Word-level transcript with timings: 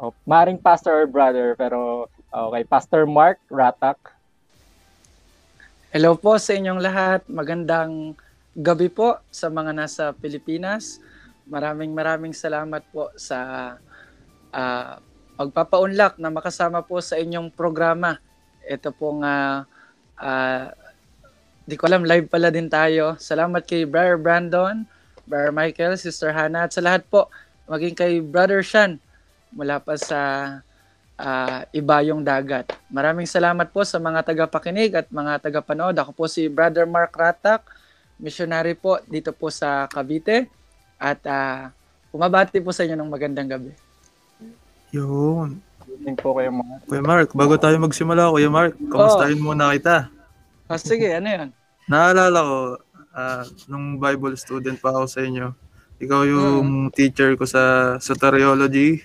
Oh, 0.00 0.16
maring 0.24 0.56
pastor 0.56 1.04
or 1.04 1.04
brother, 1.04 1.52
pero 1.60 2.08
okay, 2.32 2.64
Pastor 2.64 3.04
Mark 3.04 3.36
Ratak. 3.52 4.00
Hello 5.92 6.16
po 6.16 6.40
sa 6.40 6.56
inyong 6.56 6.80
lahat. 6.80 7.20
Magandang 7.28 8.16
gabi 8.56 8.88
po 8.88 9.20
sa 9.28 9.52
mga 9.52 9.76
nasa 9.76 10.16
Pilipinas. 10.16 11.04
Maraming 11.44 11.92
maraming 11.92 12.32
salamat 12.32 12.80
po 12.88 13.12
sa 13.18 13.38
uh, 14.56 14.92
pagpapaunlak 15.36 16.16
na 16.16 16.32
makasama 16.32 16.80
po 16.80 17.04
sa 17.04 17.20
inyong 17.20 17.52
programa. 17.52 18.16
Ito 18.64 18.96
pong 18.96 19.20
uh, 19.20 19.68
uh, 20.16 20.64
di 21.68 21.76
ko 21.76 21.92
alam, 21.92 22.08
live 22.08 22.24
pala 22.32 22.48
din 22.48 22.72
tayo. 22.72 23.20
Salamat 23.20 23.68
kay 23.68 23.84
Brother 23.84 24.16
Brandon, 24.16 24.88
Brother 25.28 25.52
Michael, 25.52 26.00
Sister 26.00 26.32
Hannah, 26.32 26.64
at 26.64 26.72
sa 26.72 26.80
lahat 26.80 27.04
po, 27.04 27.28
maging 27.68 27.92
kay 27.92 28.24
Brother 28.24 28.64
Shan 28.64 28.96
mula 29.54 29.82
pa 29.82 29.94
sa 29.98 30.20
uh, 31.20 31.60
Ibayong 31.70 32.24
Dagat. 32.24 32.72
Maraming 32.88 33.28
salamat 33.28 33.68
po 33.70 33.84
sa 33.84 34.00
mga 34.00 34.24
tagapakinig 34.24 34.96
at 34.96 35.06
mga 35.12 35.42
tagapanood. 35.44 35.96
Ako 36.00 36.10
po 36.16 36.24
si 36.26 36.48
Brother 36.48 36.88
Mark 36.88 37.12
Ratak, 37.12 37.66
missionary 38.16 38.72
po 38.74 38.98
dito 39.04 39.30
po 39.36 39.52
sa 39.52 39.86
Cavite. 39.86 40.48
At 41.00 41.20
uh, 41.28 41.68
pumabati 42.12 42.60
po 42.60 42.72
sa 42.72 42.84
inyo 42.84 42.96
ng 42.96 43.12
magandang 43.12 43.48
gabi. 43.48 43.72
Yun. 44.92 45.60
Evening 45.90 46.18
po 46.18 46.36
kayo 46.38 46.50
mga. 46.54 46.74
Kuya 46.86 47.02
Mark, 47.02 47.28
bago 47.34 47.54
tayo 47.58 47.76
magsimula, 47.82 48.30
Kuya 48.30 48.50
Mark, 48.50 48.74
kamustahin 48.78 49.40
oh. 49.42 49.44
muna 49.52 49.74
kita. 49.74 50.08
Oh, 50.70 50.78
sige, 50.78 51.10
ano 51.10 51.26
yan? 51.26 51.48
Naalala 51.90 52.38
ko, 52.46 52.58
uh, 53.10 53.42
nung 53.66 53.98
Bible 53.98 54.38
student 54.38 54.78
pa 54.78 54.94
ako 54.94 55.06
sa 55.10 55.20
inyo, 55.26 55.50
ikaw 56.00 56.24
yung 56.24 56.88
hmm. 56.88 56.94
teacher 56.94 57.34
ko 57.34 57.44
sa 57.44 57.96
soteriology 57.98 59.02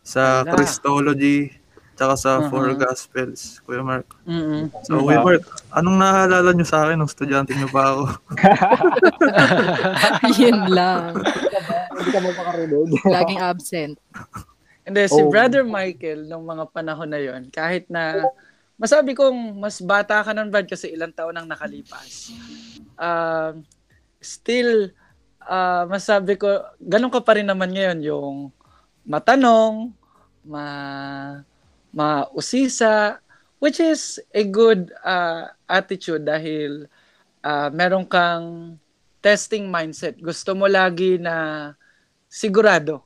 sa 0.00 0.42
Wala. 0.42 0.56
Christology, 0.56 1.60
tsaka 2.00 2.14
sa 2.16 2.30
uh-huh. 2.40 2.48
Four 2.48 2.72
Gospels, 2.80 3.60
Kuya 3.68 3.84
Mark. 3.84 4.08
Mm-hmm. 4.24 4.72
So, 4.88 5.04
Kuya 5.04 5.20
Mark, 5.20 5.44
anong 5.76 6.00
naalala 6.00 6.50
nyo 6.56 6.64
sa 6.64 6.88
akin 6.88 6.96
nung 6.96 7.12
estudyante 7.12 7.52
nyo 7.52 7.68
pa 7.68 7.92
ako? 7.92 8.04
Yun 10.40 10.60
lang. 10.72 11.20
Hindi 11.92 12.08
ka 12.08 12.18
mo 12.24 12.30
makarinig. 12.32 12.88
Laging 13.20 13.42
absent. 13.44 13.94
Hindi, 14.80 15.02
si 15.12 15.20
oh. 15.20 15.28
Brother 15.28 15.60
Michael, 15.60 16.24
nung 16.24 16.48
mga 16.48 16.72
panahon 16.72 17.12
na 17.12 17.20
yon 17.20 17.52
kahit 17.52 17.84
na, 17.92 18.32
masabi 18.80 19.12
kong 19.12 19.60
mas 19.60 19.76
bata 19.84 20.24
ka 20.24 20.32
nun, 20.32 20.48
Brad, 20.48 20.64
kasi 20.64 20.88
ilang 20.88 21.12
taon 21.12 21.36
ang 21.36 21.44
nakalipas. 21.44 22.32
Uh, 22.96 23.60
still, 24.24 24.88
uh, 25.44 25.84
masabi 25.84 26.40
ko, 26.40 26.64
ganun 26.80 27.12
ka 27.12 27.20
pa 27.20 27.36
rin 27.36 27.44
naman 27.44 27.76
ngayon 27.76 28.00
yung 28.00 28.36
matanong, 29.06 29.94
ma 30.44 30.66
mausisa, 31.90 33.18
which 33.58 33.82
is 33.82 34.22
a 34.32 34.46
good 34.46 34.94
uh, 35.02 35.50
attitude 35.66 36.24
dahil 36.24 36.86
uh, 37.42 37.68
meron 37.74 38.06
kang 38.06 38.78
testing 39.20 39.68
mindset. 39.68 40.16
Gusto 40.18 40.56
mo 40.56 40.70
lagi 40.70 41.20
na 41.20 41.70
sigurado. 42.30 43.04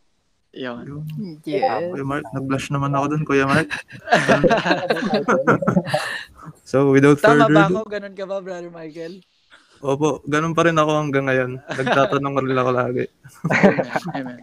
Yun. 0.54 1.02
Yeah. 1.42 1.90
Kuya 1.90 2.06
Mark, 2.06 2.22
nag-blush 2.30 2.70
naman 2.70 2.94
ako 2.94 3.04
dun, 3.10 3.22
Kuya 3.26 3.46
Mark. 3.50 3.66
so, 6.70 6.94
without 6.94 7.18
Tama 7.18 7.50
further 7.50 7.50
ba 7.50 7.66
ako? 7.66 7.80
Ganun 7.90 8.14
ka 8.14 8.24
ba, 8.30 8.38
Brother 8.38 8.70
Michael? 8.70 9.18
Opo, 9.82 10.22
ganun 10.30 10.54
pa 10.54 10.70
rin 10.70 10.78
ako 10.78 10.90
hanggang 10.94 11.26
ngayon. 11.26 11.50
Nagtatanong 11.58 12.34
rin 12.46 12.62
ako 12.62 12.70
lagi. 12.70 13.04
Amen. 14.14 14.14
Amen. 14.14 14.38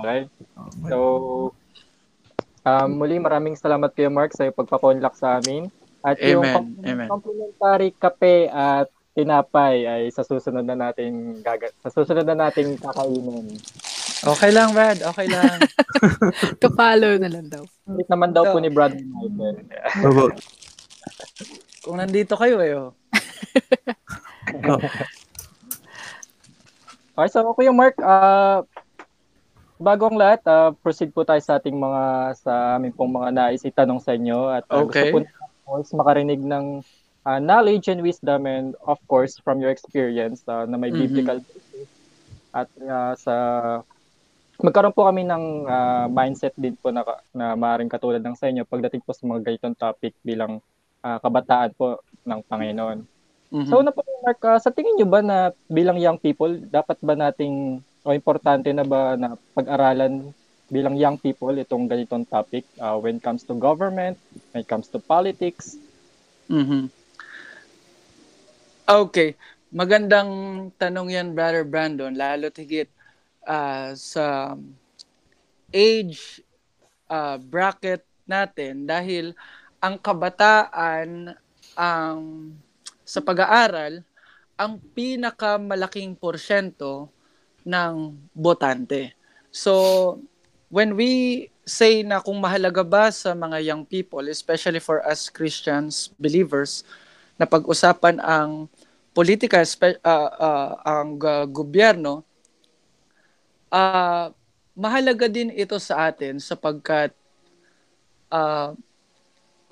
Okay. 0.00 0.20
So, 0.90 0.98
um, 2.66 2.88
muli 2.98 3.20
maraming 3.20 3.54
salamat 3.54 3.92
kay 3.94 4.10
Mark 4.10 4.34
sa 4.34 4.50
pagpapaunlak 4.50 5.14
sa 5.14 5.38
amin. 5.38 5.70
At 6.04 6.20
Amen. 6.20 6.32
yung 6.32 6.44
Amen. 6.84 7.08
complimentary 7.08 7.96
kape 7.96 8.52
at 8.52 8.92
tinapay 9.14 9.86
ay 9.86 10.02
sa 10.10 10.26
susunod 10.26 10.66
na 10.66 10.74
natin 10.74 11.38
gaga 11.40 11.70
sa 11.80 11.88
susunod 11.88 12.26
na 12.26 12.34
nating 12.34 12.76
kakainin. 12.82 13.46
Okay 14.24 14.50
lang, 14.50 14.74
Brad. 14.74 14.98
Okay 15.00 15.26
lang. 15.30 15.60
To-follow 16.62 17.20
na 17.20 17.28
lang 17.30 17.46
daw. 17.46 17.62
Hindi 17.86 18.04
naman 18.10 18.32
daw 18.34 18.48
po 18.50 18.58
ni 18.58 18.72
Brad 18.72 18.96
Michael. 18.96 19.68
Kung 21.84 22.00
nandito 22.00 22.34
kayo 22.34 22.56
eh. 22.64 22.72
Oh. 22.74 22.90
oh. 24.72 24.80
Okay, 27.14 27.28
so 27.30 27.46
Kuya 27.54 27.70
Mark, 27.70 27.94
uh, 28.02 28.66
bago 29.78 30.06
ang 30.06 30.18
lahat, 30.18 30.40
uh, 30.46 30.70
proceed 30.80 31.10
po 31.10 31.26
tayo 31.26 31.42
sa 31.42 31.58
ating 31.58 31.74
mga 31.74 32.02
sa 32.38 32.52
aming 32.78 32.94
pong 32.94 33.10
mga 33.10 33.30
nais 33.34 33.62
itanong 33.66 33.98
sa 33.98 34.14
inyo 34.14 34.50
at 34.50 34.64
uh, 34.70 34.86
okay. 34.86 35.10
gusto 35.10 35.26
po 35.26 35.42
course 35.64 35.90
makarinig 35.96 36.44
ng 36.44 36.84
uh, 37.24 37.40
knowledge 37.40 37.88
and 37.88 38.04
wisdom 38.04 38.44
and 38.44 38.76
of 38.84 39.00
course 39.08 39.40
from 39.40 39.58
your 39.58 39.72
experience 39.72 40.44
uh, 40.46 40.68
na 40.68 40.76
may 40.76 40.92
mm-hmm. 40.92 41.08
biblical 41.08 41.40
basis 41.40 41.88
at 42.54 42.68
uh, 42.84 43.12
sa 43.16 43.34
magkaroon 44.62 44.94
po 44.94 45.08
kami 45.08 45.26
ng 45.26 45.66
uh, 45.66 46.06
mindset 46.06 46.54
din 46.54 46.78
po 46.78 46.94
na, 46.94 47.02
na 47.34 47.58
maaaring 47.58 47.90
katulad 47.90 48.22
ng 48.22 48.38
sa 48.38 48.46
inyo 48.46 48.62
pagdating 48.62 49.02
po 49.02 49.10
sa 49.10 49.26
mga 49.26 49.50
ganitong 49.50 49.74
topic 49.74 50.14
bilang 50.22 50.62
uh, 51.02 51.18
kabataan 51.18 51.74
po 51.74 51.98
ng 52.22 52.40
Panginoon. 52.46 52.98
Mm-hmm. 53.54 53.70
So, 53.70 53.82
na 53.82 53.94
po, 53.94 54.02
Mark, 54.22 54.40
uh, 54.46 54.58
sa 54.58 54.70
tingin 54.70 54.98
nyo 54.98 55.06
ba 55.06 55.20
na 55.22 55.50
bilang 55.70 55.98
young 55.98 56.18
people, 56.18 56.50
dapat 56.70 56.98
ba 57.02 57.14
nating 57.14 57.82
o 58.04 58.12
importante 58.12 58.68
na 58.70 58.84
ba 58.84 59.16
na 59.16 59.40
pag-aralan 59.56 60.28
bilang 60.68 60.96
young 60.96 61.16
people 61.16 61.56
itong 61.56 61.88
ganitong 61.88 62.28
topic 62.28 62.68
uh, 62.76 62.96
when 63.00 63.16
it 63.16 63.24
comes 63.24 63.44
to 63.44 63.56
government, 63.56 64.20
when 64.52 64.60
it 64.60 64.68
comes 64.68 64.88
to 64.92 65.00
politics? 65.00 65.80
Mm-hmm. 66.52 66.92
Okay. 68.84 69.32
Magandang 69.74 70.30
tanong 70.76 71.08
yan, 71.16 71.28
Brother 71.32 71.64
Brandon, 71.64 72.12
lalo 72.14 72.52
tigit 72.52 72.86
uh, 73.48 73.96
sa 73.96 74.54
age 75.74 76.44
uh, 77.10 77.40
bracket 77.40 78.04
natin 78.28 78.86
dahil 78.86 79.32
ang 79.82 79.98
kabataan 79.98 81.34
ang 81.74 82.18
sa 83.04 83.20
pag-aaral 83.20 84.00
ang 84.54 84.78
pinakamalaking 84.94 86.14
porsyento 86.14 87.10
ng 87.64 88.14
botante. 88.36 89.16
So, 89.48 90.20
when 90.68 90.94
we 90.94 91.48
say 91.64 92.04
na 92.04 92.20
kung 92.20 92.38
mahalaga 92.38 92.84
ba 92.84 93.08
sa 93.08 93.32
mga 93.32 93.64
young 93.64 93.82
people, 93.88 94.28
especially 94.28 94.78
for 94.78 95.00
us 95.02 95.32
Christians, 95.32 96.12
believers, 96.20 96.84
na 97.40 97.48
pag-usapan 97.48 98.20
ang 98.20 98.68
politika, 99.16 99.64
uh, 99.64 100.30
uh, 100.38 100.70
ang 100.84 101.18
uh, 101.18 101.44
gobyerno, 101.48 102.22
uh, 103.72 104.30
mahalaga 104.76 105.26
din 105.26 105.50
ito 105.54 105.78
sa 105.80 106.10
atin 106.12 106.38
sapagkat 106.38 107.10
uh, 108.30 108.76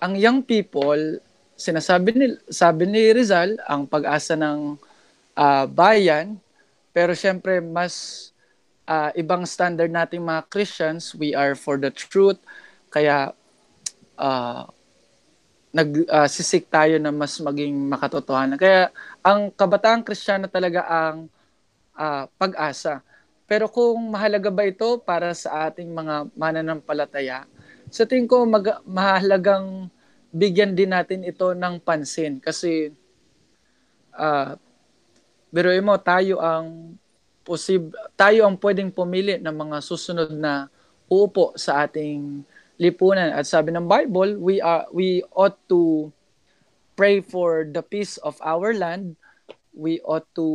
ang 0.03 0.15
young 0.19 0.43
people, 0.43 1.23
sinasabi 1.55 2.11
ni, 2.15 2.27
sabi 2.51 2.87
ni 2.91 3.15
Rizal, 3.15 3.55
ang 3.71 3.87
pag-asa 3.87 4.35
ng 4.35 4.75
uh, 5.39 5.65
bayan, 5.71 6.39
pero 6.93 7.17
syempre, 7.17 7.65
mas 7.65 8.31
uh, 8.85 9.11
ibang 9.17 9.49
standard 9.49 9.89
nating 9.89 10.21
mga 10.21 10.49
Christians, 10.53 11.17
we 11.17 11.33
are 11.33 11.57
for 11.57 11.81
the 11.81 11.89
truth. 11.89 12.39
Kaya, 12.93 13.33
uh, 14.21 14.63
nagsisik 15.73 16.69
uh, 16.69 16.73
tayo 16.73 17.01
na 17.01 17.09
mas 17.09 17.41
maging 17.41 17.73
makatotohanan. 17.89 18.61
Kaya, 18.61 18.93
ang 19.25 19.49
kabataang 19.49 20.05
Kristiyano 20.05 20.47
talaga 20.53 20.85
ang 20.85 21.33
uh, 21.97 22.29
pag-asa. 22.37 23.01
Pero 23.49 23.69
kung 23.69 24.13
mahalaga 24.13 24.53
ba 24.53 24.65
ito 24.69 25.01
para 25.01 25.33
sa 25.33 25.69
ating 25.69 25.89
mga 25.89 26.29
mananampalataya, 26.37 27.49
sa 27.93 28.09
tingin 28.09 28.29
ko 28.29 28.45
mag- 28.49 28.81
mahalagang 28.89 29.89
bigyan 30.33 30.73
din 30.73 30.93
natin 30.93 31.29
ito 31.29 31.53
ng 31.53 31.77
pansin 31.85 32.41
kasi 32.41 32.89
uh, 34.17 34.57
biruin 35.53 35.85
mo, 35.85 35.95
tayo 36.01 36.41
ang 36.41 36.97
posib 37.45 37.93
tayo 38.15 38.47
ang 38.47 38.57
pwedeng 38.59 38.89
pumili 38.95 39.37
ng 39.37 39.53
mga 39.53 39.79
susunod 39.83 40.31
na 40.33 40.71
uupo 41.11 41.53
sa 41.59 41.85
ating 41.85 42.47
lipunan. 42.81 43.31
At 43.37 43.45
sabi 43.45 43.71
ng 43.75 43.85
Bible, 43.85 44.41
we 44.41 44.59
are 44.65 44.89
we 44.91 45.21
ought 45.37 45.61
to 45.69 46.09
pray 46.97 47.21
for 47.21 47.69
the 47.69 47.85
peace 47.85 48.17
of 48.25 48.41
our 48.41 48.73
land. 48.73 49.19
We 49.77 50.01
ought 50.09 50.25
to 50.41 50.47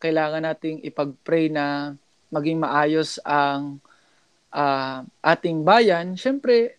kailangan 0.00 0.44
nating 0.44 0.84
ipag-pray 0.84 1.48
na 1.48 1.96
maging 2.28 2.60
maayos 2.60 3.16
ang 3.24 3.80
uh, 4.52 5.04
ating 5.24 5.64
bayan. 5.64 6.16
Siyempre, 6.16 6.76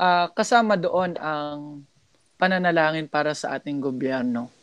uh, 0.00 0.28
kasama 0.32 0.76
doon 0.76 1.16
ang 1.20 1.84
pananalangin 2.40 3.08
para 3.08 3.36
sa 3.36 3.56
ating 3.56 3.80
gobyerno. 3.80 4.59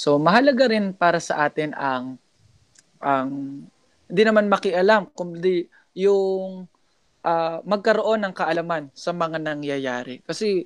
So 0.00 0.16
mahalaga 0.16 0.72
rin 0.72 0.96
para 0.96 1.20
sa 1.20 1.44
atin 1.44 1.76
ang 1.76 2.16
ang 3.04 3.28
hindi 4.08 4.22
naman 4.24 4.48
makialam 4.48 5.12
kundi 5.12 5.68
yung 5.92 6.64
ah, 7.20 7.60
magkaroon 7.68 8.24
ng 8.24 8.32
kaalaman 8.32 8.88
sa 8.96 9.12
mga 9.12 9.36
nangyayari. 9.36 10.24
Kasi 10.24 10.64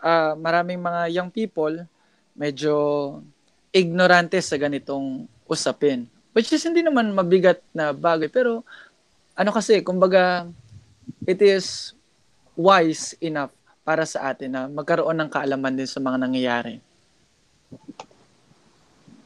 ah, 0.00 0.32
maraming 0.32 0.80
mga 0.80 1.12
young 1.12 1.28
people 1.28 1.76
medyo 2.32 2.72
ignorante 3.68 4.40
sa 4.40 4.56
ganitong 4.56 5.28
usapin. 5.44 6.08
Which 6.32 6.48
is 6.48 6.64
hindi 6.64 6.80
naman 6.80 7.12
mabigat 7.12 7.60
na 7.76 7.92
bagay. 7.92 8.32
Pero 8.32 8.64
ano 9.36 9.50
kasi, 9.52 9.84
kumbaga, 9.84 10.48
it 11.28 11.42
is 11.44 11.92
wise 12.56 13.12
enough 13.20 13.52
para 13.84 14.08
sa 14.08 14.32
atin 14.32 14.50
na 14.52 14.62
magkaroon 14.72 15.20
ng 15.20 15.30
kaalaman 15.32 15.76
din 15.76 15.88
sa 15.88 16.00
mga 16.00 16.16
nangyayari. 16.16 16.80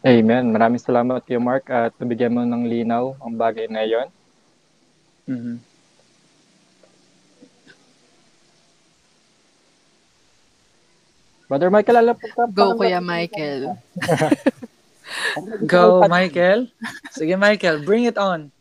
Amen. 0.04 0.52
Maraming 0.52 0.76
salamat 0.76 1.24
kay 1.24 1.40
Mark 1.40 1.64
at 1.72 1.96
nabigyan 1.96 2.36
mo 2.36 2.44
ng 2.44 2.68
linaw 2.68 3.16
ang 3.24 3.32
bagay 3.40 3.64
na 3.72 3.88
yon. 3.88 4.08
Mhm. 5.24 5.56
Brother 11.48 11.72
Michael, 11.72 11.98
alam 12.04 12.16
po 12.16 12.26
ka. 12.28 12.44
Go, 12.52 12.76
Kuya 12.76 13.00
Michael. 13.00 13.80
Go, 15.72 16.04
Michael. 16.04 16.68
Sige, 17.12 17.36
Michael, 17.40 17.80
bring 17.84 18.04
it 18.04 18.20
on. 18.20 18.52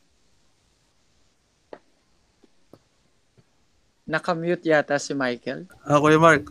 Nakamute 4.07 4.63
yata 4.67 4.95
si 4.99 5.11
Michael. 5.11 5.67
Ah, 5.83 5.99
Kuya 5.99 6.19
Mark, 6.19 6.47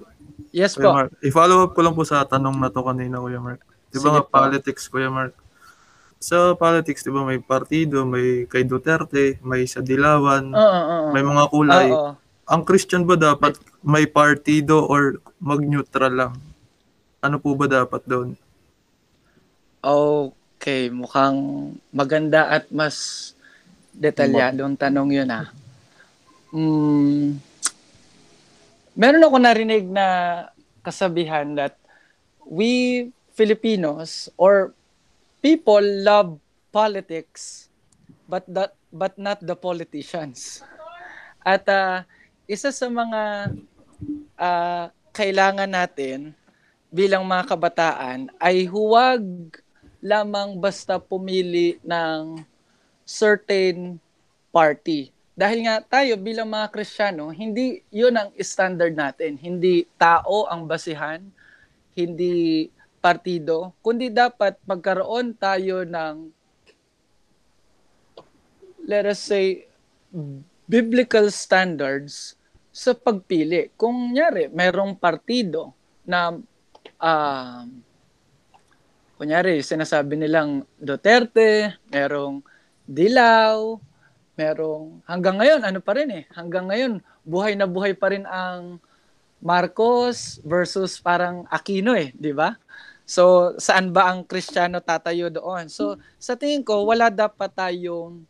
Yes 0.53 0.77
Kuya 0.77 0.85
po. 0.85 0.93
Mark, 1.01 1.11
i-follow 1.25 1.65
up 1.65 1.73
ko 1.73 1.81
lang 1.81 1.97
po 1.97 2.05
sa 2.05 2.29
tanong 2.29 2.61
na 2.61 2.69
to 2.69 2.85
kanina, 2.85 3.21
Kuya 3.21 3.41
Mark. 3.41 3.72
Di 3.93 4.01
ba 4.01 4.09
nga 4.17 4.25
po. 4.25 4.33
politics, 4.33 4.89
Kuya 4.89 5.13
Mark? 5.13 5.37
Sa 6.17 6.57
politics, 6.57 7.05
di 7.05 7.13
ba 7.13 7.21
may 7.29 7.43
partido, 7.43 8.09
may 8.09 8.49
kay 8.49 8.65
Duterte, 8.65 9.37
may 9.45 9.69
sa 9.69 9.85
Dilawan, 9.85 10.49
Oo, 10.55 10.81
oo, 10.81 11.09
may 11.13 11.21
mga 11.21 11.45
kulay. 11.53 11.89
Oo. 11.93 12.17
Ang 12.49 12.63
Christian 12.65 13.05
ba 13.05 13.15
dapat 13.15 13.61
may 13.85 14.09
partido 14.09 14.83
or 14.89 15.21
mag-neutral 15.39 16.11
lang? 16.11 16.33
Ano 17.23 17.39
po 17.39 17.55
ba 17.55 17.69
dapat 17.71 18.03
doon? 18.09 18.35
Okay, 19.83 20.89
mukhang 20.91 21.71
maganda 21.91 22.51
at 22.51 22.71
mas 22.71 23.31
detalyadong 23.93 24.79
tanong 24.79 25.11
yun 25.11 25.31
ah. 25.31 25.47
Mm, 26.53 27.41
meron 28.97 29.27
ako 29.27 29.37
narinig 29.41 29.89
na 29.89 30.07
kasabihan 30.85 31.57
that 31.57 31.77
we 32.45 33.09
Filipinos 33.33 34.29
or 34.37 34.77
people 35.41 35.81
love 35.81 36.37
politics 36.69 37.73
but 38.29 38.45
that 38.49 38.77
but 38.93 39.17
not 39.17 39.41
the 39.41 39.57
politicians. 39.57 40.61
At 41.41 41.65
ah, 41.67 42.05
isa 42.45 42.71
sa 42.71 42.87
mga 42.87 43.53
ah, 44.37 44.93
kailangan 45.17 45.69
natin 45.69 46.37
bilang 46.93 47.25
mga 47.25 47.57
kabataan 47.57 48.29
ay 48.37 48.69
huwag 48.69 49.25
lamang 50.05 50.61
basta 50.61 51.01
pumili 51.01 51.81
ng 51.81 52.45
certain 53.09 53.97
party. 54.53 55.09
Dahil 55.33 55.65
nga 55.65 55.81
tayo 55.81 56.21
bilang 56.21 56.53
mga 56.53 56.69
Kristiyano, 56.69 57.33
hindi 57.33 57.81
'yun 57.89 58.13
ang 58.13 58.29
standard 58.45 58.93
natin. 58.93 59.41
Hindi 59.41 59.89
tao 59.97 60.45
ang 60.53 60.69
basihan, 60.69 61.25
hindi 61.97 62.69
partido, 63.03 63.75
kundi 63.83 64.15
dapat 64.15 64.63
magkaroon 64.63 65.35
tayo 65.35 65.83
ng 65.83 66.31
let 68.87 69.03
us 69.11 69.19
say 69.19 69.67
biblical 70.71 71.27
standards 71.35 72.39
sa 72.71 72.95
pagpili. 72.95 73.75
Kung 73.75 74.15
nyari, 74.15 74.49
merong 74.49 74.97
partido 74.97 75.75
na 76.07 76.33
um, 77.03 77.67
kunyari, 79.19 79.61
sinasabi 79.61 80.17
nilang 80.17 80.65
Duterte, 80.79 81.77
merong 81.91 82.41
Dilaw, 82.83 83.79
merong 84.35 85.05
hanggang 85.07 85.39
ngayon, 85.39 85.63
ano 85.63 85.79
pa 85.79 85.93
rin 85.95 86.11
eh, 86.11 86.25
hanggang 86.35 86.67
ngayon, 86.67 86.93
buhay 87.23 87.55
na 87.55 87.69
buhay 87.71 87.95
pa 87.95 88.11
rin 88.11 88.27
ang 88.27 88.83
Marcos 89.43 90.43
versus 90.43 90.99
parang 90.99 91.47
Aquino 91.51 91.95
eh, 91.95 92.11
di 92.15 92.35
ba? 92.35 92.55
So, 93.13 93.53
saan 93.61 93.93
ba 93.93 94.09
ang 94.09 94.25
Kristiyano 94.25 94.81
tatayo 94.81 95.29
doon? 95.29 95.69
So, 95.69 96.01
sa 96.17 96.33
tingin 96.33 96.65
ko, 96.65 96.89
wala 96.89 97.13
dapat 97.13 97.53
tayong 97.53 98.25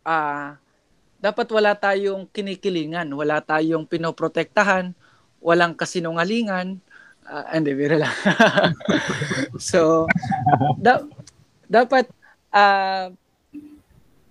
ah 0.00 0.56
dapat 1.20 1.44
wala 1.52 1.76
tayong 1.76 2.24
kinikilingan, 2.32 3.12
wala 3.12 3.44
tayong 3.44 3.84
pinoprotektahan, 3.84 4.96
walang 5.36 5.76
kasinungalingan. 5.76 6.80
Ah, 7.28 7.52
hindi, 7.52 7.76
biro 7.76 8.00
lang. 8.00 8.16
so, 9.60 10.08
da- 10.80 11.04
dapat 11.68 12.08
ah 12.48 13.12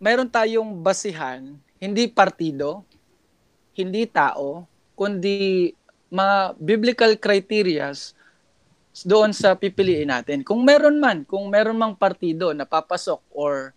mayroon 0.02 0.34
tayong 0.34 0.82
basihan, 0.82 1.46
hindi 1.78 2.10
partido, 2.10 2.82
hindi 3.78 4.10
tao, 4.10 4.66
kundi 4.98 5.78
mga 6.10 6.58
biblical 6.58 7.14
criterias 7.22 8.18
doon 9.06 9.32
sa 9.32 9.56
pipiliin 9.56 10.10
natin. 10.10 10.42
Kung 10.42 10.66
meron 10.66 10.98
man, 10.98 11.24
kung 11.24 11.48
meron 11.48 11.78
mang 11.78 11.96
partido 11.96 12.52
na 12.52 12.66
papasok 12.66 13.22
or 13.32 13.72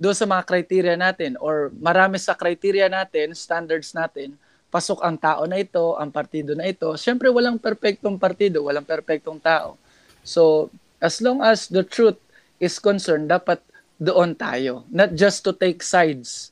doon 0.00 0.16
sa 0.16 0.26
mga 0.26 0.42
criteria 0.42 0.96
natin 0.98 1.38
or 1.38 1.70
marami 1.78 2.18
sa 2.18 2.34
criteria 2.34 2.90
natin, 2.90 3.36
standards 3.36 3.94
natin, 3.94 4.34
pasok 4.74 5.06
ang 5.06 5.14
tao 5.14 5.46
na 5.46 5.62
ito, 5.62 5.94
ang 5.94 6.10
partido 6.10 6.58
na 6.58 6.66
ito. 6.66 6.90
Siyempre, 6.98 7.30
walang 7.30 7.62
perfectong 7.62 8.18
partido, 8.18 8.66
walang 8.66 8.82
perfectong 8.82 9.38
tao. 9.38 9.78
So, 10.26 10.72
as 10.98 11.22
long 11.22 11.44
as 11.46 11.70
the 11.70 11.86
truth 11.86 12.18
is 12.58 12.82
concerned, 12.82 13.30
dapat 13.30 13.62
doon 14.02 14.34
tayo. 14.34 14.82
Not 14.90 15.14
just 15.14 15.46
to 15.46 15.54
take 15.54 15.78
sides 15.86 16.50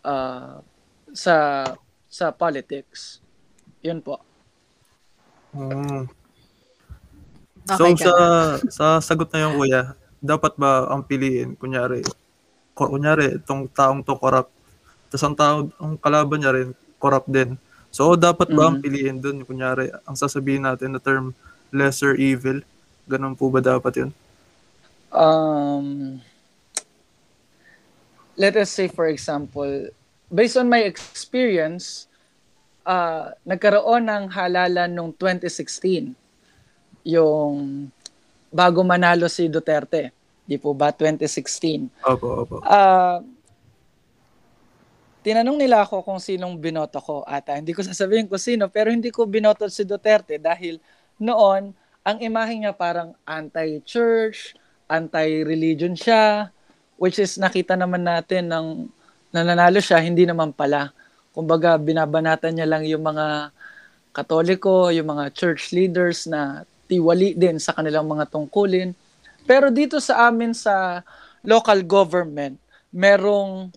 uh, 0.00 0.64
sa 1.12 1.36
sa 2.08 2.32
politics. 2.32 3.20
Yun 3.84 4.00
po. 4.00 4.24
Mm. 5.52 6.08
Okay 7.68 7.94
so 8.00 8.10
sa 8.10 8.12
sa 8.72 8.86
sagot 9.04 9.28
na 9.32 9.44
yung 9.48 9.56
kuya, 9.60 9.82
dapat 10.22 10.52
ba 10.56 10.88
ang 10.88 11.02
piliin 11.04 11.54
kunyari 11.60 12.00
ku- 12.76 12.90
kunyari 12.94 13.38
itong 13.38 13.68
taong 13.70 14.00
to 14.06 14.14
corrupt. 14.16 14.50
Tapos 15.12 15.24
ang 15.24 15.36
tao 15.36 15.56
ang 15.82 15.94
kalaban 16.00 16.38
niya 16.40 16.52
rin 16.56 16.70
corrupt 17.02 17.28
din. 17.30 17.56
So 17.92 18.16
dapat 18.16 18.48
ba 18.56 18.72
ang 18.72 18.76
Mhm. 18.76 18.82
piliin 18.82 19.16
doon 19.22 19.44
kunyari 19.48 19.92
ang 20.08 20.16
sasabihin 20.16 20.64
natin 20.68 20.96
na 20.96 21.00
term 21.02 21.34
lesser 21.72 22.16
evil? 22.18 22.62
Ganun 23.10 23.36
po 23.38 23.48
ba 23.52 23.60
dapat 23.60 23.92
'yun? 24.00 24.10
Um, 25.12 26.20
let 28.36 28.56
us 28.56 28.70
say, 28.70 28.88
for 28.88 29.06
example, 29.08 29.88
based 30.30 30.56
on 30.56 30.68
my 30.68 30.84
experience, 30.84 32.06
uh, 32.86 33.32
nagkaroon 33.44 34.06
ng 34.06 34.24
halalan 34.32 34.90
noong 34.92 35.12
2016. 35.16 36.14
Yung 37.08 37.88
bago 38.52 38.84
manalo 38.84 39.24
si 39.32 39.48
Duterte. 39.48 40.12
Di 40.44 40.60
po 40.60 40.76
ba? 40.76 40.92
2016. 40.92 41.88
Opo, 42.04 42.28
opo. 42.44 42.56
Ah, 42.64 43.20
tinanong 45.24 45.60
nila 45.60 45.84
ako 45.84 46.04
kung 46.04 46.20
sinong 46.20 46.56
binoto 46.56 47.00
ko 47.00 47.20
ata. 47.24 47.56
Hindi 47.56 47.76
ko 47.76 47.84
sasabihin 47.84 48.28
kung 48.28 48.40
sino, 48.40 48.68
pero 48.72 48.88
hindi 48.88 49.12
ko 49.12 49.28
binoto 49.28 49.68
si 49.68 49.84
Duterte 49.84 50.40
dahil 50.40 50.80
noon, 51.20 51.76
ang 52.00 52.18
imahe 52.24 52.56
niya 52.56 52.72
parang 52.72 53.12
anti-church, 53.28 54.56
anti-religion 54.88 55.92
siya, 55.92 56.48
which 56.96 57.20
is 57.20 57.36
nakita 57.36 57.76
naman 57.76 58.08
natin 58.08 58.48
ng 58.48 58.88
nananalo 59.28 59.84
siya, 59.84 60.00
hindi 60.00 60.24
naman 60.24 60.56
pala. 60.56 60.96
Kumbaga, 61.36 61.76
binabanatan 61.76 62.56
niya 62.56 62.64
lang 62.64 62.88
yung 62.88 63.04
mga 63.04 63.52
katoliko, 64.16 64.88
yung 64.88 65.12
mga 65.12 65.28
church 65.36 65.76
leaders 65.76 66.24
na 66.24 66.64
tiwali 66.88 67.36
din 67.36 67.60
sa 67.60 67.76
kanilang 67.76 68.08
mga 68.08 68.26
tungkulin. 68.32 68.96
Pero 69.44 69.68
dito 69.68 70.00
sa 70.00 70.28
amin 70.28 70.56
sa 70.56 71.04
local 71.44 71.84
government, 71.84 72.56
merong 72.90 73.70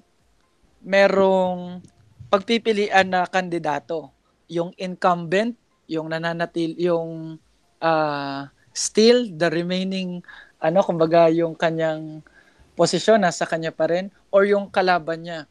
merong 0.82 1.84
pagpipilian 2.32 3.12
na 3.12 3.28
kandidato. 3.28 4.10
Yung 4.48 4.72
incumbent, 4.80 5.54
yung 5.86 6.10
nananatil, 6.10 6.80
yung 6.80 7.38
ah, 7.84 8.48
still 8.72 9.28
the 9.36 9.52
remaining 9.52 10.24
ano 10.62 10.80
kumbaga 10.86 11.28
yung 11.34 11.58
kanyang 11.58 12.22
posisyon 12.78 13.20
nasa 13.20 13.50
kanya 13.50 13.74
pa 13.74 13.90
rin 13.90 14.14
or 14.32 14.48
yung 14.48 14.70
kalaban 14.72 15.26
niya. 15.26 15.50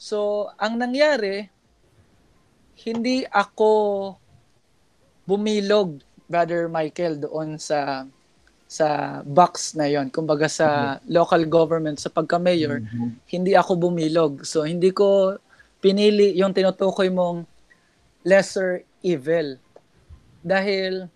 So, 0.00 0.48
ang 0.56 0.80
nangyari 0.80 1.52
hindi 2.80 3.28
ako 3.28 3.72
bumilog 5.28 6.00
Brother 6.30 6.70
Michael 6.70 7.26
doon 7.26 7.58
sa 7.58 8.06
sa 8.70 9.18
box 9.26 9.74
na 9.74 9.90
yon 9.90 10.14
kumbaga 10.14 10.46
sa 10.46 11.02
local 11.10 11.42
government 11.50 11.98
sa 11.98 12.06
pagka-mayor 12.06 12.78
hindi 13.26 13.58
ako 13.58 13.90
bumilog. 13.90 14.46
So 14.46 14.62
hindi 14.62 14.94
ko 14.94 15.34
pinili 15.82 16.38
yung 16.38 16.54
tinutukoy 16.54 17.10
mong 17.10 17.42
lesser 18.22 18.86
evil. 19.02 19.58
Dahil 20.46 21.10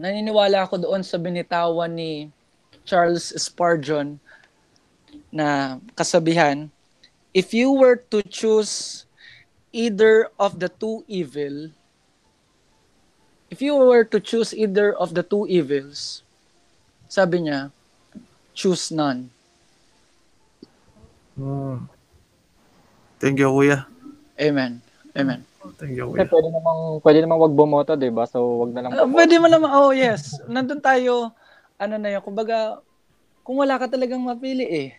naniniwala 0.00 0.66
ako 0.66 0.82
doon 0.82 1.06
sa 1.06 1.14
binitawan 1.20 1.94
ni 1.94 2.26
Charles 2.82 3.30
Spurgeon 3.38 4.18
na 5.30 5.78
kasabihan, 5.94 6.66
if 7.30 7.54
you 7.54 7.70
were 7.70 8.02
to 8.10 8.18
choose 8.26 9.06
either 9.70 10.26
of 10.42 10.58
the 10.58 10.66
two 10.66 11.06
evil, 11.06 11.70
if 13.50 13.58
you 13.60 13.74
were 13.74 14.06
to 14.06 14.22
choose 14.22 14.54
either 14.54 14.94
of 14.94 15.12
the 15.12 15.26
two 15.26 15.44
evils, 15.50 16.22
sabi 17.10 17.44
niya, 17.44 17.74
choose 18.54 18.94
none. 18.94 19.28
Hmm. 21.34 21.90
Thank 23.18 23.42
you, 23.42 23.50
kuya. 23.52 23.84
Amen. 24.40 24.80
Amen. 25.12 25.42
Thank 25.76 25.98
you, 25.98 26.08
kuya. 26.08 26.24
pwede 26.30 26.48
namang, 26.48 26.80
pwede 27.02 27.18
namang 27.20 27.40
wag 27.42 27.54
bumoto, 27.58 27.92
di 27.98 28.08
ba? 28.08 28.24
So, 28.24 28.64
wag 28.64 28.70
na 28.72 28.80
lang 28.86 28.90
Uh, 28.94 29.04
bumoto. 29.04 29.16
pwede 29.18 29.34
mo 29.36 29.46
naman, 29.50 29.70
oh 29.74 29.92
yes. 29.92 30.38
Nandun 30.46 30.80
tayo, 30.80 31.34
ano 31.76 31.94
na 31.98 32.08
yun, 32.16 32.22
kumbaga, 32.22 32.80
kung 33.42 33.58
wala 33.58 33.76
ka 33.76 33.90
talagang 33.90 34.22
mapili 34.22 34.64
eh. 34.68 34.90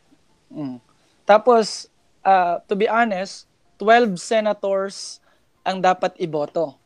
Mm. 0.51 0.77
Tapos, 1.23 1.87
uh, 2.25 2.59
to 2.67 2.75
be 2.75 2.89
honest, 2.89 3.47
12 3.79 4.19
senators 4.19 5.17
ang 5.61 5.79
dapat 5.79 6.13
iboto. 6.17 6.80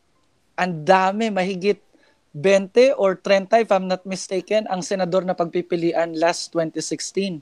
Ang 0.55 0.87
dami, 0.87 1.31
mahigit 1.31 1.79
20 2.35 2.99
or 2.99 3.15
30, 3.15 3.63
if 3.63 3.71
I'm 3.71 3.87
not 3.87 4.03
mistaken, 4.03 4.67
ang 4.67 4.83
senador 4.83 5.23
na 5.23 5.31
pagpipilian 5.31 6.19
last 6.19 6.51
2016. 6.51 7.39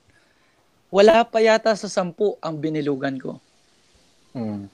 Wala 0.93 1.25
pa 1.25 1.41
yata 1.41 1.73
sa 1.73 1.89
10 1.89 2.13
ang 2.37 2.55
binilugan 2.61 3.17
ko. 3.17 3.41
Hmm. 4.37 4.69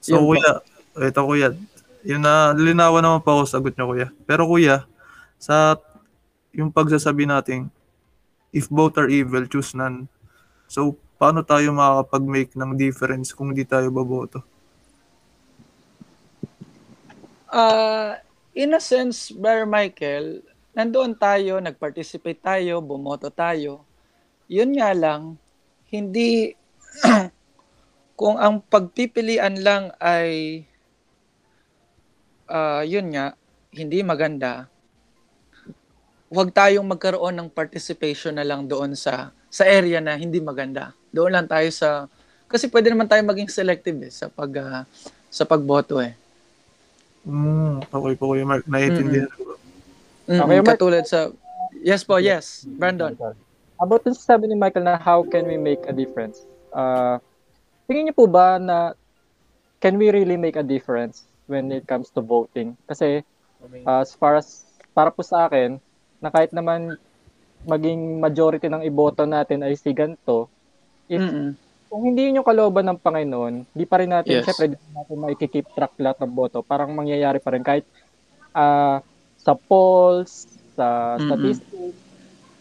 So, 0.00 0.16
Yun 0.16 0.24
po. 0.24 0.28
kuya, 0.32 0.52
ito 1.04 1.20
kuya, 1.20 1.48
yun 2.00 2.24
na, 2.24 2.56
linawan 2.56 3.04
naman 3.04 3.20
pa 3.20 3.36
ako 3.36 3.44
sa 3.44 3.60
sagot 3.60 3.76
niyo, 3.76 3.92
kuya. 3.92 4.08
Pero 4.24 4.48
kuya, 4.48 4.88
sa 5.36 5.76
yung 6.56 6.72
pagsasabi 6.72 7.28
natin, 7.28 7.68
if 8.50 8.66
both 8.72 8.96
are 8.96 9.12
evil, 9.12 9.44
choose 9.44 9.76
none. 9.76 10.08
So, 10.66 10.96
paano 11.20 11.44
tayo 11.44 11.68
makakapag-make 11.76 12.56
ng 12.56 12.80
difference 12.80 13.36
kung 13.36 13.52
di 13.52 13.68
tayo 13.68 13.92
baboto? 13.92 14.40
Uh, 17.52 18.16
in 18.56 18.72
a 18.72 18.80
sense, 18.80 19.28
Brother 19.28 19.68
Michael, 19.68 20.40
nandoon 20.72 21.12
tayo, 21.20 21.60
nag-participate 21.60 22.40
tayo, 22.40 22.80
bumoto 22.80 23.28
tayo. 23.28 23.84
Yun 24.48 24.80
nga 24.80 24.96
lang, 24.96 25.36
hindi, 25.92 26.56
kung 28.20 28.40
ang 28.40 28.64
pagpipilian 28.64 29.60
lang 29.60 29.92
ay, 30.00 30.64
uh, 32.48 32.80
yun 32.80 33.12
nga, 33.12 33.36
hindi 33.76 34.00
maganda, 34.00 34.72
huwag 36.32 36.48
tayong 36.54 36.88
magkaroon 36.88 37.36
ng 37.36 37.48
participation 37.52 38.40
na 38.40 38.46
lang 38.46 38.64
doon 38.64 38.96
sa 38.96 39.36
sa 39.50 39.66
area 39.66 39.98
na 39.98 40.14
hindi 40.14 40.38
maganda. 40.38 40.94
Doon 41.10 41.34
lang 41.34 41.50
tayo 41.50 41.66
sa 41.74 42.06
kasi 42.46 42.70
pwede 42.70 42.90
naman 42.90 43.10
tayo 43.10 43.22
maging 43.26 43.50
selective 43.50 43.98
eh, 44.06 44.12
sa 44.14 44.30
pag 44.30 44.50
ah, 44.58 44.82
sa 45.26 45.44
pagboto 45.44 45.98
eh. 45.98 46.14
Hmm, 47.26 47.84
okay 47.84 48.14
po 48.16 48.32
kuya 48.32 48.46
Mark, 48.46 48.64
naiintindihan 48.64 49.28
ko. 49.34 49.58
Mm, 50.30 50.40
Okay, 50.40 50.58
Mark. 50.62 50.68
katulad 50.78 51.04
sa 51.04 51.34
Yes 51.80 52.04
po, 52.04 52.20
yes. 52.20 52.68
Brandon. 52.68 53.16
About 53.80 54.04
dun 54.04 54.12
sa 54.12 54.36
sabi 54.36 54.52
ni 54.52 54.56
Michael 54.58 54.84
na 54.84 55.00
how 55.00 55.24
can 55.24 55.48
we 55.48 55.56
make 55.56 55.80
a 55.88 55.94
difference? 55.96 56.44
Uh, 56.68 57.16
tingin 57.88 58.12
niyo 58.12 58.14
po 58.14 58.28
ba 58.28 58.60
na 58.60 58.92
can 59.80 59.96
we 59.96 60.12
really 60.12 60.36
make 60.36 60.60
a 60.60 60.66
difference 60.66 61.24
when 61.48 61.72
it 61.72 61.88
comes 61.88 62.12
to 62.12 62.20
voting? 62.20 62.76
Kasi 62.84 63.24
uh, 63.88 64.04
as 64.04 64.12
far 64.12 64.36
as 64.36 64.68
para 64.92 65.08
po 65.08 65.24
sa 65.24 65.48
akin, 65.48 65.80
na 66.20 66.28
kahit 66.28 66.52
naman 66.52 67.00
maging 67.66 68.20
majority 68.22 68.66
ng 68.70 68.84
iboto 68.86 69.24
natin 69.28 69.64
ay 69.66 69.74
si 69.78 69.90
ganito, 69.96 70.50
if 71.10 71.22
Mm-mm. 71.22 71.58
kung 71.90 72.06
hindi 72.08 72.30
yun 72.30 72.40
yung 72.42 72.48
kalooban 72.48 72.86
ng 72.88 73.00
Panginoon, 73.02 73.54
di 73.74 73.84
pa 73.88 73.98
rin 74.02 74.10
natin, 74.14 74.38
Yes. 74.38 74.44
syempre, 74.44 74.70
di 74.72 74.76
natin 74.94 75.18
makikip 75.22 75.66
track 75.74 75.94
lahat 76.00 76.18
ng 76.22 76.32
boto. 76.34 76.62
Parang 76.66 76.94
mangyayari 76.94 77.38
pa 77.42 77.50
rin 77.54 77.64
kahit 77.66 77.84
ah, 78.56 79.00
sa 79.38 79.54
polls, 79.56 80.60
sa 80.76 81.18
Mm-mm. 81.18 81.62
statistics, 81.62 81.98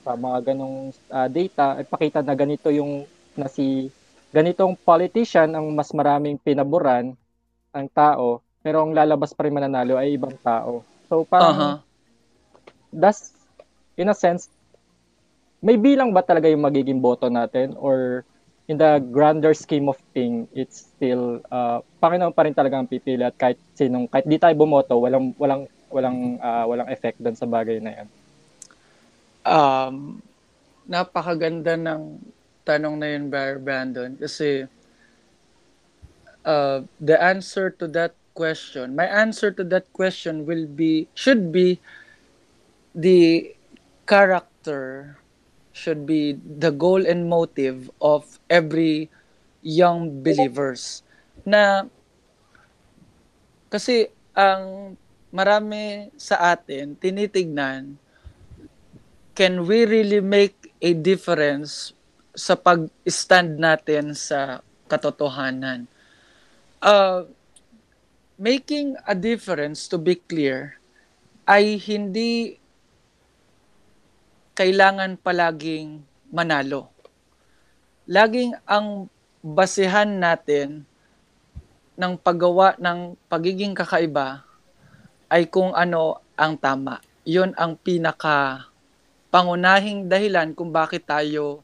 sa 0.06 0.16
mga 0.18 0.54
ganong 0.54 0.92
ah, 1.12 1.30
data, 1.30 1.78
ay 1.80 1.86
pakita 1.88 2.20
na 2.26 2.36
ganito 2.38 2.70
yung 2.74 3.06
na 3.38 3.48
si 3.52 3.92
ganitong 4.34 4.78
politician 4.84 5.54
ang 5.56 5.72
mas 5.74 5.92
maraming 5.96 6.38
pinaboran 6.42 7.16
ang 7.76 7.88
tao, 7.94 8.42
pero 8.64 8.84
ang 8.86 8.94
lalabas 8.98 9.34
pa 9.36 9.46
rin 9.48 9.56
mananalo 9.56 9.96
ay 10.00 10.16
ibang 10.18 10.36
tao. 10.44 10.86
So 11.10 11.26
parang 11.28 11.60
Aha. 11.60 11.84
that's 12.94 13.32
in 13.98 14.10
a 14.10 14.16
sense 14.16 14.50
may 15.60 15.76
bilang 15.76 16.16
ba 16.16 16.24
talaga 16.24 16.48
yung 16.48 16.64
magiging 16.64 17.04
boto 17.04 17.28
natin 17.28 17.76
or 17.76 18.24
in 18.70 18.78
the 18.78 19.02
grander 19.12 19.52
scheme 19.52 19.90
of 19.90 19.98
thing 20.14 20.46
it's 20.54 20.94
still 20.94 21.42
uh, 21.50 21.82
Panginoon 22.00 22.32
pa 22.32 22.46
rin 22.46 22.56
talaga 22.56 22.80
ang 22.80 22.88
pipili 22.88 23.26
at 23.26 23.36
kahit 23.36 23.60
sinong 23.76 24.08
kahit 24.08 24.30
di 24.30 24.38
tayo 24.40 24.56
bumoto 24.56 24.96
walang 24.96 25.34
walang 25.36 25.66
walang 25.90 26.38
ah, 26.40 26.70
walang 26.70 26.88
effect 26.94 27.18
doon 27.18 27.36
sa 27.36 27.50
bagay 27.50 27.82
na 27.82 27.92
yan. 28.02 28.08
Um, 29.50 30.22
napakaganda 30.86 31.74
ng 31.74 32.22
tanong 32.66 32.96
na 33.02 33.08
yun, 33.10 33.26
Brandon, 33.34 34.14
kasi 34.14 34.70
uh, 36.46 36.86
the 37.02 37.18
answer 37.18 37.74
to 37.74 37.90
that 37.90 38.14
question, 38.38 38.94
my 38.94 39.10
answer 39.10 39.50
to 39.50 39.66
that 39.66 39.90
question 39.94 40.46
will 40.46 40.70
be, 40.70 41.10
should 41.18 41.50
be 41.50 41.82
the 42.94 43.54
character, 44.06 45.18
should 45.80 46.04
be 46.04 46.36
the 46.36 46.76
goal 46.76 47.08
and 47.08 47.32
motive 47.32 47.88
of 48.04 48.28
every 48.52 49.08
young 49.64 50.20
believers. 50.20 51.08
Na, 51.48 51.88
kasi 53.72 54.12
ang 54.36 54.94
marami 55.32 56.12
sa 56.20 56.52
atin 56.52 57.00
tinitignan, 57.00 57.96
can 59.32 59.64
we 59.64 59.88
really 59.88 60.20
make 60.20 60.76
a 60.84 60.92
difference 60.92 61.96
sa 62.36 62.60
pag-stand 62.60 63.56
natin 63.56 64.12
sa 64.12 64.60
katotohanan? 64.92 65.88
Uh, 66.84 67.24
making 68.36 69.00
a 69.08 69.16
difference, 69.16 69.88
to 69.88 69.96
be 69.96 70.20
clear, 70.20 70.76
ay 71.48 71.80
hindi 71.80 72.59
kailangan 74.60 75.16
palaging 75.16 76.04
manalo. 76.36 76.92
Laging 78.12 78.60
ang 78.68 79.08
basihan 79.40 80.20
natin 80.20 80.84
ng 81.96 82.20
paggawa 82.20 82.76
ng 82.76 83.16
pagiging 83.32 83.72
kakaiba 83.72 84.44
ay 85.32 85.48
kung 85.48 85.72
ano 85.72 86.20
ang 86.36 86.60
tama. 86.60 87.00
Yun 87.24 87.56
ang 87.56 87.80
pinaka 87.80 88.68
pangunahing 89.32 90.12
dahilan 90.12 90.52
kung 90.52 90.76
bakit 90.76 91.08
tayo 91.08 91.64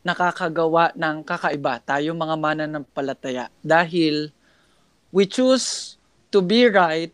nakakagawa 0.00 0.96
ng 0.96 1.20
kakaiba. 1.20 1.76
Tayo 1.84 2.16
mga 2.16 2.40
mananampalataya. 2.40 3.52
Dahil 3.60 4.32
we 5.12 5.28
choose 5.28 6.00
to 6.32 6.40
be 6.40 6.72
right, 6.72 7.12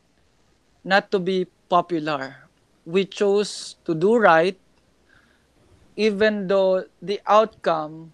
not 0.87 1.11
to 1.11 1.18
be 1.18 1.50
popular. 1.66 2.47
We 2.87 3.02
chose 3.02 3.75
to 3.83 3.90
do 3.90 4.23
right 4.23 4.54
even 5.97 6.47
though 6.47 6.85
the 7.00 7.19
outcome 7.26 8.12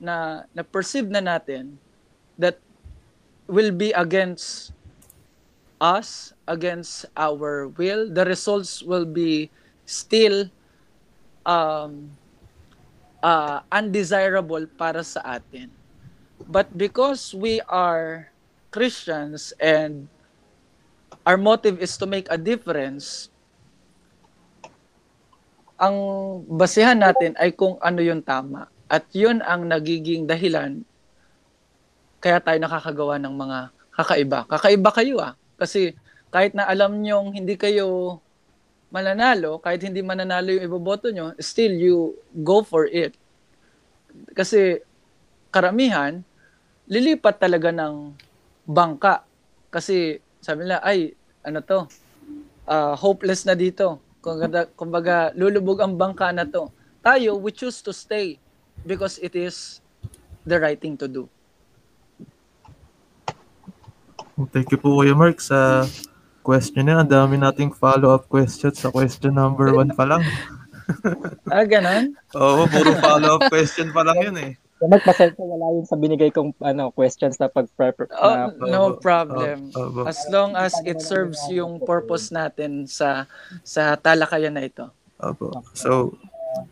na 0.00 0.48
na-perceive 0.56 1.06
na 1.06 1.20
natin 1.20 1.76
that 2.40 2.58
will 3.46 3.70
be 3.70 3.92
against 3.92 4.72
us, 5.80 6.32
against 6.48 7.04
our 7.16 7.68
will, 7.68 8.08
the 8.08 8.24
results 8.24 8.82
will 8.82 9.04
be 9.04 9.52
still 9.84 10.48
um, 11.44 12.08
uh, 13.22 13.60
undesirable 13.68 14.64
para 14.80 15.04
sa 15.04 15.20
atin. 15.36 15.68
But 16.48 16.72
because 16.76 17.36
we 17.36 17.60
are 17.68 18.32
Christians 18.72 19.52
and 19.60 20.08
our 21.24 21.36
motive 21.36 21.80
is 21.80 21.96
to 22.00 22.06
make 22.08 22.28
a 22.28 22.40
difference, 22.40 23.28
ang 25.84 25.96
basihan 26.48 26.96
natin 26.96 27.36
ay 27.36 27.52
kung 27.52 27.76
ano 27.84 28.00
yung 28.00 28.24
tama. 28.24 28.72
At 28.88 29.04
yun 29.12 29.44
ang 29.44 29.68
nagiging 29.68 30.24
dahilan 30.24 30.80
kaya 32.24 32.40
tayo 32.40 32.56
nakakagawa 32.56 33.20
ng 33.20 33.34
mga 33.36 33.58
kakaiba. 33.92 34.38
Kakaiba 34.48 34.90
kayo 34.96 35.20
ah. 35.20 35.36
Kasi 35.60 35.92
kahit 36.32 36.56
na 36.56 36.64
alam 36.64 37.04
nyong 37.04 37.36
hindi 37.36 37.60
kayo 37.60 38.16
mananalo, 38.88 39.60
kahit 39.60 39.84
hindi 39.84 40.00
mananalo 40.00 40.56
yung 40.56 40.64
iboboto 40.64 41.12
nyo, 41.12 41.36
still 41.36 41.74
you 41.76 41.96
go 42.32 42.64
for 42.64 42.88
it. 42.88 43.12
kasi 44.34 44.78
karamihan 45.50 46.22
lilipat 46.86 47.42
talaga 47.42 47.74
ng 47.74 48.14
bangka 48.62 49.26
kasi 49.74 50.22
sabi 50.38 50.66
nila 50.66 50.78
ay 50.86 51.18
ano 51.42 51.58
to 51.64 51.78
uh, 52.70 52.94
hopeless 52.94 53.42
na 53.42 53.58
dito 53.58 53.98
kumbaga, 54.24 54.60
kumbaga 54.72 55.16
lulubog 55.36 55.84
ang 55.84 56.00
bangka 56.00 56.32
na 56.32 56.48
to 56.48 56.72
tayo 57.04 57.36
we 57.36 57.52
choose 57.52 57.84
to 57.84 57.92
stay 57.92 58.40
because 58.88 59.20
it 59.20 59.36
is 59.36 59.84
the 60.48 60.56
right 60.56 60.80
thing 60.80 60.96
to 60.96 61.04
do 61.04 61.28
Thank 64.50 64.74
you 64.74 64.82
po 64.82 64.98
Kuya 64.98 65.14
Mark 65.14 65.38
sa 65.38 65.86
question 66.42 66.90
na. 66.90 67.06
Ang 67.06 67.06
dami 67.06 67.38
nating 67.38 67.70
follow-up 67.70 68.26
questions 68.26 68.82
sa 68.82 68.90
question 68.90 69.30
number 69.30 69.70
one 69.70 69.94
pa 69.94 70.02
lang. 70.02 70.26
ah 71.54 71.62
ganon 71.62 72.18
Oo, 72.36 72.66
puro 72.66 72.98
follow-up 72.98 73.46
question 73.46 73.94
pa 73.94 74.02
lang 74.02 74.18
yun 74.18 74.36
eh. 74.42 74.52
So, 74.84 74.92
magpasensya 74.92 75.40
wala 75.40 75.80
yun 75.80 75.88
sa 75.88 75.96
binigay 75.96 76.28
kong 76.28 76.52
ano, 76.60 76.92
questions 76.92 77.40
na 77.40 77.48
pag-prep. 77.48 78.04
Oh, 78.20 78.52
no 78.68 79.00
problem. 79.00 79.72
opo, 79.72 79.80
opo. 79.80 80.00
As 80.04 80.20
long 80.28 80.52
as 80.60 80.76
it 80.84 81.00
serves 81.00 81.40
yung 81.48 81.80
purpose 81.80 82.28
natin 82.28 82.84
sa 82.84 83.24
sa 83.64 83.96
talakayan 83.96 84.52
na 84.52 84.68
ito. 84.68 84.92
Opo. 85.24 85.64
So, 85.72 86.12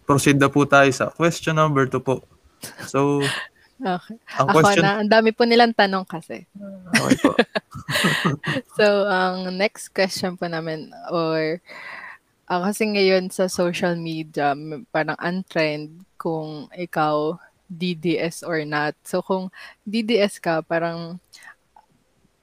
proceed 0.04 0.36
na 0.36 0.52
po 0.52 0.68
tayo 0.68 0.92
sa 0.92 1.08
question 1.08 1.56
number 1.56 1.88
two 1.88 2.04
po. 2.04 2.20
So, 2.84 3.24
Okay. 3.82 4.14
ang 4.38 4.46
Ako 4.52 4.58
question... 4.62 4.84
na, 4.84 5.00
ang 5.00 5.10
dami 5.10 5.34
po 5.34 5.42
nilang 5.42 5.72
tanong 5.72 6.04
kasi. 6.04 6.44
Okay 6.92 7.16
po. 7.24 7.32
So, 8.78 9.10
ang 9.10 9.56
next 9.58 9.90
question 9.90 10.38
po 10.38 10.46
namin, 10.46 10.94
or 11.10 11.58
ah, 12.46 12.62
kasi 12.62 12.86
ngayon 12.86 13.32
sa 13.32 13.50
social 13.50 13.98
media, 13.98 14.54
parang 14.94 15.18
untrend 15.18 16.06
kung 16.14 16.70
ikaw 16.78 17.40
DDS 17.72 18.44
or 18.44 18.62
not. 18.68 18.94
So, 19.04 19.24
kung 19.24 19.48
DDS 19.88 20.36
ka, 20.38 20.60
parang 20.62 21.16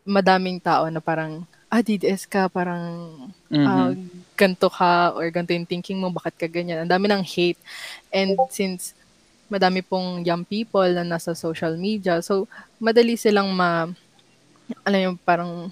madaming 0.08 0.60
tao 0.62 0.88
na 0.90 1.00
parang, 1.04 1.46
ah, 1.70 1.82
DDS 1.84 2.26
ka, 2.26 2.50
parang 2.50 2.84
ah, 3.68 3.94
ganto 4.40 4.70
ka 4.72 5.14
or 5.14 5.30
ganto 5.30 5.52
yung 5.54 5.68
thinking 5.70 6.00
mo, 6.00 6.10
bakit 6.10 6.36
ka 6.40 6.48
ganyan. 6.50 6.82
Ang 6.84 6.92
dami 6.92 7.06
ng 7.12 7.24
hate. 7.24 7.60
And 8.10 8.34
since 8.50 8.96
madami 9.52 9.82
pong 9.86 10.24
young 10.26 10.46
people 10.46 10.86
na 10.94 11.04
nasa 11.06 11.36
social 11.38 11.76
media, 11.78 12.22
so 12.24 12.48
madali 12.82 13.18
silang 13.20 13.52
ma, 13.54 13.90
alam 14.86 15.00
yung 15.14 15.18
parang, 15.22 15.70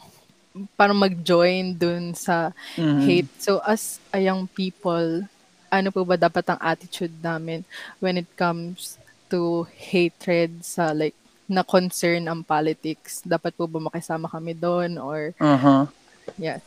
parang 0.78 0.98
mag-join 0.98 1.74
dun 1.78 2.14
sa 2.18 2.52
Mhm. 2.78 3.02
hate. 3.06 3.32
So 3.40 3.62
as 3.66 4.00
a 4.14 4.20
young 4.22 4.50
people, 4.52 5.26
ano 5.70 5.90
po 5.92 6.04
ba 6.08 6.16
dapat 6.16 6.46
ang 6.48 6.60
attitude 6.64 7.14
namin 7.22 7.64
when 8.00 8.18
it 8.20 8.30
comes 8.40 8.98
to 9.32 9.68
hatred 9.76 10.64
sa 10.64 10.92
like 10.92 11.16
na 11.48 11.64
concern 11.64 12.28
ang 12.28 12.44
politics? 12.44 13.24
Dapat 13.24 13.56
po 13.56 13.68
ba 13.72 13.80
makisama 13.80 14.28
kami 14.28 14.52
doon 14.52 15.00
or 15.00 15.32
Uh-huh. 15.40 15.88
yeah. 16.36 16.60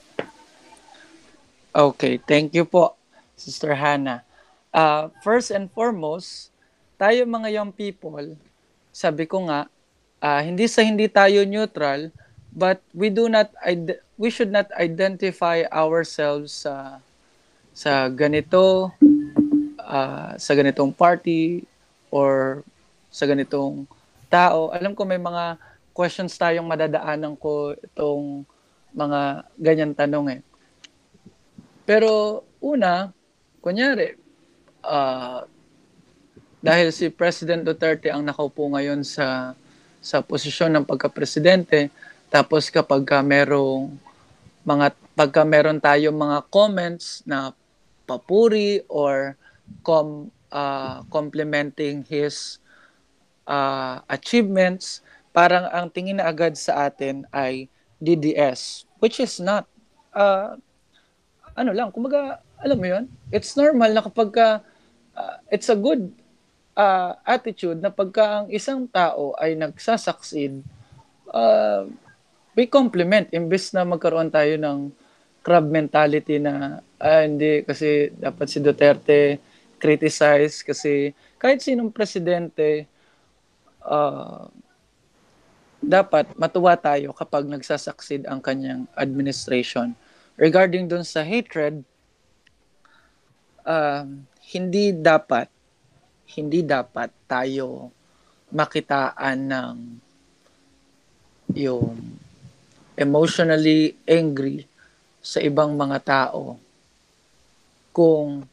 Okay, 1.71 2.19
thank 2.19 2.51
you 2.51 2.67
po, 2.67 2.99
Sister 3.39 3.77
Hannah. 3.79 4.27
Uh, 4.75 5.07
first 5.23 5.55
and 5.55 5.71
foremost, 5.71 6.51
tayo 6.99 7.23
mga 7.23 7.63
young 7.63 7.71
people, 7.71 8.35
sabi 8.91 9.23
ko 9.23 9.47
nga, 9.47 9.71
ah, 10.19 10.43
hindi 10.43 10.67
sa 10.67 10.83
hindi 10.83 11.07
tayo 11.07 11.47
neutral, 11.47 12.11
but 12.51 12.83
we 12.91 13.07
do 13.07 13.31
not 13.31 13.55
ide- 13.63 14.03
we 14.19 14.29
should 14.29 14.51
not 14.51 14.67
identify 14.75 15.63
ourselves 15.71 16.67
sa 16.67 16.99
sa 17.71 18.11
ganito 18.11 18.91
ah, 19.79 20.35
sa 20.37 20.53
ganitong 20.59 20.91
party 20.91 21.63
or 22.11 22.63
sa 23.11 23.27
ganitong 23.27 23.87
tao. 24.31 24.71
Alam 24.71 24.95
ko 24.95 25.03
may 25.03 25.19
mga 25.19 25.59
questions 25.91 26.35
tayong 26.39 26.67
madadaanan 26.67 27.35
ko 27.35 27.75
itong 27.75 28.47
mga 28.95 29.47
ganyan 29.59 29.93
tanong 29.95 30.39
eh. 30.39 30.41
Pero 31.87 32.43
una, 32.63 33.11
kunyari, 33.59 34.15
ah, 34.87 35.43
dahil 36.61 36.93
si 36.93 37.09
President 37.09 37.65
Duterte 37.65 38.13
ang 38.13 38.23
nakaupo 38.23 38.69
ngayon 38.69 39.01
sa 39.01 39.57
sa 40.01 40.25
posisyon 40.25 40.73
ng 40.73 40.85
pagka-presidente, 40.89 41.93
tapos 42.33 42.73
kapag 42.73 43.05
ka 43.05 43.21
merong 43.21 43.93
mga 44.65 44.93
pagka 45.17 45.43
meron 45.45 45.81
tayong 45.81 46.17
mga 46.17 46.39
comments 46.49 47.21
na 47.29 47.53
papuri 48.09 48.81
or 48.89 49.37
com 49.85 50.29
ah, 50.51 51.03
complimenting 51.09 52.05
his 52.07 52.59
ah, 53.47 54.03
achievements, 54.11 55.03
parang 55.31 55.67
ang 55.71 55.89
tingin 55.91 56.19
na 56.19 56.29
agad 56.31 56.59
sa 56.59 56.91
atin 56.91 57.27
ay 57.31 57.71
DDS, 58.03 58.85
which 58.99 59.19
is 59.19 59.39
not. 59.39 59.67
Ah, 60.11 60.59
ano 61.55 61.71
lang, 61.75 61.91
kumbaga, 61.91 62.43
alam 62.61 62.77
mo 62.77 62.87
yon 62.87 63.05
it's 63.33 63.57
normal 63.57 63.91
na 63.91 64.05
kapag 64.05 64.31
ka, 64.31 64.49
ah, 65.17 65.37
it's 65.51 65.71
a 65.71 65.79
good 65.79 66.11
ah, 66.75 67.19
attitude 67.27 67.79
na 67.81 67.91
pagka 67.91 68.45
ang 68.45 68.47
isang 68.53 68.87
tao 68.91 69.35
ay 69.39 69.55
nagsasucceed, 69.59 70.63
uh, 71.35 71.87
we 72.55 72.67
compliment 72.67 73.31
imbes 73.31 73.71
na 73.71 73.87
magkaroon 73.87 74.31
tayo 74.31 74.59
ng 74.59 74.91
crab 75.41 75.67
mentality 75.67 76.37
na 76.37 76.85
ah, 77.01 77.23
hindi 77.25 77.65
kasi 77.65 78.13
dapat 78.13 78.47
si 78.51 78.59
Duterte 78.61 79.41
criticize 79.81 80.61
kasi 80.61 81.17
kahit 81.41 81.65
sinong 81.65 81.89
presidente 81.89 82.85
ah, 83.81 84.53
dapat 85.81 86.29
matuwa 86.37 86.77
tayo 86.77 87.17
kapag 87.17 87.49
nagsasucceed 87.49 88.29
ang 88.29 88.45
kanyang 88.45 88.85
administration. 88.93 89.97
Regarding 90.37 90.85
dun 90.85 91.05
sa 91.09 91.25
hatred, 91.25 91.81
um, 93.65 94.29
hindi 94.53 94.93
dapat 94.93 95.49
hindi 96.31 96.63
dapat 96.63 97.11
tayo 97.27 97.91
makitaan 98.55 99.39
ng 99.51 99.77
yung 101.59 101.97
emotionally 102.95 103.99
angry 104.07 104.63
sa 105.19 105.43
ibang 105.43 105.75
mga 105.75 105.99
tao 106.05 106.55
kung 107.91 108.47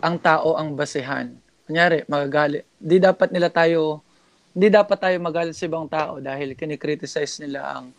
ang 0.00 0.16
tao 0.18 0.56
ang 0.56 0.72
basehan. 0.72 1.36
Kunyari, 1.68 2.02
magagalit. 2.08 2.66
Di 2.80 2.98
dapat 2.98 3.30
nila 3.30 3.52
tayo, 3.52 4.02
di 4.50 4.66
dapat 4.66 4.98
tayo 4.98 5.16
magalit 5.22 5.54
sa 5.54 5.68
ibang 5.68 5.86
tao 5.86 6.18
dahil 6.18 6.58
kinikriticize 6.58 7.44
nila 7.44 7.78
ang 7.78 7.94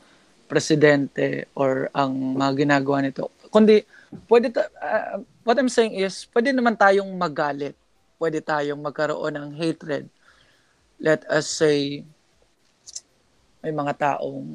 presidente 0.51 1.47
or 1.55 1.87
ang 1.95 2.35
mga 2.35 2.67
ginagawa 2.67 2.99
nito. 2.99 3.31
Kundi, 3.47 3.79
pwede 4.27 4.51
ta- 4.51 4.73
ah, 4.83 5.23
what 5.47 5.55
I'm 5.55 5.71
saying 5.71 5.95
is, 5.95 6.27
pwede 6.35 6.51
naman 6.51 6.75
tayong 6.75 7.07
magalit. 7.15 7.77
Pwede 8.19 8.43
tayong 8.43 8.81
magkaroon 8.83 9.33
ng 9.39 9.49
hatred. 9.55 10.11
Let 10.99 11.23
us 11.31 11.47
say, 11.47 12.03
may 13.63 13.71
mga 13.71 13.93
taong, 13.95 14.49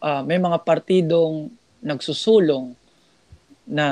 ah, 0.00 0.22
may 0.24 0.40
mga 0.40 0.56
partidong 0.64 1.52
nagsusulong 1.84 2.72
na 3.68 3.86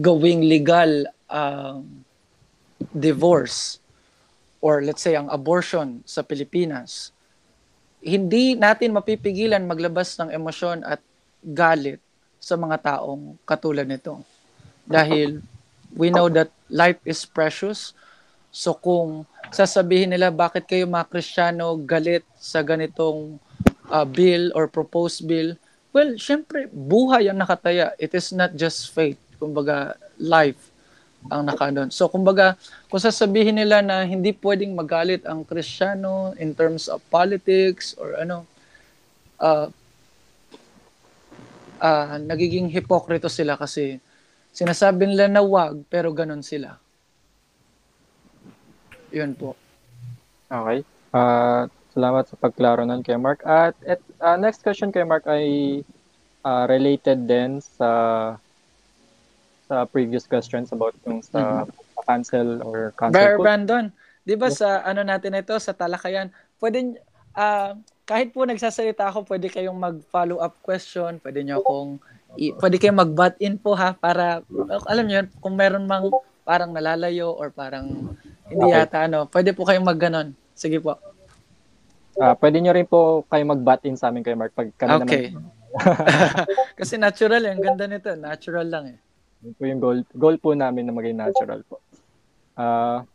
gawing 0.00 0.44
legal 0.44 1.08
ang 1.26 2.04
divorce 2.92 3.80
or 4.60 4.82
let's 4.84 5.04
say 5.04 5.14
ang 5.16 5.28
abortion 5.30 6.02
sa 6.04 6.24
Pilipinas, 6.24 7.14
hindi 8.02 8.54
natin 8.54 8.94
mapipigilan 8.94 9.62
maglabas 9.64 10.16
ng 10.20 10.32
emosyon 10.32 10.84
at 10.84 11.00
galit 11.42 12.02
sa 12.38 12.54
mga 12.54 12.78
taong 12.82 13.38
katulad 13.42 13.86
nito. 13.86 14.22
Dahil 14.86 15.42
we 15.94 16.12
know 16.12 16.30
that 16.30 16.52
life 16.70 17.00
is 17.02 17.26
precious. 17.26 17.94
So 18.54 18.74
kung 18.74 19.26
sasabihin 19.50 20.14
nila 20.14 20.30
bakit 20.30 20.66
kayo 20.66 20.86
mga 20.86 21.10
Kristiyano 21.10 21.74
galit 21.82 22.22
sa 22.38 22.62
ganitong 22.62 23.42
uh, 23.90 24.06
bill 24.06 24.54
or 24.54 24.70
proposed 24.70 25.26
bill, 25.26 25.58
well, 25.90 26.14
syempre, 26.20 26.70
buhay 26.70 27.26
ang 27.26 27.40
nakataya. 27.40 27.96
It 27.98 28.14
is 28.14 28.30
not 28.30 28.54
just 28.54 28.92
faith. 28.92 29.18
Kumbaga, 29.36 29.94
life 30.18 30.72
ang 31.30 31.46
nakanon. 31.46 31.90
So, 31.90 32.06
kumbaga, 32.06 32.54
kung 32.86 33.02
sasabihin 33.02 33.58
nila 33.58 33.82
na 33.82 34.06
hindi 34.06 34.30
pwedeng 34.30 34.74
magalit 34.74 35.26
ang 35.26 35.42
Kristiyano 35.42 36.34
in 36.38 36.54
terms 36.54 36.86
of 36.86 37.02
politics 37.10 37.98
or 37.98 38.14
ano, 38.18 38.46
uh, 39.42 39.66
uh, 41.82 42.16
nagiging 42.22 42.70
hipokrito 42.70 43.26
sila 43.26 43.58
kasi 43.58 43.98
sinasabi 44.56 45.10
nila 45.10 45.28
na 45.28 45.42
wag, 45.44 45.84
pero 45.92 46.14
ganun 46.14 46.40
sila. 46.40 46.78
Yun 49.12 49.36
po. 49.36 49.52
Okay. 50.46 50.86
Ah, 51.10 51.66
salamat 51.92 52.28
sa 52.28 52.36
pagklaro 52.38 52.84
nun 52.84 53.02
kay 53.04 53.18
Mark. 53.18 53.42
At 53.44 53.76
et, 53.84 54.00
ah, 54.20 54.36
next 54.38 54.62
question 54.62 54.92
kay 54.92 55.04
Mark 55.04 55.26
ay 55.28 55.80
ah, 56.46 56.64
related 56.68 57.26
din 57.28 57.58
sa 57.60 57.90
sa 59.66 59.84
previous 59.84 60.24
questions 60.24 60.70
about 60.70 60.94
yung 61.02 61.20
sa 61.20 61.66
cancel 62.06 62.62
or 62.62 62.94
cancel 62.94 63.18
Bear 63.18 63.34
culture. 63.34 63.42
Brandon, 63.42 63.84
'di 64.22 64.34
ba 64.38 64.48
sa 64.50 64.82
ano 64.86 65.02
natin 65.02 65.34
ito 65.34 65.54
sa 65.58 65.74
talakayan, 65.74 66.30
pwede 66.62 67.02
ah 67.34 67.74
kahit 68.06 68.30
po 68.30 68.46
nagsasalita 68.46 69.10
ako, 69.10 69.26
pwede 69.26 69.50
kayong 69.50 69.76
mag-follow 69.76 70.38
up 70.38 70.54
question, 70.62 71.18
pwede 71.18 71.42
niyo 71.42 71.58
akong 71.60 71.98
i- 72.38 72.54
pwede 72.54 72.78
kayong 72.78 73.02
mag-butt 73.02 73.34
in 73.42 73.58
po 73.58 73.74
ha 73.74 73.98
para 73.98 74.46
alam 74.86 75.04
niyo 75.04 75.26
kung 75.42 75.58
meron 75.58 75.90
mang 75.90 76.06
parang 76.46 76.70
nalalayo 76.70 77.34
or 77.34 77.50
parang 77.50 78.14
hindi 78.46 78.70
Okay. 78.70 78.78
yata 78.78 79.10
ano, 79.10 79.26
pwede 79.26 79.50
po 79.50 79.66
kayong 79.66 79.82
magganon. 79.82 80.30
Sige 80.54 80.78
po. 80.78 80.94
Ah, 82.16 82.32
pwede 82.38 82.62
nyo 82.62 82.72
rin 82.72 82.86
po 82.88 83.26
kayo 83.28 83.44
mag-bat 83.44 83.82
in 83.84 83.98
sa 83.98 84.08
amin 84.08 84.22
kay 84.24 84.32
Mark 84.32 84.54
pag 84.54 84.70
kami 84.78 85.02
Okay. 85.02 85.34
naman 85.34 85.52
Kasi 86.80 86.96
natural 86.96 87.44
eh, 87.44 87.52
ang 87.52 87.60
ganda 87.60 87.84
nito, 87.84 88.08
natural 88.16 88.64
lang 88.64 88.84
eh. 88.96 88.98
Yun 89.46 89.54
po 89.54 89.62
yung 89.62 89.78
goal, 89.78 89.98
goal 90.18 90.36
po 90.42 90.58
namin 90.58 90.90
na 90.90 90.94
maging 90.96 91.22
natural 91.22 91.62
po. 91.70 91.78
Ah, 92.58 93.06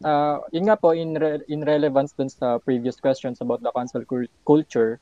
ah, 0.00 0.40
yun 0.48 0.64
nga 0.64 0.80
po, 0.80 0.96
in, 0.96 1.12
re- 1.12 1.44
in 1.52 1.60
relevance 1.60 2.16
dun 2.16 2.32
sa 2.32 2.56
previous 2.64 2.96
questions 2.96 3.44
about 3.44 3.60
the 3.60 3.68
cancel 3.76 4.00
cul- 4.08 4.32
culture, 4.48 4.96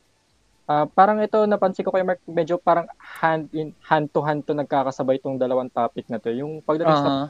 ah, 0.67 0.91
parang 0.91 1.23
ito, 1.23 1.47
napansin 1.47 1.87
ko 1.87 1.95
kay 1.95 2.03
Mark, 2.03 2.19
medyo 2.27 2.59
parang 2.59 2.91
hand, 2.99 3.47
in, 3.55 3.71
hand 3.87 4.11
to 4.11 4.19
hand 4.19 4.43
to 4.43 4.53
nagkakasabay 4.53 5.23
itong 5.23 5.39
dalawang 5.39 5.71
topic 5.71 6.11
na 6.11 6.19
to. 6.19 6.35
Yung 6.35 6.59
pagdating 6.67 6.99
sa 6.99 7.07
Uh-huh. 7.07 7.29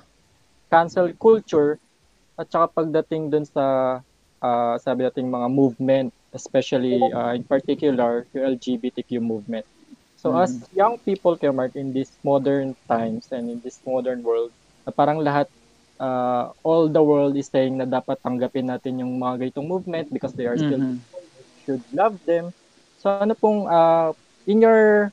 cancel 0.72 1.12
culture, 1.20 1.76
at 2.38 2.48
saka 2.48 2.70
pagdating 2.72 3.28
dun 3.28 3.44
sa, 3.44 3.98
ah, 4.40 4.76
sabi 4.80 5.04
nating 5.04 5.28
mga 5.28 5.48
movement, 5.52 6.08
especially 6.32 7.12
ah, 7.12 7.36
in 7.36 7.44
particular, 7.44 8.24
yung 8.32 8.56
LGBTQ 8.56 9.20
movement. 9.20 9.68
So 10.18 10.34
Mhm. 10.34 10.42
as 10.42 10.66
young 10.74 10.98
people, 11.06 11.38
kay 11.38 11.54
Mark, 11.54 11.78
in 11.78 11.94
these 11.94 12.18
modern 12.26 12.74
times 12.90 13.30
and 13.30 13.46
in 13.48 13.62
this 13.62 13.78
modern 13.86 14.26
world, 14.26 14.50
na 14.82 14.90
parang 14.90 15.22
lahat, 15.22 15.46
uh, 16.02 16.50
all 16.66 16.90
the 16.90 17.02
world 17.02 17.38
is 17.38 17.46
saying 17.48 17.78
na 17.78 17.86
dapat 17.86 18.18
tanggapin 18.26 18.66
natin 18.66 18.98
yung 19.00 19.14
mga 19.22 19.46
ganitong 19.46 19.70
movement 19.70 20.10
because 20.12 20.34
they 20.34 20.50
are 20.50 20.58
still 20.58 20.82
Mhm. 20.82 21.04
should 21.64 21.84
love 21.94 22.18
them. 22.26 22.52
So 22.98 23.14
ano 23.14 23.24
pong 23.26 23.54
uh, 23.56 24.02
in 24.34 24.50
your 24.50 25.12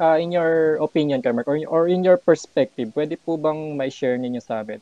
uh, 0.00 0.16
in 0.20 0.30
your 0.32 0.76
opinion, 0.80 1.22
kay 1.22 1.32
Mark, 1.32 1.48
or, 1.48 1.58
or 1.68 1.88
in 1.88 2.04
your 2.04 2.18
perspective, 2.18 2.92
pwede 2.94 3.16
po 3.24 3.36
bang 3.36 3.76
may 3.76 3.90
share 3.90 4.16
ninyo 4.18 4.42
sa 4.42 4.60
amin 4.62 4.80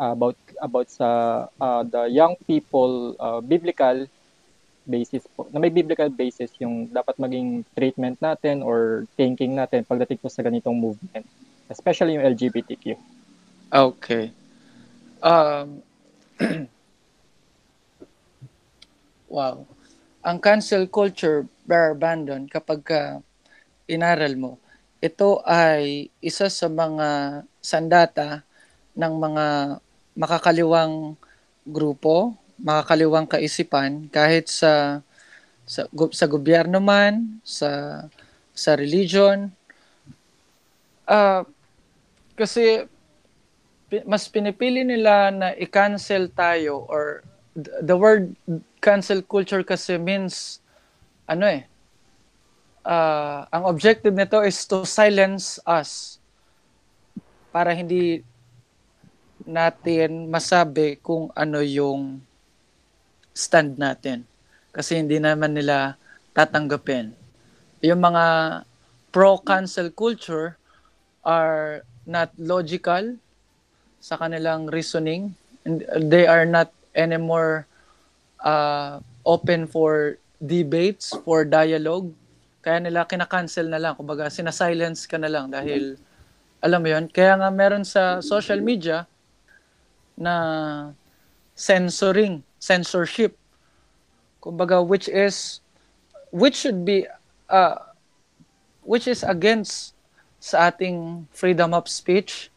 uh, 0.00 0.12
about 0.16 0.36
about 0.62 0.88
sa 0.90 1.08
uh, 1.60 1.82
the 1.86 2.08
young 2.10 2.36
people 2.46 3.16
uh, 3.20 3.40
biblical 3.40 4.06
basis 4.86 5.26
po, 5.34 5.50
na 5.50 5.58
may 5.58 5.68
biblical 5.68 6.08
basis 6.08 6.54
yung 6.62 6.86
dapat 6.88 7.18
maging 7.18 7.66
treatment 7.74 8.16
natin 8.22 8.62
or 8.62 9.04
thinking 9.18 9.58
natin 9.58 9.82
pagdating 9.82 10.22
po 10.22 10.30
sa 10.30 10.46
ganitong 10.46 10.78
movement, 10.78 11.26
especially 11.68 12.14
yung 12.14 12.24
LGBTQ. 12.32 12.94
Okay. 13.74 14.30
Um, 15.20 15.82
wow. 19.34 19.66
Ang 20.22 20.38
cancel 20.38 20.86
culture, 20.86 21.46
Bear 21.66 21.98
Abandon, 21.98 22.46
kapag 22.46 22.80
ka 22.86 23.00
inaral 23.90 24.34
mo, 24.38 24.58
ito 25.02 25.42
ay 25.46 26.10
isa 26.22 26.50
sa 26.50 26.66
mga 26.66 27.42
sandata 27.62 28.42
ng 28.96 29.14
mga 29.18 29.46
makakaliwang 30.16 31.14
grupo, 31.66 32.38
makakaliwang 32.60 33.28
kaisipan 33.28 34.08
kahit 34.08 34.48
sa 34.48 35.04
sa, 35.66 35.90
sa 36.14 36.26
gobyerno 36.30 36.78
man, 36.78 37.42
sa 37.42 38.04
sa 38.56 38.78
religion. 38.78 39.50
Ah, 41.06 41.44
kasi 42.34 42.86
mas 44.04 44.26
pinipili 44.26 44.82
nila 44.82 45.30
na 45.30 45.48
i-cancel 45.54 46.26
tayo 46.34 46.82
or 46.90 47.22
th- 47.54 47.70
the 47.86 47.94
word 47.94 48.34
cancel 48.82 49.22
culture 49.22 49.62
kasi 49.62 49.94
means 49.94 50.58
ano 51.30 51.46
eh 51.46 51.62
ah, 52.82 53.46
ang 53.54 53.70
objective 53.70 54.10
nito 54.10 54.42
is 54.42 54.58
to 54.66 54.82
silence 54.82 55.62
us 55.62 56.18
para 57.54 57.70
hindi 57.70 58.26
natin 59.46 60.26
masabi 60.26 60.98
kung 60.98 61.30
ano 61.38 61.62
yung 61.62 62.25
stand 63.36 63.76
natin. 63.76 64.24
Kasi 64.72 64.96
hindi 64.96 65.20
naman 65.20 65.52
nila 65.52 66.00
tatanggapin. 66.32 67.12
Yung 67.84 68.00
mga 68.00 68.24
pro 69.12 69.36
cancel 69.44 69.92
culture 69.92 70.56
are 71.20 71.84
not 72.08 72.32
logical 72.40 73.20
sa 74.00 74.16
kanilang 74.16 74.72
reasoning. 74.72 75.36
And 75.68 75.84
they 76.08 76.24
are 76.24 76.48
not 76.48 76.72
anymore 76.96 77.68
uh, 78.40 79.04
open 79.28 79.68
for 79.68 80.16
debates 80.40 81.12
for 81.28 81.44
dialogue. 81.44 82.08
Kaya 82.64 82.80
nila 82.80 83.04
kinakancel 83.04 83.68
na 83.68 83.76
lang. 83.76 83.92
Kumbaga 84.00 84.32
sinasilence 84.32 85.04
ka 85.04 85.20
na 85.20 85.28
lang 85.28 85.52
dahil 85.52 86.00
alam 86.62 86.80
mo 86.80 86.88
yon 86.88 87.06
kaya 87.12 87.36
nga 87.36 87.50
meron 87.52 87.84
sa 87.84 88.24
social 88.24 88.64
media 88.64 89.04
na 90.16 90.34
censoring 91.52 92.40
censorship 92.58 93.36
kumbaga 94.40 94.78
which 94.78 95.10
is 95.10 95.60
which 96.30 96.54
should 96.54 96.84
be 96.84 97.06
uh, 97.50 97.78
which 98.86 99.10
is 99.10 99.26
against 99.26 99.96
sa 100.38 100.70
ating 100.70 101.26
freedom 101.34 101.74
of 101.74 101.90
speech, 101.90 102.54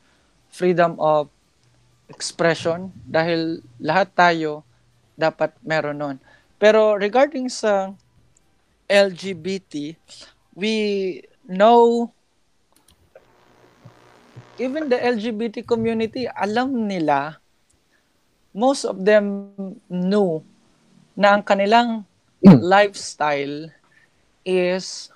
freedom 0.53 0.93
of 1.01 1.33
expression 2.05 2.93
dahil 3.09 3.65
lahat 3.81 4.13
tayo 4.13 4.61
dapat 5.17 5.53
meron 5.65 5.97
nun. 5.97 6.17
Pero 6.61 6.93
regarding 6.93 7.49
sa 7.49 7.97
LGBT, 8.85 9.97
we 10.53 10.75
know 11.49 12.09
even 14.61 14.91
the 14.91 14.99
LGBT 14.99 15.63
community, 15.65 16.29
alam 16.29 16.85
nila, 16.85 17.41
most 18.59 18.83
of 18.83 18.99
them 19.07 19.55
knew 19.87 20.43
na 21.15 21.39
ang 21.39 21.43
kanilang 21.47 22.03
lifestyle 22.43 23.71
is 24.43 25.07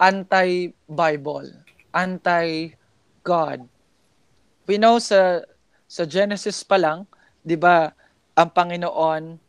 anti-Bible, 0.00 1.52
anti-God. 1.92 3.68
We 4.64 4.80
know 4.80 4.96
sa 4.96 5.44
sa 5.84 6.08
Genesis 6.08 6.64
pa 6.64 6.80
lang, 6.80 7.04
'di 7.44 7.60
ba, 7.60 7.92
ang 8.32 8.50
Panginoon 8.50 9.44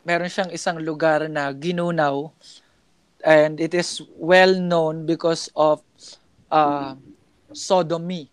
meron 0.00 0.32
siyang 0.32 0.54
isang 0.54 0.80
lugar 0.80 1.28
na 1.28 1.52
ginunaw 1.52 2.32
and 3.20 3.60
it 3.60 3.76
is 3.76 4.00
well 4.16 4.56
known 4.56 5.04
because 5.04 5.52
of 5.52 5.84
uh, 6.48 6.96
sodomy. 7.52 8.29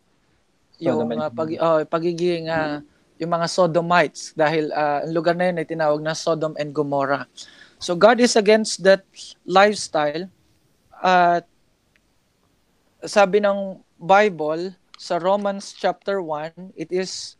Yung 0.77 1.09
uh, 1.09 1.31
pag, 1.33 1.49
uh, 1.57 1.81
pagiging 1.89 2.49
uh, 2.49 2.81
yung 3.17 3.33
mga 3.33 3.47
sodomites 3.49 4.33
dahil 4.37 4.69
uh, 4.69 5.01
ang 5.01 5.11
lugar 5.13 5.33
na 5.33 5.49
yun 5.49 5.57
ay 5.57 5.67
tinawag 5.67 6.01
na 6.01 6.13
Sodom 6.13 6.53
and 6.61 6.69
Gomorrah. 6.69 7.25
So 7.81 7.97
God 7.97 8.21
is 8.21 8.37
against 8.37 8.85
that 8.85 9.05
lifestyle 9.45 10.29
at 11.01 11.45
sabi 13.05 13.41
ng 13.41 13.81
Bible 13.97 14.73
sa 14.97 15.21
Romans 15.21 15.73
chapter 15.77 16.21
1, 16.21 16.73
it 16.73 16.89
is 16.89 17.37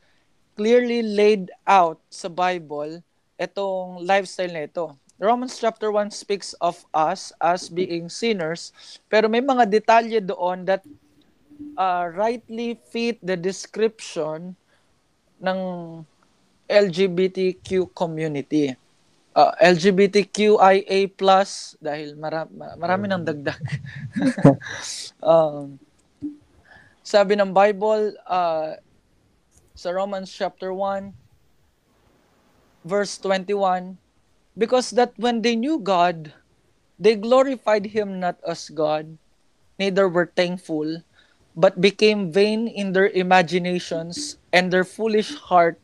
clearly 0.54 1.02
laid 1.02 1.50
out 1.66 2.02
sa 2.10 2.30
Bible 2.30 3.02
itong 3.38 4.02
lifestyle 4.06 4.54
na 4.54 4.66
ito. 4.66 4.94
Romans 5.18 5.58
chapter 5.58 5.90
1 5.90 6.14
speaks 6.14 6.54
of 6.62 6.86
us 6.94 7.34
as 7.42 7.74
being 7.74 8.06
sinners, 8.06 8.70
pero 9.10 9.26
may 9.26 9.42
mga 9.42 9.66
detalye 9.66 10.22
doon 10.22 10.62
that 10.70 10.86
uh, 11.78 12.10
rightly 12.14 12.80
fit 12.90 13.22
the 13.22 13.38
description 13.38 14.56
ng 15.42 15.60
LGBTQ 16.68 17.94
community. 17.94 18.76
Uh, 19.38 19.54
LGBTQIA+, 19.62 21.14
dahil 21.78 22.18
mara- 22.18 22.50
marami 22.74 23.06
ng 23.06 23.22
dagdag. 23.22 23.62
um, 25.22 25.78
sabi 27.06 27.38
ng 27.38 27.54
Bible 27.54 28.18
uh, 28.26 28.82
sa 29.78 29.90
Romans 29.94 30.26
chapter 30.26 30.74
1, 30.74 31.14
verse 32.82 33.22
21, 33.22 33.94
because 34.58 34.90
that 34.90 35.14
when 35.22 35.46
they 35.46 35.54
knew 35.54 35.78
God, 35.78 36.34
they 36.98 37.14
glorified 37.14 37.94
him 37.94 38.18
not 38.18 38.42
as 38.42 38.74
God, 38.74 39.22
neither 39.78 40.10
were 40.10 40.34
thankful, 40.34 41.06
but 41.58 41.82
became 41.82 42.30
vain 42.30 42.70
in 42.70 42.94
their 42.94 43.10
imaginations, 43.10 44.38
and 44.54 44.70
their 44.70 44.86
foolish 44.86 45.34
heart 45.50 45.82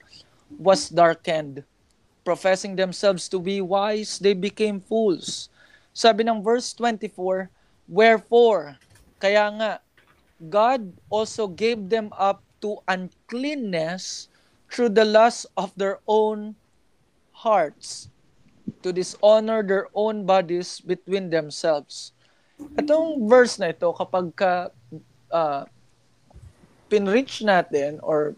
was 0.62 0.88
darkened. 0.88 1.66
Professing 2.22 2.78
themselves 2.78 3.26
to 3.28 3.42
be 3.42 3.58
wise, 3.60 4.22
they 4.22 4.38
became 4.38 4.78
fools. 4.78 5.50
Sabi 5.92 6.30
ng 6.30 6.46
verse 6.46 6.78
24, 6.78 7.50
Wherefore, 7.90 8.78
kaya 9.18 9.50
nga, 9.58 9.72
God 10.46 10.94
also 11.10 11.50
gave 11.50 11.90
them 11.90 12.14
up 12.22 12.46
to 12.62 12.78
uncleanness 12.86 14.30
through 14.70 14.94
the 14.94 15.10
lust 15.10 15.50
of 15.58 15.74
their 15.74 16.00
own 16.06 16.54
hearts 17.34 18.14
to 18.86 18.94
dishonor 18.94 19.66
their 19.66 19.90
own 19.98 20.24
bodies 20.24 20.80
between 20.80 21.34
themselves. 21.34 22.14
Itong 22.78 23.26
verse 23.26 23.58
na 23.58 23.74
ito, 23.74 23.90
kapag 23.92 24.32
ka, 24.38 24.70
uh, 25.34 25.66
pinreach 26.88 27.42
natin 27.42 27.98
or 28.06 28.38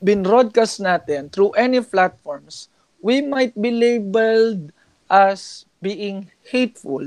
binroadcast 0.00 0.80
natin 0.80 1.28
through 1.28 1.52
any 1.54 1.84
platforms, 1.84 2.72
we 3.04 3.20
might 3.20 3.52
be 3.52 3.70
labeled 3.70 4.72
as 5.12 5.68
being 5.84 6.32
hateful. 6.48 7.04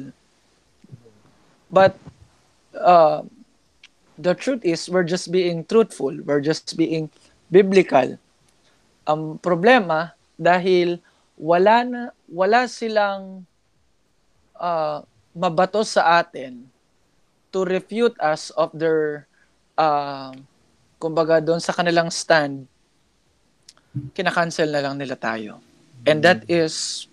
But 1.73 1.97
uh, 2.77 3.25
the 4.17 4.37
truth 4.37 4.61
is, 4.63 4.87
we're 4.87 5.03
just 5.03 5.33
being 5.33 5.65
truthful. 5.65 6.13
We're 6.23 6.45
just 6.45 6.77
being 6.77 7.09
biblical. 7.49 8.21
Ang 9.09 9.41
problema, 9.41 10.13
dahil 10.37 11.01
wala 11.37 11.81
na 11.85 12.01
wala 12.29 12.69
silang 12.69 13.45
uh, 14.57 15.01
mabato 15.33 15.81
sa 15.81 16.21
atin 16.21 16.69
to 17.51 17.63
refute 17.63 18.15
us 18.19 18.49
of 18.55 18.71
their 18.75 19.25
uh, 19.77 20.33
kumbaga 20.97 21.39
doon 21.43 21.61
sa 21.61 21.73
kanilang 21.73 22.09
stand 22.09 22.65
kinakancel 24.13 24.69
na 24.69 24.81
lang 24.83 24.95
nila 24.97 25.17
tayo 25.17 25.61
and 26.05 26.21
that 26.21 26.45
is 26.45 27.05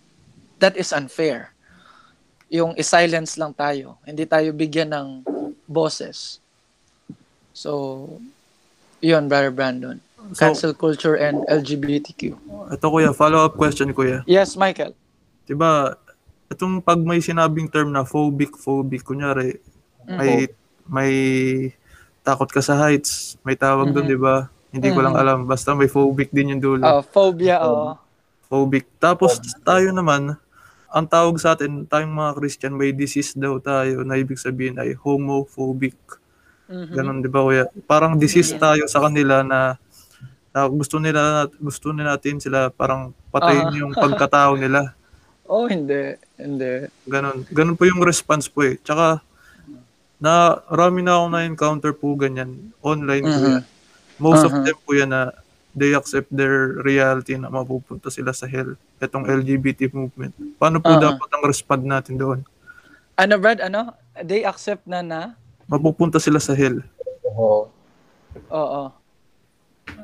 that 0.61 0.77
is 0.77 0.93
unfair 0.93 1.53
yung 2.53 2.77
i-silence 2.77 3.41
lang 3.41 3.57
tayo 3.57 3.97
hindi 4.05 4.29
tayo 4.29 4.53
bigyan 4.53 4.93
ng 4.93 5.09
bosses 5.65 6.41
so 7.57 8.05
yun 9.01 9.29
brother 9.29 9.53
Brandon 9.53 10.01
cancel 10.33 10.73
so, 10.73 10.79
culture 10.79 11.21
and 11.21 11.45
LGBTQ. 11.53 12.33
Ito 12.73 12.87
kuya, 12.89 13.13
follow-up 13.13 13.61
question 13.61 13.93
kuya. 13.93 14.25
Yes, 14.25 14.57
Michael. 14.57 14.97
'Di 15.45 15.53
ba 15.53 15.93
itong 16.49 16.81
pag 16.81 16.97
may 17.05 17.21
sinabing 17.21 17.69
term 17.69 17.93
na 17.93 18.09
phobic, 18.09 18.57
phobic, 18.57 19.05
kunyari. 19.05 19.61
May, 20.09 20.33
may 20.87 21.13
takot 22.25 22.49
ka 22.49 22.65
sa 22.65 22.77
heights, 22.81 23.37
may 23.45 23.55
tawag 23.55 23.93
mm-hmm. 23.93 24.05
doon, 24.05 24.13
di 24.13 24.19
ba? 24.21 24.37
Hindi 24.73 24.91
mm-hmm. 24.91 24.97
ko 24.97 25.07
lang 25.07 25.17
alam. 25.17 25.39
Basta 25.45 25.77
may 25.77 25.87
phobic 25.87 26.33
din 26.33 26.57
yung 26.57 26.63
dulo. 26.63 26.83
Oh, 26.83 27.03
phobia, 27.05 27.61
oh. 27.63 27.95
Phobic. 28.49 28.89
Tapos 28.99 29.39
tayo 29.63 29.93
naman, 29.93 30.35
ang 30.95 31.07
tawag 31.11 31.37
sa 31.43 31.59
atin, 31.59 31.85
tayong 31.85 32.15
mga 32.15 32.33
Christian, 32.39 32.73
may 32.79 32.95
disease 32.95 33.35
daw 33.35 33.59
tayo 33.59 34.07
na 34.07 34.15
ibig 34.15 34.39
sabihin 34.39 34.79
ay 34.79 34.95
homophobic. 34.95 35.99
Mm-hmm. 36.71 36.95
Ganon, 36.95 37.19
di 37.21 37.29
ba 37.29 37.45
kuya? 37.45 37.65
Parang 37.85 38.17
disease 38.17 38.55
tayo 38.57 38.87
sa 38.89 39.05
kanila 39.05 39.45
na 39.45 39.77
na 40.55 40.71
gusto 40.71 41.03
nila 41.03 41.51
gusto 41.59 41.91
nila 41.91 42.15
natin 42.15 42.39
sila 42.39 42.71
parang 42.71 43.11
patayin 43.35 43.75
uh-huh. 43.75 43.81
yung 43.83 43.93
pagkatao 43.93 44.55
nila. 44.55 44.81
Oh, 45.45 45.69
hindi. 45.69 46.17
Hindi. 46.41 46.89
Ganon. 47.05 47.45
Ganon 47.53 47.77
po 47.77 47.85
yung 47.85 48.01
response 48.01 48.49
po 48.49 48.65
eh. 48.65 48.81
Tsaka, 48.81 49.21
na 50.25 50.65
rami 50.73 51.05
na 51.05 51.21
ako 51.21 51.27
na-encounter 51.29 51.93
po 51.93 52.17
ganyan 52.17 52.73
online 52.81 53.29
uh-huh. 53.29 53.37
po 53.37 53.45
yan. 53.45 53.65
Most 54.17 54.41
uh-huh. 54.49 54.57
of 54.57 54.65
them 54.65 54.79
po 54.81 54.91
yan 54.97 55.13
na 55.13 55.37
they 55.77 55.93
accept 55.93 56.33
their 56.33 56.81
reality 56.81 57.37
na 57.37 57.53
mapupunta 57.53 58.09
sila 58.09 58.33
sa 58.33 58.49
hell. 58.49 58.73
Itong 59.05 59.29
LGBT 59.29 59.93
movement. 59.93 60.33
Paano 60.57 60.81
po 60.81 60.97
uh-huh. 60.97 61.13
dapat 61.13 61.29
ang 61.29 61.45
respond 61.45 61.83
natin 61.85 62.17
doon? 62.17 62.41
Ano, 63.21 63.37
Brad? 63.37 63.61
Ano? 63.61 63.93
They 64.25 64.49
accept 64.49 64.89
na 64.89 65.05
na? 65.05 65.21
Mapupunta 65.69 66.17
sila 66.17 66.41
sa 66.41 66.57
hell. 66.57 66.81
Oo. 67.29 67.69
Oo. 68.49 68.83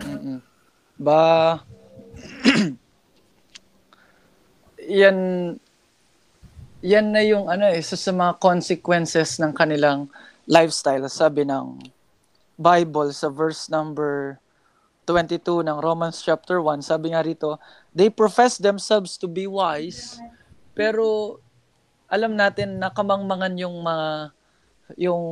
Mm-mm. 0.05 0.39
Ba, 1.01 1.23
yan, 5.01 5.17
yan 6.81 7.13
na 7.13 7.21
yung 7.21 7.49
ano 7.49 7.69
eh, 7.69 7.81
isa 7.81 7.97
sa 7.97 8.13
mga 8.13 8.41
consequences 8.41 9.37
ng 9.37 9.53
kanilang 9.53 10.09
lifestyle. 10.49 11.05
Sabi 11.13 11.45
ng 11.45 11.77
Bible 12.57 13.13
sa 13.13 13.29
verse 13.29 13.69
number 13.69 14.41
22 15.05 15.65
ng 15.65 15.79
Romans 15.81 16.25
chapter 16.25 16.61
1, 16.61 16.81
sabi 16.81 17.13
nga 17.13 17.21
rito, 17.21 17.61
they 17.93 18.09
profess 18.09 18.57
themselves 18.57 19.21
to 19.21 19.29
be 19.29 19.45
wise, 19.45 20.17
pero 20.73 21.37
alam 22.09 22.33
natin 22.33 22.81
na 22.81 22.89
kamangmangan 22.89 23.55
yung 23.61 23.77
mga 23.85 24.09
yung 24.97 25.25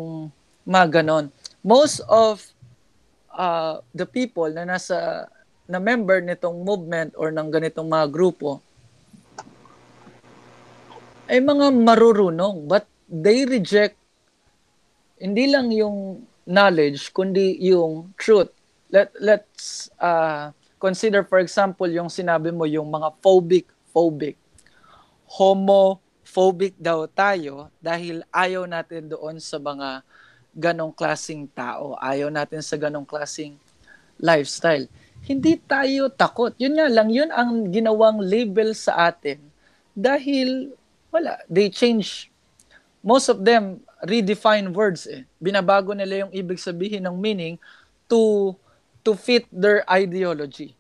mga 0.68 1.00
ganon. 1.00 1.32
Most 1.64 2.04
of 2.06 2.44
uh, 3.32 3.80
the 3.96 4.04
people 4.04 4.46
na 4.52 4.68
nasa 4.68 5.26
na 5.68 5.80
member 5.80 6.20
nitong 6.20 6.60
movement 6.64 7.16
or 7.16 7.32
ng 7.32 7.48
ganitong 7.48 7.88
mga 7.88 8.08
grupo 8.12 8.60
ay 11.28 11.38
mga 11.44 11.70
marurunong 11.70 12.64
but 12.64 12.88
they 13.08 13.44
reject 13.44 13.96
hindi 15.20 15.48
lang 15.52 15.68
yung 15.70 16.24
knowledge 16.48 17.12
kundi 17.12 17.60
yung 17.68 18.12
truth 18.16 18.50
let 18.88 19.12
let's 19.20 19.92
uh, 20.00 20.48
consider 20.80 21.20
for 21.22 21.38
example 21.38 21.86
yung 21.86 22.08
sinabi 22.08 22.48
mo 22.48 22.64
yung 22.64 22.88
mga 22.88 23.12
phobic 23.20 23.68
phobic 23.92 24.40
homophobic 25.28 26.72
daw 26.80 27.04
tayo 27.04 27.68
dahil 27.84 28.24
ayaw 28.32 28.64
natin 28.64 29.12
doon 29.12 29.36
sa 29.36 29.60
mga 29.60 30.00
ganong 30.56 30.90
klasing 30.90 31.46
tao. 31.52 31.94
Ayaw 32.00 32.32
natin 32.32 32.64
sa 32.64 32.80
ganong 32.80 33.04
klasing 33.04 33.60
lifestyle. 34.18 34.88
Hindi 35.22 35.60
tayo 35.60 36.08
takot. 36.08 36.56
Yun 36.56 36.80
nga 36.80 36.88
lang, 36.88 37.12
yun 37.12 37.28
ang 37.28 37.68
ginawang 37.68 38.18
label 38.24 38.72
sa 38.72 39.12
atin. 39.12 39.38
Dahil, 39.92 40.72
wala, 41.12 41.38
they 41.48 41.68
change. 41.68 42.30
Most 43.02 43.28
of 43.28 43.44
them 43.44 43.80
redefine 44.04 44.74
words 44.74 45.06
eh. 45.06 45.24
Binabago 45.40 45.94
nila 45.94 46.26
yung 46.26 46.32
ibig 46.34 46.58
sabihin 46.58 47.06
ng 47.06 47.16
meaning 47.16 47.56
to 48.10 48.54
to 49.06 49.14
fit 49.14 49.46
their 49.48 49.86
ideology, 49.88 50.74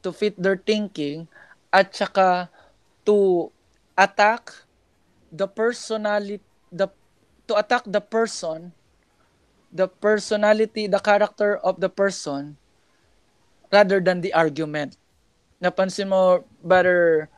to 0.00 0.14
fit 0.14 0.32
their 0.38 0.56
thinking, 0.56 1.28
at 1.68 1.92
saka 1.92 2.48
to 3.04 3.50
attack 3.98 4.50
the 5.30 5.46
personality, 5.46 6.40
the 6.72 6.88
to 7.50 7.58
attack 7.58 7.84
the 7.84 8.00
person 8.00 8.72
the 9.70 9.86
personality, 9.86 10.86
the 10.90 10.98
character 10.98 11.56
of 11.62 11.78
the 11.78 11.88
person 11.88 12.58
rather 13.70 14.02
than 14.02 14.20
the 14.20 14.34
argument. 14.34 14.98
Napansin 15.62 16.10
mo, 16.10 16.42
Brother 16.62 17.30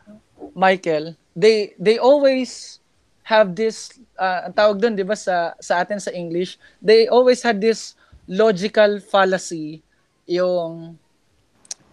Michael, 0.56 1.16
they 1.36 1.72
they 1.80 1.96
always 1.96 2.80
have 3.22 3.56
this 3.56 3.96
uh, 4.20 4.50
ang 4.50 4.54
tawag 4.54 4.76
doon 4.80 4.94
'di 4.96 5.06
ba 5.06 5.16
sa 5.16 5.56
sa 5.58 5.80
atin 5.80 5.98
sa 6.00 6.12
English, 6.12 6.60
they 6.82 7.08
always 7.08 7.40
had 7.40 7.60
this 7.60 7.96
logical 8.28 9.00
fallacy 9.02 9.82
yung 10.28 10.96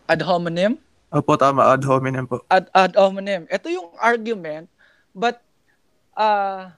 ad 0.06 0.22
hominem. 0.22 0.78
Opo, 1.10 1.34
tama. 1.38 1.74
Ad 1.74 1.82
hominem 1.86 2.30
po. 2.30 2.42
Ad, 2.50 2.70
ad 2.70 2.94
hominem. 2.94 3.50
Ito 3.50 3.66
yung 3.70 3.90
argument, 3.98 4.70
but 5.14 5.42
uh, 6.14 6.70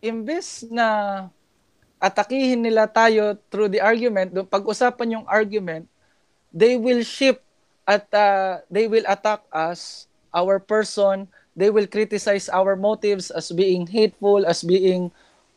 imbes 0.00 0.64
na 0.72 1.28
atakihin 2.00 2.64
nila 2.64 2.88
tayo 2.88 3.36
through 3.48 3.68
the 3.72 3.80
argument, 3.80 4.32
pag-usapan 4.48 5.20
yung 5.20 5.26
argument, 5.28 5.88
they 6.52 6.76
will 6.76 7.00
shift 7.04 7.40
at 7.88 8.08
uh, 8.12 8.60
they 8.68 8.88
will 8.88 9.04
attack 9.08 9.44
us, 9.52 10.08
our 10.32 10.60
person, 10.60 11.28
they 11.54 11.70
will 11.70 11.86
criticize 11.86 12.50
our 12.50 12.74
motives 12.74 13.30
as 13.30 13.50
being 13.54 13.86
hateful, 13.86 14.46
as 14.46 14.62
being 14.62 15.10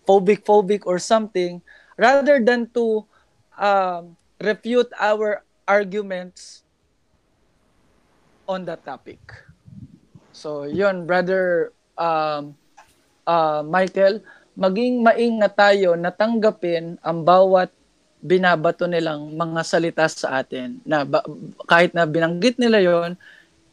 phobic, 0.07 0.45
phobic 0.45 0.85
or 0.85 0.97
something, 0.97 1.61
rather 1.97 2.39
than 2.39 2.69
to 2.71 3.03
um, 3.57 4.15
refute 4.39 4.89
our 5.01 5.43
arguments 5.67 6.63
on 8.47 8.63
that 8.63 8.85
topic. 8.85 9.19
So, 10.31 10.63
yun, 10.69 11.09
brother 11.09 11.73
um, 11.97 12.55
uh, 13.25 13.65
Michael, 13.65 14.21
maging 14.53 15.01
maingat 15.03 15.57
tayo 15.57 15.97
na 15.97 16.13
tanggapin 16.13 16.97
ang 17.01 17.25
bawat 17.25 17.73
binabato 18.17 18.89
nilang 18.89 19.29
mga 19.37 19.61
salita 19.61 20.05
sa 20.09 20.41
atin 20.41 20.81
na 20.81 21.05
ba, 21.05 21.21
kahit 21.69 21.93
na 21.93 22.09
binanggit 22.09 22.57
nila 22.57 22.81
yon 22.81 23.13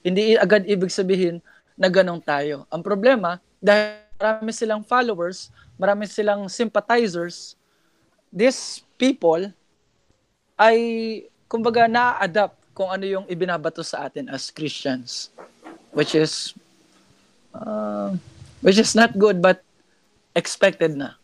hindi 0.05 0.37
agad 0.37 0.69
ibig 0.69 0.93
sabihin 0.93 1.41
na 1.75 1.91
ganong 1.91 2.23
tayo. 2.23 2.67
Ang 2.71 2.83
problema, 2.83 3.43
dahil 3.59 4.03
marami 4.19 4.51
silang 4.55 4.83
followers, 4.87 5.51
marami 5.75 6.07
silang 6.07 6.47
sympathizers, 6.47 7.59
these 8.31 8.83
people 8.99 9.51
ay 10.55 10.79
kumbaga 11.51 11.91
na-adapt 11.91 12.59
kung 12.75 12.91
ano 12.91 13.07
yung 13.07 13.27
ibinabato 13.31 13.83
sa 13.83 14.07
atin 14.07 14.27
as 14.31 14.51
Christians 14.51 15.35
which 15.95 16.13
is 16.19 16.53
uh, 17.55 18.13
which 18.61 18.77
is 18.77 18.93
not 18.93 19.15
good 19.17 19.39
but 19.39 19.63
expected 20.35 20.99
na. 20.99 21.15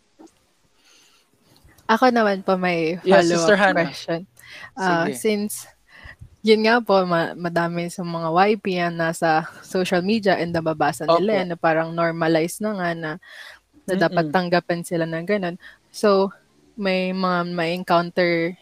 Ako 1.90 2.14
naman 2.14 2.46
po 2.46 2.54
may 2.54 3.02
follow-up 3.02 3.58
Hannah. 3.58 3.90
question. 3.90 4.20
Sige. 4.78 5.12
since 5.18 5.66
yun 6.40 6.64
nga 6.64 6.80
po, 6.80 7.04
ma- 7.04 7.36
madami 7.36 7.92
sa 7.92 8.00
mga 8.00 8.28
YP 8.32 8.64
yan 8.72 8.96
nasa 8.96 9.44
social 9.60 10.00
media 10.00 10.40
and 10.40 10.56
nababasa 10.56 11.04
nila 11.04 11.44
yan 11.44 11.48
na 11.52 11.58
parang 11.58 11.92
normalize 11.92 12.58
na 12.64 12.72
nga 12.72 12.90
na, 12.96 13.10
na 13.84 13.94
dapat 13.94 14.28
Mm-mm. 14.28 14.34
tanggapin 14.34 14.80
sila 14.80 15.04
ng 15.04 15.26
ganun. 15.28 15.56
So, 15.92 16.32
may 16.80 17.12
mga 17.12 17.52
ma-encounter 17.52 18.56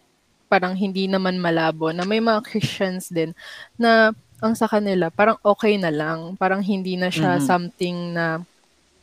parang 0.49 0.73
hindi 0.75 1.07
naman 1.07 1.39
malabo 1.39 1.93
na 1.93 2.03
may 2.03 2.19
mga 2.19 2.41
Christians 2.49 3.13
din 3.13 3.37
na 3.77 4.11
ang 4.41 4.55
sa 4.57 4.67
kanila 4.67 5.13
parang 5.13 5.37
okay 5.45 5.77
na 5.77 5.93
lang. 5.93 6.35
Parang 6.35 6.65
hindi 6.65 6.97
na 6.97 7.13
siya 7.13 7.37
Mhm. 7.39 7.45
something 7.45 7.97
na 8.17 8.43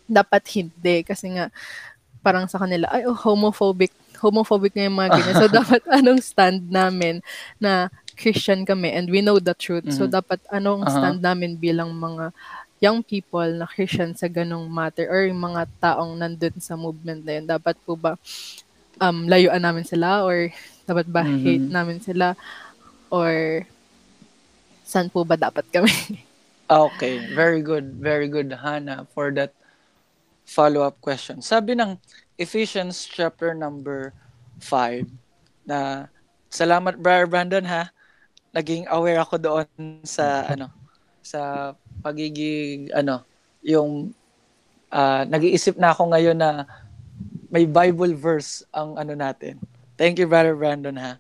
dapat 0.06 0.44
hindi 0.58 1.06
kasi 1.06 1.32
nga 1.38 1.48
parang 2.22 2.50
sa 2.50 2.58
kanila 2.58 2.90
ay 2.90 3.06
oh, 3.06 3.14
homophobic 3.16 3.94
homophobic 4.18 4.74
nga 4.74 4.90
yung 4.90 4.98
mga 4.98 5.12
ganyan. 5.14 5.36
So 5.38 5.48
dapat 5.62 5.82
anong 5.86 6.22
stand 6.26 6.68
namin 6.74 7.22
na 7.62 7.94
Christian 8.16 8.64
kami 8.66 8.92
and 8.92 9.12
we 9.12 9.20
know 9.22 9.38
the 9.40 9.54
truth. 9.56 9.88
So 9.92 10.08
Mhm. 10.08 10.16
dapat 10.16 10.40
anong 10.52 10.88
Aha. 10.88 10.92
stand 10.92 11.20
namin 11.22 11.60
bilang 11.60 11.92
mga 11.96 12.32
young 12.84 13.04
people 13.04 13.48
na 13.56 13.68
Christian 13.68 14.16
sa 14.16 14.28
ganong 14.28 14.68
matter 14.68 15.08
or 15.08 15.24
yung 15.28 15.40
mga 15.40 15.68
taong 15.80 16.16
nandun 16.20 16.56
sa 16.60 16.76
movement 16.76 17.24
na 17.24 17.40
yun. 17.40 17.46
Dapat 17.48 17.76
po 17.84 17.96
ba 17.96 18.16
um, 19.00 19.28
layuan 19.28 19.62
namin 19.64 19.84
sila 19.88 20.24
or 20.24 20.52
dapat 20.86 21.08
ba 21.08 21.24
Mhm. 21.24 21.42
hate 21.44 21.68
namin 21.72 22.00
sila 22.00 22.36
or 23.12 23.64
saan 24.86 25.10
po 25.10 25.24
ba 25.26 25.36
dapat 25.40 25.66
kami? 25.72 25.92
Okay, 26.66 27.22
very 27.38 27.62
good. 27.62 28.02
Very 28.02 28.26
good, 28.26 28.50
Hannah, 28.50 29.06
for 29.14 29.30
that 29.38 29.54
follow-up 30.50 30.98
question. 30.98 31.38
Sabi 31.42 31.78
ng 31.78 32.02
Ephesians 32.42 33.06
chapter 33.06 33.54
number 33.54 34.18
5 34.58 35.06
na 35.62 36.10
salamat 36.50 36.98
Brother 36.98 37.30
Brandon 37.30 37.66
ha. 37.70 37.95
Naging 38.56 38.88
aware 38.88 39.20
ako 39.20 39.36
doon 39.36 39.68
sa 40.08 40.48
ano 40.48 40.72
sa 41.20 41.74
pagiging 42.00 42.88
ano 42.96 43.28
yung 43.60 44.16
ah, 44.96 45.28
nag-iisip 45.28 45.76
na 45.76 45.92
ako 45.92 46.16
ngayon 46.16 46.38
na 46.40 46.64
may 47.52 47.68
Bible 47.68 48.16
verse 48.16 48.64
ang 48.72 48.96
ano 48.96 49.12
natin. 49.12 49.60
Thank 50.00 50.24
you 50.24 50.28
Brother 50.32 50.56
Brandon 50.56 50.96
ha. 50.96 51.20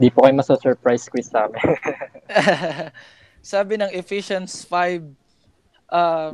Di 0.00 0.08
po 0.08 0.24
kayo 0.24 0.34
masa-surprise 0.34 1.06
quiz 1.12 1.28
sa 1.28 1.46
amin. 1.46 1.60
Sabi 3.54 3.76
ng 3.76 3.92
Ephesians 3.92 4.64
5 4.64 5.04
uh, 5.92 6.32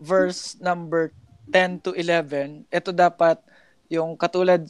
verse 0.00 0.56
number 0.58 1.12
10 1.52 1.84
to 1.84 1.92
11, 1.92 2.66
ito 2.72 2.90
dapat 2.90 3.38
yung 3.86 4.18
katulad 4.18 4.66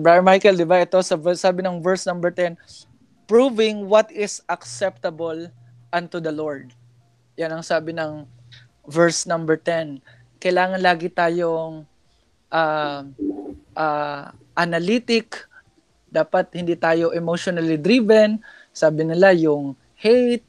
Brother 0.00 0.24
Michael, 0.24 0.56
'di 0.56 0.68
ba? 0.68 0.80
Ito 0.80 1.02
sa 1.04 1.16
sabi 1.36 1.60
ng 1.60 1.84
verse 1.84 2.08
number 2.08 2.32
10, 2.32 2.56
proving 3.26 3.90
what 3.90 4.10
is 4.14 4.42
acceptable 4.48 5.50
unto 5.90 6.18
the 6.22 6.32
Lord. 6.32 6.72
Yan 7.36 7.52
ang 7.52 7.64
sabi 7.66 7.92
ng 7.92 8.24
verse 8.86 9.26
number 9.26 9.58
10. 9.58 10.00
Kailangan 10.38 10.80
lagi 10.80 11.10
tayong 11.10 11.84
uh, 12.50 13.00
uh, 13.74 14.24
analytic, 14.56 15.46
dapat 16.08 16.48
hindi 16.54 16.78
tayo 16.78 17.12
emotionally 17.12 17.76
driven. 17.76 18.40
Sabi 18.72 19.04
nila 19.04 19.34
yung 19.36 19.74
hate, 19.98 20.46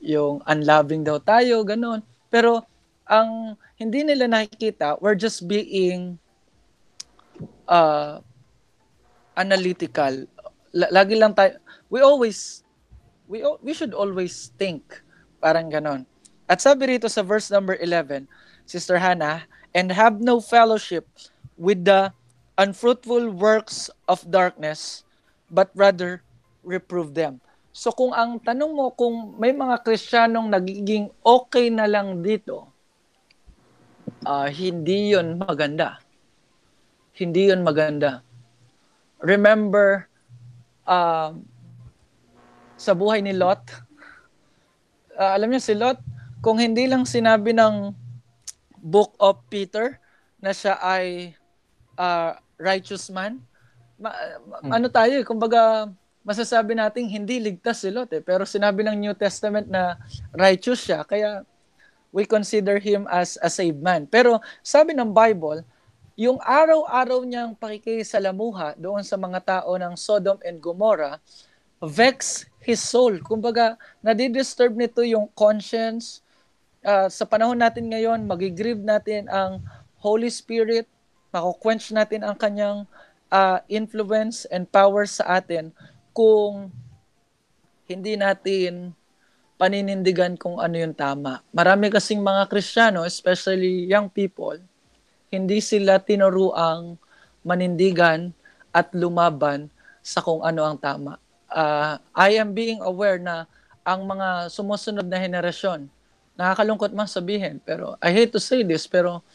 yung 0.00 0.40
unloving 0.48 1.04
daw 1.04 1.20
tayo, 1.20 1.60
ganun. 1.66 2.00
Pero 2.32 2.64
ang 3.04 3.58
hindi 3.76 4.06
nila 4.06 4.30
nakikita, 4.30 4.96
we're 5.02 5.18
just 5.18 5.44
being 5.44 6.16
uh, 7.68 8.22
analytical. 9.36 10.28
L- 10.70 10.92
lagi 10.92 11.16
lang 11.18 11.34
tayo, 11.34 11.58
we 11.90 12.00
always, 12.00 12.62
we, 13.26 13.44
we 13.60 13.74
should 13.74 13.92
always 13.92 14.54
think. 14.56 15.02
Parang 15.42 15.68
ganon. 15.68 16.06
At 16.50 16.62
sabi 16.62 16.96
rito 16.96 17.10
sa 17.10 17.22
verse 17.22 17.50
number 17.50 17.74
11, 17.78 18.26
Sister 18.66 18.98
Hannah, 18.98 19.44
and 19.74 19.90
have 19.90 20.18
no 20.22 20.38
fellowship 20.42 21.06
with 21.58 21.84
the 21.84 22.10
unfruitful 22.58 23.30
works 23.30 23.90
of 24.10 24.22
darkness, 24.30 25.02
but 25.50 25.70
rather 25.74 26.22
reprove 26.62 27.14
them. 27.14 27.40
So 27.70 27.94
kung 27.94 28.10
ang 28.12 28.42
tanong 28.42 28.72
mo 28.74 28.90
kung 28.92 29.38
may 29.38 29.54
mga 29.54 29.86
Kristiyanong 29.86 30.50
nagiging 30.50 31.06
okay 31.22 31.70
na 31.70 31.86
lang 31.86 32.18
dito, 32.20 32.66
ah, 34.26 34.50
hindi 34.50 35.14
yon 35.14 35.38
maganda. 35.38 36.02
Hindi 37.14 37.54
yon 37.54 37.62
maganda. 37.62 38.26
Remember, 39.22 40.10
um, 40.84 41.46
sa 42.80 42.96
buhay 42.96 43.20
ni 43.20 43.36
Lot, 43.36 43.60
ah, 45.20 45.36
alam 45.36 45.52
niyo 45.52 45.60
si 45.60 45.76
Lot, 45.76 46.00
kung 46.40 46.56
hindi 46.56 46.88
lang 46.88 47.04
sinabi 47.04 47.52
ng 47.52 47.92
Book 48.80 49.12
of 49.20 49.44
Peter 49.52 50.00
na 50.40 50.56
siya 50.56 50.80
ay 50.80 51.36
ah, 52.00 52.40
righteous 52.56 53.12
man, 53.12 53.36
ma- 54.00 54.16
ma- 54.48 54.60
Hmm. 54.64 54.72
ano 54.80 54.88
tayo 54.88 55.12
eh, 55.20 55.24
kumbaga 55.24 55.92
masasabi 56.24 56.72
nating 56.72 57.08
hindi 57.08 57.36
ligtas 57.36 57.84
si 57.84 57.92
Lot 57.92 58.08
eh. 58.16 58.24
Pero 58.24 58.48
sinabi 58.48 58.80
ng 58.84 58.96
New 58.96 59.12
Testament 59.12 59.68
na 59.68 60.00
righteous 60.32 60.80
siya, 60.80 61.04
kaya 61.04 61.44
we 62.08 62.24
consider 62.24 62.80
him 62.80 63.04
as 63.08 63.36
a 63.40 63.48
saved 63.52 63.80
man. 63.80 64.08
Pero 64.08 64.40
sabi 64.64 64.96
ng 64.96 65.12
Bible, 65.12 65.64
yung 66.16 66.36
araw-araw 66.40 67.24
niyang 67.24 67.56
pakikisalamuha 67.56 68.76
doon 68.76 69.00
sa 69.00 69.16
mga 69.16 69.40
tao 69.40 69.72
ng 69.76 69.96
Sodom 69.96 70.36
and 70.44 70.60
Gomorrah, 70.60 71.16
vex 71.80 72.44
his 72.64 72.80
soul. 72.80 73.18
Kumbaga, 73.24 73.76
nadidisturb 74.04 74.76
nito 74.76 75.00
yung 75.04 75.28
conscience. 75.32 76.20
Ah, 76.84 77.08
sa 77.08 77.24
panahon 77.24 77.60
natin 77.60 77.88
ngayon, 77.88 78.24
magigrieve 78.24 78.80
natin 78.80 79.28
ang 79.28 79.60
Holy 80.00 80.32
Spirit, 80.32 80.88
mako-quench 81.32 81.92
natin 81.92 82.24
ang 82.24 82.36
kanyang 82.36 82.88
ah, 83.32 83.60
influence 83.68 84.48
and 84.48 84.68
power 84.68 85.04
sa 85.04 85.40
atin 85.40 85.72
kung 86.16 86.72
hindi 87.90 88.14
natin 88.16 88.94
paninindigan 89.60 90.40
kung 90.40 90.56
ano 90.56 90.72
yung 90.80 90.96
tama. 90.96 91.44
Marami 91.52 91.92
kasing 91.92 92.24
mga 92.24 92.48
Kristiyano, 92.48 93.04
especially 93.04 93.84
young 93.84 94.08
people, 94.08 94.56
hindi 95.28 95.60
sila 95.60 96.00
tinuruang 96.00 96.96
manindigan 97.44 98.32
at 98.72 98.88
lumaban 98.96 99.68
sa 100.00 100.24
kung 100.24 100.40
ano 100.40 100.64
ang 100.64 100.80
tama. 100.80 101.20
Ah, 101.50 101.98
I 102.14 102.38
am 102.38 102.54
being 102.54 102.78
aware 102.80 103.18
na 103.18 103.50
ang 103.82 104.06
mga 104.06 104.54
sumusunod 104.54 105.04
na 105.04 105.18
henerasyon, 105.18 105.90
nakakalungkot 106.38 106.94
man 106.94 107.10
sabihin, 107.10 107.58
pero 107.60 107.98
I 107.98 108.14
hate 108.14 108.30
to 108.30 108.40
say 108.40 108.62
this, 108.62 108.86
pero 108.86 109.26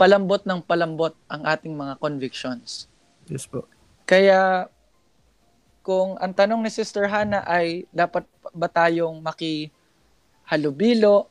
palambot 0.00 0.40
ng 0.48 0.64
palambot 0.64 1.12
ang 1.28 1.44
ating 1.44 1.76
mga 1.76 2.00
convictions. 2.00 2.88
Yes 3.28 3.44
po. 3.44 3.68
Kaya 4.08 4.72
kung 5.84 6.16
ang 6.16 6.32
tanong 6.32 6.64
ni 6.64 6.72
Sister 6.72 7.04
Hannah 7.04 7.44
ay 7.44 7.84
dapat 7.92 8.24
ba 8.56 8.68
tayong 8.70 9.20
makihalubilo 9.20 11.28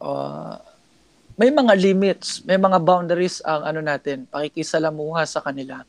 uh, 0.00 0.56
may 1.38 1.54
mga 1.54 1.74
limits, 1.78 2.42
may 2.42 2.58
mga 2.58 2.82
boundaries 2.82 3.38
ang 3.46 3.62
ano 3.62 3.78
natin, 3.78 4.26
pakikisalamuha 4.26 5.22
sa 5.22 5.38
kanila. 5.38 5.86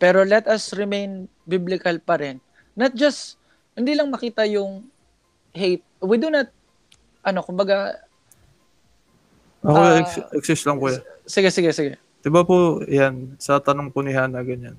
Pero 0.00 0.24
let 0.24 0.48
us 0.48 0.72
remain 0.72 1.10
biblical 1.44 2.00
pa 2.00 2.16
rin. 2.16 2.40
Not 2.72 2.92
just, 2.92 3.36
hindi 3.72 3.92
lang 3.92 4.08
makita 4.08 4.42
yung 4.42 4.88
hate. 5.52 5.84
We 5.98 6.16
do 6.16 6.28
not, 6.28 6.48
ano, 7.22 7.40
kumbaga, 7.40 8.00
Ako, 9.60 9.76
Ah, 9.76 10.00
ex- 10.00 10.24
exist 10.32 10.64
lang 10.64 10.80
kuya. 10.80 11.04
sige, 11.22 11.52
sige, 11.52 11.68
sige. 11.70 12.00
Di 12.18 12.28
ba 12.28 12.40
po, 12.40 12.80
yan, 12.82 13.36
sa 13.36 13.60
tanong 13.60 13.92
po 13.92 14.00
ni 14.00 14.08
Hannah, 14.08 14.40
ganyan. 14.40 14.72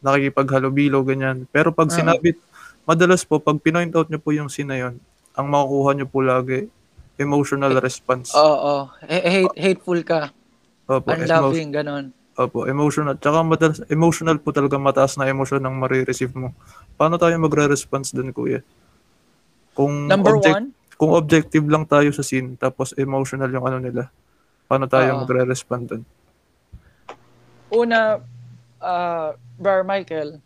Nakikipaghalubilo, 0.00 1.00
ganyan. 1.00 1.44
Pero 1.46 1.68
pag 1.70 1.88
Ah. 1.88 1.94
sinabi, 1.94 2.32
madalas 2.82 3.20
po, 3.20 3.36
pag 3.36 3.56
pinoint 3.58 3.92
out 3.92 4.08
nyo 4.08 4.16
po 4.16 4.32
yung 4.32 4.48
scene 4.48 4.64
na 4.66 4.80
yun, 4.80 4.94
ang 5.30 5.44
makukuha 5.44 5.92
nyo 5.92 6.06
po 6.06 6.20
lagi, 6.20 6.72
emotional 7.14 7.76
response. 7.76 8.32
Oo, 8.32 8.88
h- 9.02 9.24
hate, 9.44 9.54
hateful 9.54 10.00
ka, 10.00 10.32
Opo, 10.86 11.04
emo- 11.06 11.20
unloving, 11.20 11.68
ganon. 11.70 12.08
Opo, 12.34 12.66
emotional. 12.66 13.14
Tsaka 13.14 13.46
madalas, 13.46 13.78
emotional 13.86 14.42
po 14.42 14.50
talaga 14.50 14.74
mataas 14.74 15.14
na 15.14 15.30
emosyon 15.30 15.62
ng 15.62 15.76
marireceive 15.78 16.34
mo. 16.34 16.50
Paano 16.98 17.14
tayo 17.14 17.38
magre-response 17.38 18.10
dun, 18.10 18.34
kuya? 18.34 18.58
Kung 19.70 20.10
Number 20.10 20.38
object- 20.38 20.54
one, 20.58 20.66
kung 20.98 21.14
objective 21.14 21.66
lang 21.70 21.86
tayo 21.86 22.10
sa 22.10 22.26
scene, 22.26 22.58
tapos 22.58 22.90
emotional 22.98 23.50
yung 23.54 23.66
ano 23.66 23.78
nila, 23.78 24.10
paano 24.66 24.90
tayo 24.90 25.14
Oo. 25.14 25.18
magre-respond 25.22 25.84
dun? 25.86 26.02
una, 27.74 28.22
uh, 28.78 29.28
Brother 29.58 29.82
Michael, 29.82 30.38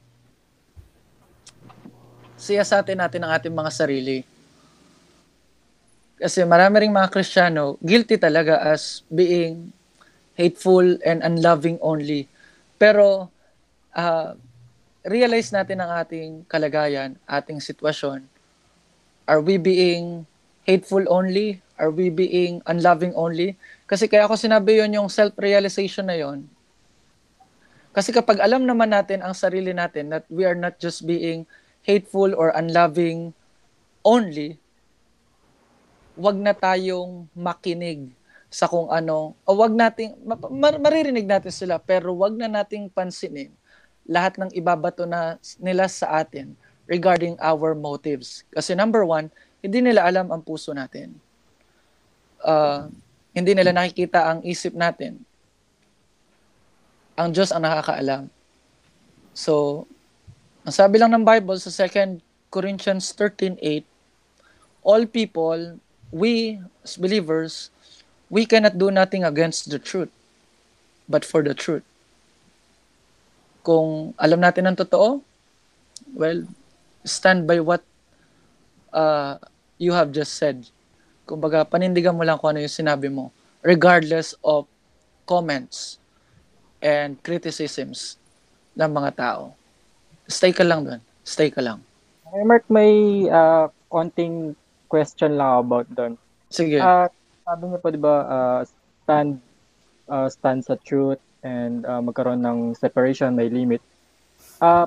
siyasatin 2.41 2.97
natin 2.97 3.21
ang 3.21 3.37
ating 3.37 3.53
mga 3.53 3.69
sarili. 3.69 4.25
Kasi 6.19 6.43
marami 6.43 6.83
ring 6.83 6.95
mga 6.95 7.13
Kristiyano, 7.13 7.77
guilty 7.79 8.17
talaga 8.19 8.59
as 8.65 9.07
being 9.07 9.71
hateful 10.39 10.87
and 11.03 11.27
unloving 11.27 11.83
only. 11.83 12.31
Pero 12.79 13.27
uh, 13.99 14.39
realize 15.03 15.51
natin 15.51 15.83
ang 15.83 15.91
ating 15.99 16.47
kalagayan, 16.47 17.19
ating 17.27 17.59
sitwasyon. 17.59 18.23
Are 19.27 19.43
we 19.43 19.59
being 19.59 20.23
hateful 20.63 21.03
only? 21.11 21.59
Are 21.75 21.91
we 21.91 22.09
being 22.09 22.63
unloving 22.71 23.13
only? 23.19 23.59
Kasi 23.91 24.07
kaya 24.07 24.31
ako 24.31 24.39
sinabi 24.39 24.79
yon 24.79 24.95
yung 24.95 25.11
self-realization 25.11 26.07
na 26.07 26.15
yon. 26.15 26.47
Kasi 27.91 28.15
kapag 28.15 28.39
alam 28.39 28.63
naman 28.63 28.95
natin 28.95 29.27
ang 29.27 29.35
sarili 29.35 29.75
natin 29.75 30.07
that 30.15 30.23
we 30.31 30.47
are 30.47 30.55
not 30.55 30.79
just 30.79 31.03
being 31.03 31.43
hateful 31.83 32.31
or 32.31 32.55
unloving 32.55 33.35
only, 34.07 34.55
wag 36.15 36.39
na 36.39 36.55
tayong 36.55 37.27
makinig 37.35 38.15
sa 38.49 38.65
kung 38.65 38.89
ano, 38.89 39.37
o 39.45 39.53
wag 39.57 39.77
nating, 39.77 40.17
mar- 40.25 40.81
maririnig 40.81 41.29
natin 41.29 41.53
sila, 41.53 41.77
pero 41.77 42.17
wag 42.17 42.33
na 42.33 42.49
nating 42.49 42.89
pansinin 42.89 43.53
lahat 44.09 44.41
ng 44.41 44.51
ibabato 44.57 45.05
na 45.05 45.37
nila 45.61 45.85
sa 45.85 46.25
atin 46.25 46.57
regarding 46.89 47.37
our 47.45 47.77
motives. 47.77 48.49
Kasi 48.49 48.73
number 48.73 49.05
one, 49.05 49.29
hindi 49.61 49.85
nila 49.85 50.09
alam 50.09 50.33
ang 50.33 50.41
puso 50.41 50.73
natin. 50.73 51.13
Uh, 52.41 52.89
hindi 53.37 53.53
nila 53.53 53.77
nakikita 53.77 54.33
ang 54.33 54.41
isip 54.49 54.73
natin. 54.73 55.21
Ang 57.21 57.37
Diyos 57.37 57.53
ang 57.53 57.69
nakakaalam. 57.69 58.33
So, 59.37 59.85
ang 60.65 60.73
sabi 60.73 60.97
lang 60.97 61.13
ng 61.13 61.29
Bible 61.29 61.61
sa 61.61 61.69
2 61.69 62.25
Corinthians 62.49 63.13
13.8, 63.13 63.85
all 64.81 65.05
people, 65.05 65.77
we 66.09 66.57
as 66.81 66.97
believers, 66.97 67.69
we 68.29 68.45
cannot 68.45 68.77
do 68.77 68.93
nothing 68.93 69.25
against 69.25 69.69
the 69.73 69.81
truth, 69.81 70.13
but 71.09 71.25
for 71.25 71.43
the 71.43 71.57
truth. 71.57 71.85
Kung 73.65 74.13
alam 74.17 74.41
natin 74.41 74.69
ang 74.69 74.77
totoo, 74.77 75.21
well, 76.17 76.41
stand 77.05 77.49
by 77.49 77.61
what 77.61 77.85
uh, 78.93 79.37
you 79.77 79.93
have 79.93 80.13
just 80.13 80.37
said. 80.37 80.65
Kumbaga, 81.29 81.65
panindigan 81.69 82.17
mo 82.17 82.25
lang 82.25 82.41
kung 82.41 82.57
ano 82.57 82.65
yung 82.65 82.73
sinabi 82.73 83.13
mo, 83.13 83.33
regardless 83.61 84.33
of 84.41 84.65
comments 85.29 86.01
and 86.81 87.21
criticisms 87.21 88.17
ng 88.73 88.89
mga 88.89 89.11
tao. 89.17 89.53
Stay 90.29 90.53
ka 90.53 90.65
lang 90.65 90.85
doon. 90.85 91.01
Stay 91.25 91.53
ka 91.53 91.61
lang. 91.61 91.85
Hey, 92.29 92.45
Mark, 92.45 92.65
may 92.69 93.25
uh, 93.29 93.69
konting 93.93 94.53
question 94.89 95.37
lang 95.37 95.65
about 95.65 95.89
doon. 95.93 96.17
Sige. 96.49 96.81
Uh, 96.81 97.09
sabi 97.49 97.65
niyo 97.73 97.81
po 97.81 97.89
'di 97.89 97.97
ba 97.97 98.17
uh, 98.29 98.61
stand 98.69 99.41
uh, 100.13 100.29
stand 100.29 100.61
sa 100.61 100.77
truth 100.85 101.17
and 101.41 101.89
uh, 101.89 102.05
magkaroon 102.05 102.45
ng 102.45 102.77
separation 102.77 103.33
may 103.33 103.49
limit. 103.49 103.81
Uh, 104.61 104.85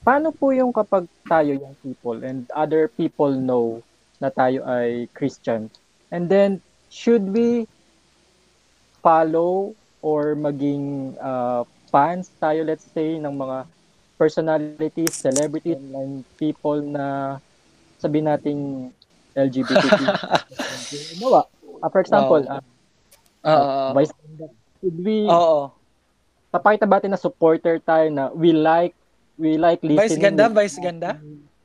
paano 0.00 0.32
po 0.32 0.56
yung 0.56 0.72
kapag 0.72 1.04
tayo 1.28 1.52
yung 1.52 1.76
people 1.84 2.24
and 2.24 2.48
other 2.56 2.88
people 2.88 3.28
know 3.28 3.84
na 4.16 4.32
tayo 4.32 4.64
ay 4.64 5.12
Christian? 5.12 5.68
And 6.08 6.32
then 6.32 6.64
should 6.88 7.28
we 7.28 7.68
follow 9.04 9.76
or 10.00 10.32
maging 10.32 11.16
uh, 11.20 11.68
fans 11.92 12.32
tayo 12.40 12.64
let's 12.64 12.88
say 12.96 13.20
ng 13.20 13.34
mga 13.36 13.68
personalities, 14.16 15.16
celebrities, 15.16 15.76
and 15.76 16.24
people 16.40 16.80
na 16.80 17.36
sabi 18.00 18.24
nating 18.24 18.92
LGBTQ. 19.36 20.00
Nawa, 21.22 21.48
Uh, 21.80 21.88
for 21.88 22.00
example, 22.00 22.40
wow. 22.44 22.60
uh, 23.44 23.48
uh, 23.48 23.90
Vice 23.96 24.12
should 24.80 24.98
we 25.00 25.24
Oo. 25.28 25.72
Papakita 26.50 26.84
ba 26.84 26.98
na 27.06 27.20
supporter 27.20 27.78
tayo 27.78 28.10
na 28.10 28.28
we 28.34 28.50
like 28.50 28.92
we 29.38 29.54
like 29.56 29.80
listening. 29.80 30.02
Vice 30.02 30.18
ganda, 30.18 30.44
Vice 30.50 30.78
ganda. 30.82 31.10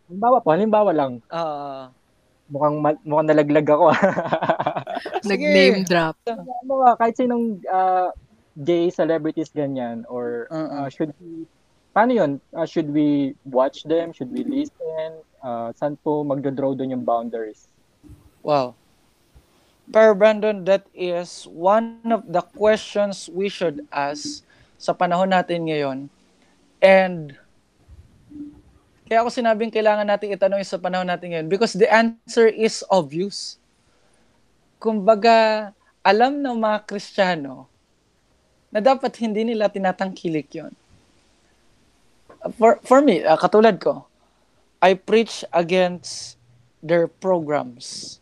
Halimbawa 0.06 0.38
po, 0.46 0.48
halimbawa 0.54 0.92
lang. 0.94 1.14
Uh, 1.34 1.90
mukhang 2.54 2.78
mukhang 3.02 3.28
nalaglag 3.28 3.66
ako. 3.66 3.90
Nag-name 5.32 5.82
drop. 5.90 6.16
Mga 6.64 6.88
kahit 7.02 7.16
sinong 7.18 7.60
uh, 7.66 8.14
gay 8.62 8.94
celebrities 8.94 9.50
ganyan 9.50 10.06
or 10.08 10.48
uh, 10.54 10.86
uh, 10.86 10.88
should 10.88 11.12
we 11.18 11.50
paano 11.92 12.12
yun? 12.14 12.32
Uh, 12.54 12.68
should 12.70 12.94
we 12.94 13.34
watch 13.50 13.84
them? 13.90 14.14
Should 14.14 14.30
we 14.30 14.46
listen? 14.46 15.26
Uh, 15.42 15.74
saan 15.74 15.98
po 16.06 16.22
magdo-draw 16.22 16.78
doon 16.78 16.94
yung 16.94 17.06
boundaries? 17.08 17.66
Wow. 18.46 18.78
Pero 19.86 20.18
Brandon, 20.18 20.66
that 20.66 20.90
is 20.98 21.46
one 21.46 22.02
of 22.10 22.26
the 22.26 22.42
questions 22.58 23.30
we 23.30 23.46
should 23.46 23.86
ask 23.94 24.42
sa 24.82 24.98
panahon 24.98 25.30
natin 25.30 25.70
ngayon. 25.70 26.10
And 26.82 27.38
kaya 29.06 29.22
ako 29.22 29.30
sinabing 29.30 29.70
kailangan 29.70 30.10
natin 30.10 30.34
itanong 30.34 30.66
sa 30.66 30.82
panahon 30.82 31.06
natin 31.06 31.30
ngayon 31.34 31.48
because 31.50 31.78
the 31.78 31.86
answer 31.86 32.50
is 32.50 32.82
obvious. 32.90 33.62
Kumbaga, 34.82 35.70
alam 36.02 36.42
ng 36.42 36.58
mga 36.58 36.90
Kristiyano 36.90 37.70
na 38.74 38.82
dapat 38.82 39.14
hindi 39.22 39.46
nila 39.46 39.70
tinatangkilik 39.70 40.50
yon. 40.50 40.74
For, 42.58 42.82
for 42.82 43.02
me, 43.02 43.22
uh, 43.22 43.38
katulad 43.38 43.78
ko, 43.78 44.06
I 44.82 44.98
preach 44.98 45.46
against 45.54 46.38
their 46.82 47.10
programs 47.10 48.22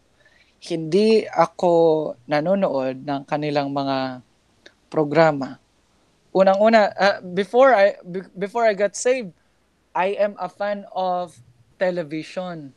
hindi 0.64 1.28
ako 1.28 1.72
nanonood 2.24 3.03
ng 3.03 3.22
kanilang 3.28 3.76
mga 3.76 4.24
programa. 4.88 5.59
Unang-una, 6.32 6.88
uh, 6.95 7.20
before 7.36 7.76
I 7.76 7.99
b- 7.99 8.32
before 8.34 8.64
I 8.64 8.72
got 8.72 8.95
saved, 8.95 9.36
I 9.91 10.16
am 10.16 10.39
a 10.39 10.47
fan 10.47 10.88
of 10.95 11.36
television. 11.76 12.72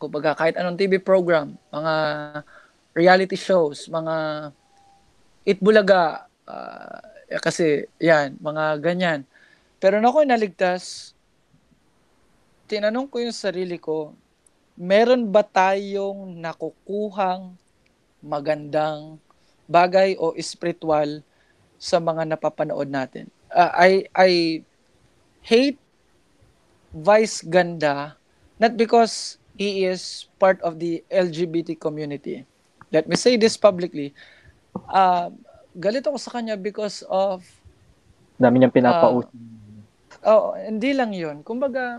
Kumbaga 0.00 0.34
kahit 0.34 0.56
anong 0.56 0.80
TV 0.80 0.96
program, 0.98 1.60
mga 1.68 1.94
reality 2.96 3.36
shows, 3.36 3.86
mga 3.92 4.50
Itbulaga, 5.48 6.28
uh, 6.48 6.98
kasi 7.44 7.88
yan, 8.00 8.40
mga 8.40 8.80
ganyan. 8.80 9.20
Pero 9.78 10.00
na 10.00 10.08
ako 10.10 10.24
naligtas, 10.24 11.12
tinanong 12.68 13.08
ko 13.08 13.20
yung 13.22 13.36
sarili 13.36 13.80
ko, 13.80 14.12
meron 14.78 15.26
ba 15.26 15.42
tayong 15.42 16.38
nakukuhang 16.38 17.58
magandang 18.22 19.18
bagay 19.66 20.14
o 20.14 20.30
spiritual 20.38 21.26
sa 21.82 21.98
mga 21.98 22.22
napapanood 22.30 22.86
natin? 22.86 23.26
Uh, 23.50 23.74
I 23.74 23.90
I 24.14 24.30
hate 25.42 25.82
Vice 26.94 27.42
Ganda 27.42 28.14
not 28.62 28.78
because 28.78 29.42
he 29.58 29.82
is 29.82 30.30
part 30.38 30.62
of 30.62 30.78
the 30.78 31.02
LGBT 31.10 31.74
community. 31.74 32.46
Let 32.94 33.10
me 33.10 33.18
say 33.18 33.34
this 33.34 33.58
publicly. 33.58 34.14
Uh, 34.86 35.34
galit 35.74 36.06
ako 36.06 36.22
sa 36.22 36.38
kanya 36.38 36.54
because 36.54 37.02
of 37.10 37.42
dami 38.38 38.62
niyang 38.62 38.74
pinapaus. 38.74 39.26
Uh, 40.22 40.30
oh, 40.30 40.54
hindi 40.54 40.94
lang 40.94 41.10
'yun. 41.10 41.42
Kumbaga, 41.42 41.98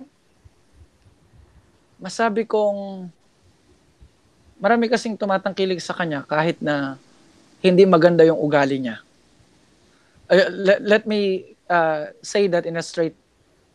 masabi 2.00 2.48
kong 2.48 3.12
marami 4.60 4.92
kasing 4.92 5.16
tumatangkilig 5.16 5.80
sa 5.80 5.96
kanya 5.96 6.24
kahit 6.28 6.60
na 6.60 7.00
hindi 7.64 7.84
maganda 7.84 8.24
yung 8.24 8.40
ugali 8.40 8.80
niya. 8.80 9.04
Uh, 10.32 10.48
let, 10.52 10.80
let 10.84 11.04
me 11.04 11.56
uh, 11.68 12.12
say 12.24 12.48
that 12.48 12.64
in 12.68 12.80
a 12.80 12.84
straight 12.84 13.16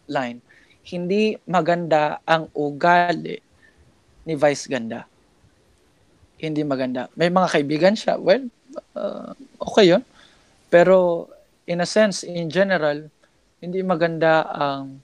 line. 0.09 0.41
Hindi 0.85 1.41
maganda 1.49 2.21
ang 2.29 2.53
ugali 2.53 3.41
ni 4.29 4.35
Vice 4.37 4.69
Ganda. 4.69 5.09
Hindi 6.37 6.61
maganda. 6.61 7.09
May 7.17 7.33
mga 7.33 7.49
kaibigan 7.49 7.97
siya. 7.97 8.21
Well, 8.21 8.53
uh, 8.93 9.33
okay 9.73 9.97
yun. 9.97 10.05
Pero 10.69 11.29
in 11.65 11.81
a 11.81 11.89
sense, 11.89 12.25
in 12.25 12.53
general, 12.53 13.09
hindi 13.65 13.81
maganda 13.81 14.45
ang 14.53 15.01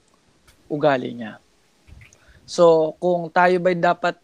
ugali 0.69 1.17
niya. 1.17 1.40
So, 2.51 2.99
kung 2.99 3.31
tayo 3.31 3.63
ba'y 3.63 3.79
dapat 3.79 4.19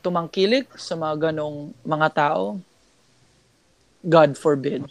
tumangkilik 0.00 0.64
sa 0.80 0.96
mga 0.96 1.28
ganong 1.28 1.76
mga 1.84 2.08
tao, 2.16 2.56
God 4.00 4.40
forbid. 4.40 4.88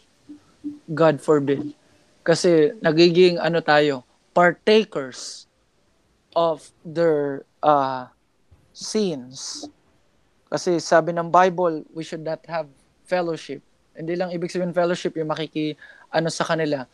God 0.85 1.17
forbid. 1.17 1.73
Kasi 2.21 2.77
nagiging 2.85 3.41
ano 3.41 3.65
tayo, 3.65 4.05
partakers 4.37 5.49
of 6.37 6.69
their 6.85 7.49
uh, 7.65 8.05
sins. 8.77 9.65
Kasi 10.53 10.77
sabi 10.77 11.17
ng 11.17 11.33
Bible, 11.33 11.81
we 11.97 12.05
should 12.05 12.21
not 12.21 12.45
have 12.45 12.69
fellowship. 13.09 13.65
Hindi 13.97 14.13
lang 14.13 14.29
ibig 14.29 14.53
sabihin 14.53 14.77
fellowship 14.77 15.17
yung 15.17 15.33
makiki 15.33 15.73
ano 16.13 16.29
sa 16.29 16.45
kanila. 16.45 16.85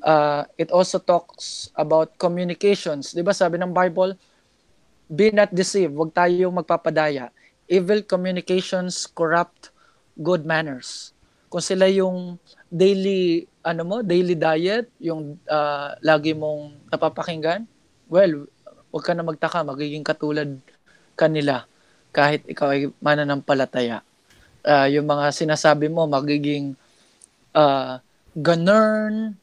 Uh, 0.00 0.48
it 0.56 0.72
also 0.72 0.96
talks 0.96 1.68
about 1.76 2.16
communications. 2.16 3.12
'Di 3.12 3.20
ba 3.20 3.36
sabi 3.36 3.60
ng 3.60 3.76
Bible, 3.76 4.16
Be 5.10 5.34
not 5.34 5.50
deceived. 5.50 5.98
Huwag 5.98 6.14
tayong 6.14 6.54
magpapadaya. 6.62 7.34
Evil 7.66 8.06
communications 8.06 9.10
corrupt 9.10 9.74
good 10.14 10.46
manners. 10.46 11.10
Kung 11.50 11.58
sila 11.62 11.90
yung 11.90 12.38
daily 12.70 13.50
ano 13.66 13.82
mo, 13.82 13.96
daily 14.06 14.38
diet, 14.38 14.86
yung 15.02 15.36
uh, 15.50 15.98
lagi 16.00 16.32
mong 16.32 16.88
napapakinggan, 16.88 17.66
well, 18.06 18.46
huwag 18.94 19.04
ka 19.04 19.12
na 19.12 19.26
magtaka, 19.26 19.66
magiging 19.66 20.06
katulad 20.06 20.48
kanila 21.18 21.66
kahit 22.10 22.42
ikaw 22.46 22.70
ay 22.70 22.90
mananampalataya. 22.98 24.02
Uh, 24.62 24.86
yung 24.88 25.10
mga 25.10 25.34
sinasabi 25.34 25.90
mo, 25.92 26.06
magiging 26.06 26.72
uh, 27.52 27.98
ganern, 28.34 29.36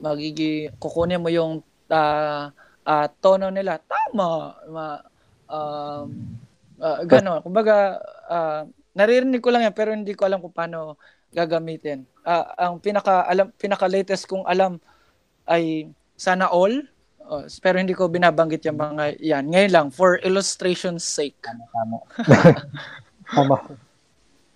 magiging, 0.00 0.72
kukunin 0.78 1.22
mo 1.22 1.28
yung 1.28 1.60
uh, 1.90 2.48
uh, 2.86 3.06
tono 3.20 3.48
nila, 3.48 3.78
tama, 3.82 4.56
ma, 4.70 4.86
um, 5.50 6.08
uh, 6.78 7.00
gano'n. 7.06 7.40
Kumbaga, 7.42 8.02
uh, 8.28 8.62
naririnig 8.96 9.40
ko 9.40 9.50
lang 9.50 9.66
yan, 9.66 9.74
pero 9.74 9.90
hindi 9.92 10.12
ko 10.12 10.26
alam 10.28 10.40
kung 10.40 10.54
paano 10.54 10.96
gagamitin. 11.32 12.04
Uh, 12.22 12.44
ang 12.60 12.78
pinaka 12.78 13.26
alam 13.26 13.50
pinaka 13.56 13.88
latest 13.88 14.28
kong 14.30 14.46
alam 14.46 14.78
ay 15.48 15.90
sana 16.14 16.46
all 16.46 16.86
uh, 17.26 17.42
pero 17.58 17.80
hindi 17.80 17.96
ko 17.96 18.06
binabanggit 18.06 18.62
yung 18.68 18.78
mga 18.78 19.18
yan. 19.18 19.48
Ngayon 19.48 19.72
lang 19.72 19.86
for 19.88 20.20
illustration's 20.22 21.02
sake. 21.02 21.34
Tama. 21.40 21.64
Tama. 21.72 21.98
tama. 23.34 23.56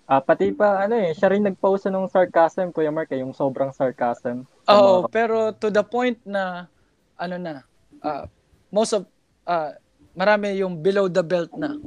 Ah, 0.07 0.23
pati 0.23 0.55
pa 0.55 0.87
ano 0.87 0.95
eh, 0.95 1.11
siya 1.11 1.35
rin 1.35 1.43
nag-post 1.43 1.91
ng 1.91 2.07
sarcasm 2.07 2.71
Kuya 2.71 2.95
Mark, 2.95 3.11
eh, 3.11 3.19
yung 3.19 3.35
sobrang 3.35 3.75
sarcasm. 3.75 4.47
Oo, 4.71 5.03
mga... 5.03 5.11
pero 5.11 5.51
to 5.51 5.67
the 5.67 5.83
point 5.83 6.15
na 6.23 6.71
ano 7.19 7.35
na, 7.35 7.66
uh, 8.03 8.25
most 8.69 8.93
of 8.93 9.05
uh, 9.47 9.73
marami 10.17 10.57
yung 10.59 10.81
below 10.81 11.05
the 11.05 11.21
belt 11.21 11.53
na. 11.53 11.77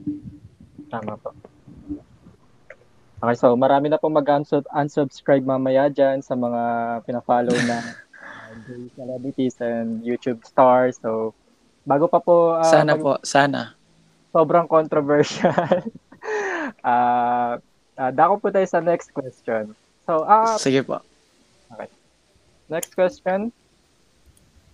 Tama 0.90 1.14
po. 1.18 1.34
Okay, 3.20 3.36
so 3.36 3.52
marami 3.52 3.92
na 3.92 4.00
pong 4.00 4.16
mag-unsubscribe 4.16 5.44
mamaya 5.44 5.92
dyan 5.92 6.24
sa 6.24 6.32
mga 6.32 6.62
pina-follow 7.04 7.52
na 7.68 7.76
uh, 7.84 8.50
celebrities 8.96 9.60
and 9.60 10.00
YouTube 10.00 10.40
stars. 10.48 10.96
So, 11.04 11.36
bago 11.84 12.08
pa 12.08 12.16
po... 12.24 12.56
Uh, 12.56 12.64
sana 12.64 12.96
mag- 12.96 13.04
po, 13.04 13.12
sana. 13.20 13.76
Sobrang 14.32 14.64
controversial. 14.64 15.52
uh, 16.80 17.60
uh, 18.00 18.10
dako 18.16 18.40
po 18.40 18.48
tayo 18.48 18.64
sa 18.64 18.80
next 18.80 19.12
question. 19.12 19.76
So, 20.08 20.24
uh, 20.24 20.56
Sige 20.56 20.80
po. 20.80 21.04
Okay. 21.76 21.92
Next 22.72 22.96
question. 22.96 23.52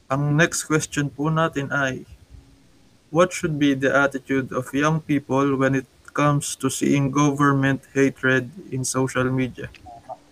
Ang 0.06 0.38
next 0.38 0.64
question 0.64 1.10
po 1.10 1.26
natin 1.28 1.66
ay, 1.74 2.06
what 3.10 3.34
should 3.34 3.58
be 3.58 3.74
the 3.74 3.90
attitude 3.90 4.54
of 4.54 4.70
young 4.70 5.02
people 5.02 5.58
when 5.58 5.74
it 5.74 5.86
comes 6.16 6.56
to 6.56 6.72
seeing 6.72 7.12
government 7.12 7.84
hatred 7.92 8.48
in 8.72 8.80
social 8.88 9.28
media. 9.28 9.68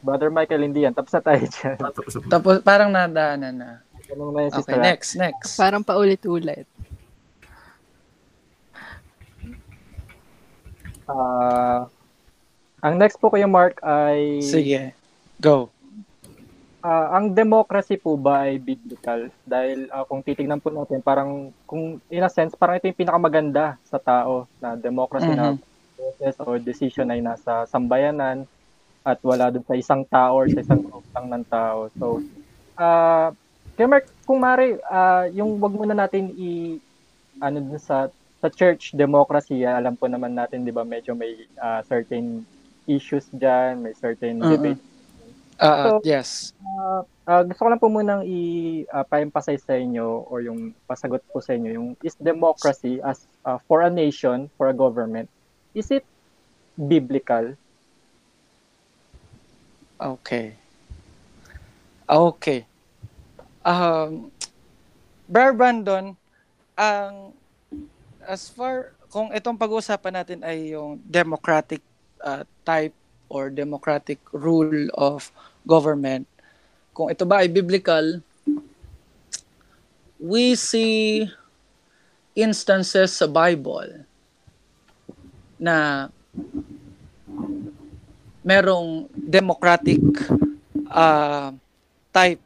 Brother 0.01 0.33
Michael, 0.33 0.65
hindi 0.65 0.89
yan. 0.89 0.97
Tapos 0.97 1.13
na 1.13 1.21
tayo 1.21 1.45
dyan. 1.45 1.77
Tapos, 2.33 2.57
parang 2.65 2.89
nadaanan 2.89 3.53
na. 3.53 3.71
na 3.85 4.49
okay, 4.57 4.81
next, 4.81 5.13
next. 5.21 5.61
Parang 5.61 5.85
paulit-ulit. 5.85 6.65
Uh, 11.05 11.85
ang 12.81 12.97
next 12.97 13.21
po 13.21 13.29
kuya 13.29 13.45
Mark 13.45 13.77
ay... 13.85 14.41
Sige, 14.41 14.97
go. 15.37 15.69
Uh, 16.85 17.09
ang 17.17 17.33
democracy 17.33 17.97
po 17.97 18.21
ba 18.21 18.45
ay 18.45 18.61
biblical? 18.61 19.33
Dahil 19.49 19.89
uh, 19.89 20.05
kung 20.05 20.21
titignan 20.21 20.61
po 20.61 20.69
natin, 20.69 21.01
parang, 21.01 21.49
kung 21.65 21.97
in 22.13 22.21
a 22.21 22.29
sense, 22.29 22.53
parang 22.53 22.77
ito 22.77 22.93
yung 22.93 23.01
pinakamaganda 23.01 23.81
sa 23.89 23.97
tao 23.97 24.45
na 24.61 24.77
democracy 24.77 25.33
mm-hmm. 25.33 25.57
na 25.57 25.73
process 25.97 26.37
or 26.45 26.61
decision 26.61 27.09
ay 27.09 27.25
nasa 27.25 27.65
sambayanan 27.73 28.45
at 29.01 29.17
wala 29.25 29.49
dun 29.49 29.65
sa 29.65 29.81
isang 29.81 30.05
tao 30.05 30.45
or 30.45 30.47
sa 30.53 30.61
isang 30.61 30.85
group 30.85 31.09
lang 31.17 31.33
ng 31.33 31.45
tao. 31.49 31.89
So, 31.97 32.21
uh, 32.77 33.33
kaya 33.81 33.87
Mark, 33.89 34.05
kung 34.29 34.45
mari, 34.45 34.77
uh, 34.77 35.25
yung 35.33 35.57
wag 35.65 35.73
muna 35.73 35.97
natin 35.97 36.37
i 36.37 36.77
ano 37.41 37.65
dun 37.65 37.81
sa 37.81 38.13
sa 38.45 38.49
church 38.53 38.93
democracy, 38.93 39.65
alam 39.65 39.97
po 39.97 40.05
naman 40.05 40.37
natin 40.37 40.69
'di 40.69 40.73
ba 40.73 40.85
medyo 40.85 41.17
may 41.17 41.49
uh, 41.57 41.81
certain 41.89 42.45
issues 42.85 43.25
diyan, 43.33 43.81
may 43.81 43.97
certain 43.97 44.37
uh-huh. 44.45 44.53
debate. 44.53 44.83
Uh, 45.65 45.97
so, 45.97 46.05
yes. 46.05 46.53
Uh, 46.61 47.01
uh, 47.25 47.43
gusto 47.49 47.65
ko 47.65 47.69
lang 47.73 47.81
po 47.81 47.89
munang 47.89 48.21
i-emphasize 48.29 49.65
uh, 49.65 49.69
sa 49.73 49.75
inyo 49.81 50.29
or 50.29 50.45
yung 50.45 50.77
pasagot 50.85 51.25
po 51.33 51.41
sa 51.41 51.57
inyo 51.57 51.71
yung 51.73 51.89
is 52.05 52.13
democracy 52.21 53.01
as 53.01 53.25
uh, 53.49 53.57
for 53.65 53.81
a 53.81 53.89
nation, 53.89 54.53
for 54.61 54.69
a 54.69 54.77
government 54.77 55.25
is 55.75 55.91
it 55.91 56.07
biblical? 56.79 57.59
Okay. 59.99 60.55
Okay. 62.07 62.61
Um, 63.67 64.31
Brother 65.27 65.55
Brandon, 65.59 66.15
ang 66.79 67.35
as 68.25 68.49
far 68.49 68.95
kung 69.11 69.35
itong 69.35 69.59
pag-uusapan 69.59 70.15
natin 70.15 70.41
ay 70.47 70.75
yung 70.75 70.99
democratic 71.03 71.83
uh, 72.23 72.47
type 72.63 72.95
or 73.29 73.51
democratic 73.51 74.21
rule 74.31 74.89
of 74.95 75.33
government, 75.65 76.29
kung 76.95 77.11
ito 77.11 77.27
ba 77.27 77.43
ay 77.43 77.51
biblical, 77.51 78.23
we 80.21 80.55
see 80.55 81.27
instances 82.39 83.19
sa 83.19 83.27
Bible 83.27 84.07
na 85.59 86.09
merong 88.45 89.09
democratic 89.17 90.01
uh, 90.93 91.51
type 92.13 92.43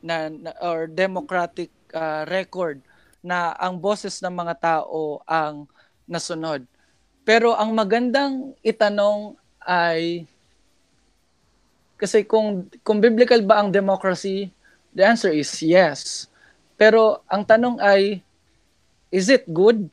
na, 0.00 0.32
or 0.64 0.88
democratic 0.88 1.68
uh, 1.92 2.24
record 2.26 2.80
na 3.20 3.52
ang 3.58 3.76
boses 3.76 4.22
ng 4.22 4.32
mga 4.32 4.54
tao 4.58 5.20
ang 5.26 5.68
nasunod. 6.06 6.64
Pero 7.26 7.58
ang 7.58 7.74
magandang 7.74 8.54
itanong 8.62 9.34
ay 9.66 10.24
kasi 11.96 12.24
kung 12.24 12.68
kung 12.84 13.00
biblical 13.00 13.40
ba 13.40 13.60
ang 13.60 13.72
democracy, 13.72 14.52
the 14.92 15.04
answer 15.04 15.32
is 15.32 15.48
yes. 15.64 16.28
Pero 16.76 17.24
ang 17.28 17.44
tanong 17.44 17.80
ay 17.80 18.20
is 19.08 19.32
it 19.32 19.48
good? 19.48 19.88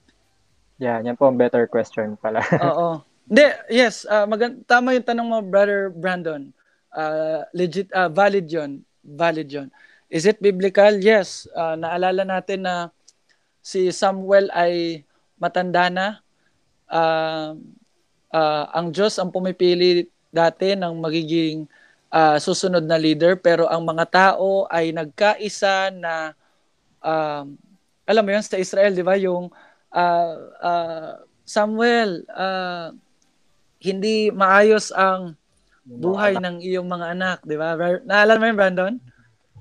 Yeah, 0.78 1.00
yan 1.00 1.16
po 1.16 1.32
ang 1.32 1.40
better 1.40 1.64
question 1.72 2.20
pala. 2.20 2.44
Oo. 2.68 3.00
Hindi, 3.24 3.48
yes, 3.72 4.04
uh, 4.04 4.28
magand- 4.28 4.68
tama 4.68 4.92
yung 4.92 5.08
tanong 5.08 5.28
mo, 5.32 5.40
brother 5.40 5.88
Brandon. 5.88 6.52
Uh, 6.92 7.48
legit, 7.56 7.88
uh, 7.96 8.12
valid 8.12 8.46
yon 8.52 8.84
Valid 9.02 9.48
yon 9.50 9.68
Is 10.14 10.28
it 10.30 10.38
biblical? 10.44 10.94
Yes. 11.00 11.50
Uh, 11.56 11.74
naalala 11.80 12.22
natin 12.28 12.68
na 12.68 12.94
si 13.64 13.90
Samuel 13.90 14.52
ay 14.54 15.02
matanda 15.40 15.90
na. 15.90 16.08
Uh, 16.86 17.58
uh, 18.30 18.64
ang 18.76 18.94
Diyos 18.94 19.18
ang 19.18 19.34
pumipili 19.34 20.06
dati 20.30 20.78
ng 20.78 20.94
magiging 21.02 21.66
uh, 22.14 22.38
susunod 22.38 22.86
na 22.86 23.02
leader 23.02 23.34
pero 23.34 23.66
ang 23.66 23.82
mga 23.82 24.06
tao 24.14 24.70
ay 24.70 24.94
nagkaisa 24.94 25.90
na 25.90 26.38
uh, 27.02 27.44
alam 28.04 28.24
mo 28.24 28.30
yun 28.36 28.44
sa 28.44 28.60
Israel, 28.60 28.92
di 28.94 29.04
ba, 29.04 29.16
yung 29.16 29.48
uh, 29.96 30.36
uh, 30.60 31.12
Samuel, 31.48 32.28
uh, 32.32 32.92
hindi 33.80 34.32
maayos 34.32 34.92
ang 34.96 35.36
buhay 35.84 36.40
ng 36.40 36.64
iyong 36.64 36.88
mga 36.88 37.08
anak, 37.16 37.38
di 37.44 37.56
ba? 37.60 37.76
Naalala 38.04 38.40
mo 38.40 38.46
yun, 38.48 38.60
Brandon? 38.60 38.94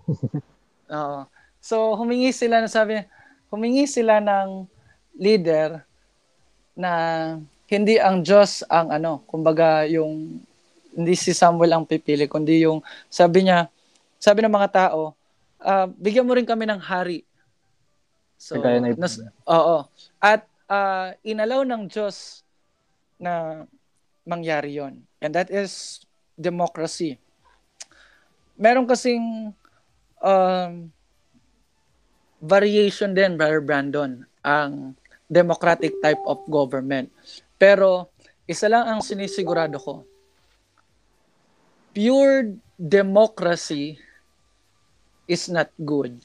Oo. 0.99 1.21
So, 1.63 1.95
humingi 1.95 2.35
sila 2.35 2.63
na 2.63 2.71
sabi, 2.71 3.03
humingi 3.51 3.87
sila 3.87 4.19
ng 4.19 4.67
leader 5.19 5.83
na 6.75 6.93
hindi 7.71 7.99
ang 7.99 8.27
Diyos 8.27 8.67
ang 8.67 8.91
ano, 8.91 9.23
kumbaga 9.31 9.87
yung 9.87 10.43
hindi 10.93 11.17
si 11.17 11.33
Samuel 11.33 11.73
ang 11.73 11.85
pipili, 11.89 12.29
kundi 12.29 12.65
yung 12.65 12.85
sabi 13.09 13.49
niya, 13.49 13.69
sabi 14.21 14.45
ng 14.45 14.53
mga 14.53 14.71
tao, 14.71 15.17
uh, 15.61 15.87
bigyan 15.99 16.27
mo 16.29 16.37
rin 16.37 16.47
kami 16.47 16.69
ng 16.69 16.81
hari. 16.81 17.25
So, 18.37 18.59
nas, 18.59 19.23
oo. 19.47 19.87
At 20.19 20.45
uh, 20.67 21.15
inalaw 21.23 21.63
ng 21.63 21.87
Diyos 21.87 22.43
na 23.23 23.65
mangyari 24.27 24.75
yon 24.79 25.03
And 25.23 25.31
that 25.35 25.51
is 25.51 26.03
democracy. 26.35 27.19
Meron 28.59 28.87
kasing 28.87 29.55
um, 30.19 30.73
variation 32.43 33.15
din, 33.15 33.39
Brother 33.39 33.63
Brandon, 33.63 34.27
ang 34.43 34.99
democratic 35.31 35.95
type 36.03 36.21
of 36.27 36.43
government. 36.51 37.09
Pero 37.57 38.11
isa 38.45 38.67
lang 38.67 38.91
ang 38.91 39.01
sinisigurado 39.01 39.79
ko. 39.79 40.03
Pure 41.93 42.57
democracy 42.81 44.01
is 45.29 45.47
not 45.49 45.71
good. 45.79 46.19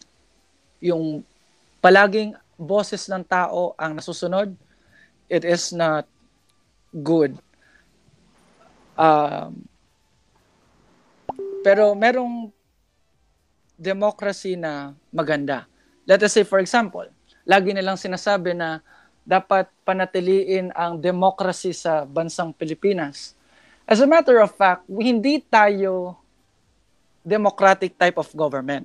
Yung 0.81 1.21
palaging 1.83 2.33
boses 2.57 3.05
ng 3.05 3.21
tao 3.21 3.77
ang 3.77 4.01
nasusunod, 4.01 4.55
it 5.29 5.45
is 5.45 5.69
not 5.75 6.09
good. 6.91 7.37
Um, 8.97 9.69
pero 11.61 11.93
merong 11.93 12.49
democracy 13.77 14.57
na 14.57 14.97
maganda. 15.13 15.69
Let 16.09 16.25
us 16.25 16.33
say 16.33 16.41
for 16.41 16.57
example, 16.57 17.05
lagi 17.45 17.77
nilang 17.77 18.01
sinasabi 18.01 18.57
na 18.57 18.81
dapat 19.21 19.69
panatiliin 19.85 20.73
ang 20.73 20.97
democracy 20.97 21.75
sa 21.77 22.07
bansang 22.07 22.55
Pilipinas. 22.55 23.36
As 23.87 24.03
a 24.03 24.09
matter 24.09 24.43
of 24.43 24.51
fact, 24.51 24.83
hindi 24.91 25.39
tayo 25.47 26.19
democratic 27.23 27.95
type 27.95 28.19
of 28.19 28.27
government. 28.35 28.83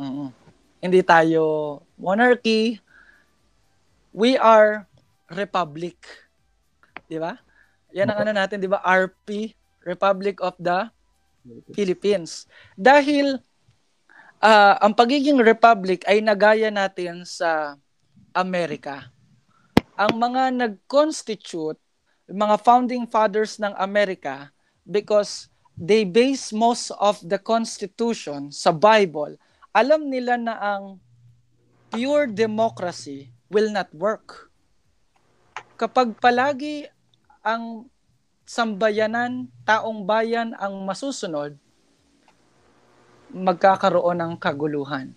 Mm. 0.00 0.32
Hindi 0.80 1.00
tayo 1.04 1.78
monarchy. 2.00 2.80
We 4.16 4.40
are 4.40 4.88
republic. 5.28 5.96
'Di 7.08 7.20
ba? 7.20 7.36
Yan 7.92 8.08
ang 8.08 8.24
ano 8.24 8.32
natin, 8.32 8.56
'di 8.60 8.72
ba? 8.72 8.80
RP, 8.80 9.52
Republic 9.84 10.40
of 10.40 10.56
the 10.56 10.88
Philippines. 11.76 12.48
Dahil 12.76 13.36
uh, 14.40 14.74
ang 14.80 14.96
pagiging 14.96 15.36
republic 15.40 16.04
ay 16.08 16.24
nagaya 16.24 16.72
natin 16.72 17.28
sa 17.28 17.76
Amerika. 18.32 19.12
Ang 19.96 20.16
mga 20.16 20.42
nag-constitute, 20.56 21.78
mga 22.32 22.56
founding 22.64 23.04
fathers 23.06 23.60
ng 23.60 23.76
Amerika, 23.76 24.50
because 24.88 25.52
they 25.76 26.02
base 26.02 26.50
most 26.50 26.90
of 26.98 27.20
the 27.22 27.38
constitution 27.38 28.50
sa 28.50 28.72
Bible, 28.72 29.36
alam 29.72 30.08
nila 30.08 30.36
na 30.40 30.56
ang 30.56 30.84
pure 31.92 32.28
democracy 32.28 33.28
will 33.52 33.68
not 33.68 33.88
work. 33.92 34.48
Kapag 35.76 36.16
palagi 36.20 36.88
ang 37.44 37.88
sambayanan, 38.48 39.48
taong 39.64 40.04
bayan 40.04 40.56
ang 40.56 40.84
masusunod, 40.84 41.56
magkakaroon 43.32 44.20
ng 44.20 44.32
kaguluhan. 44.36 45.16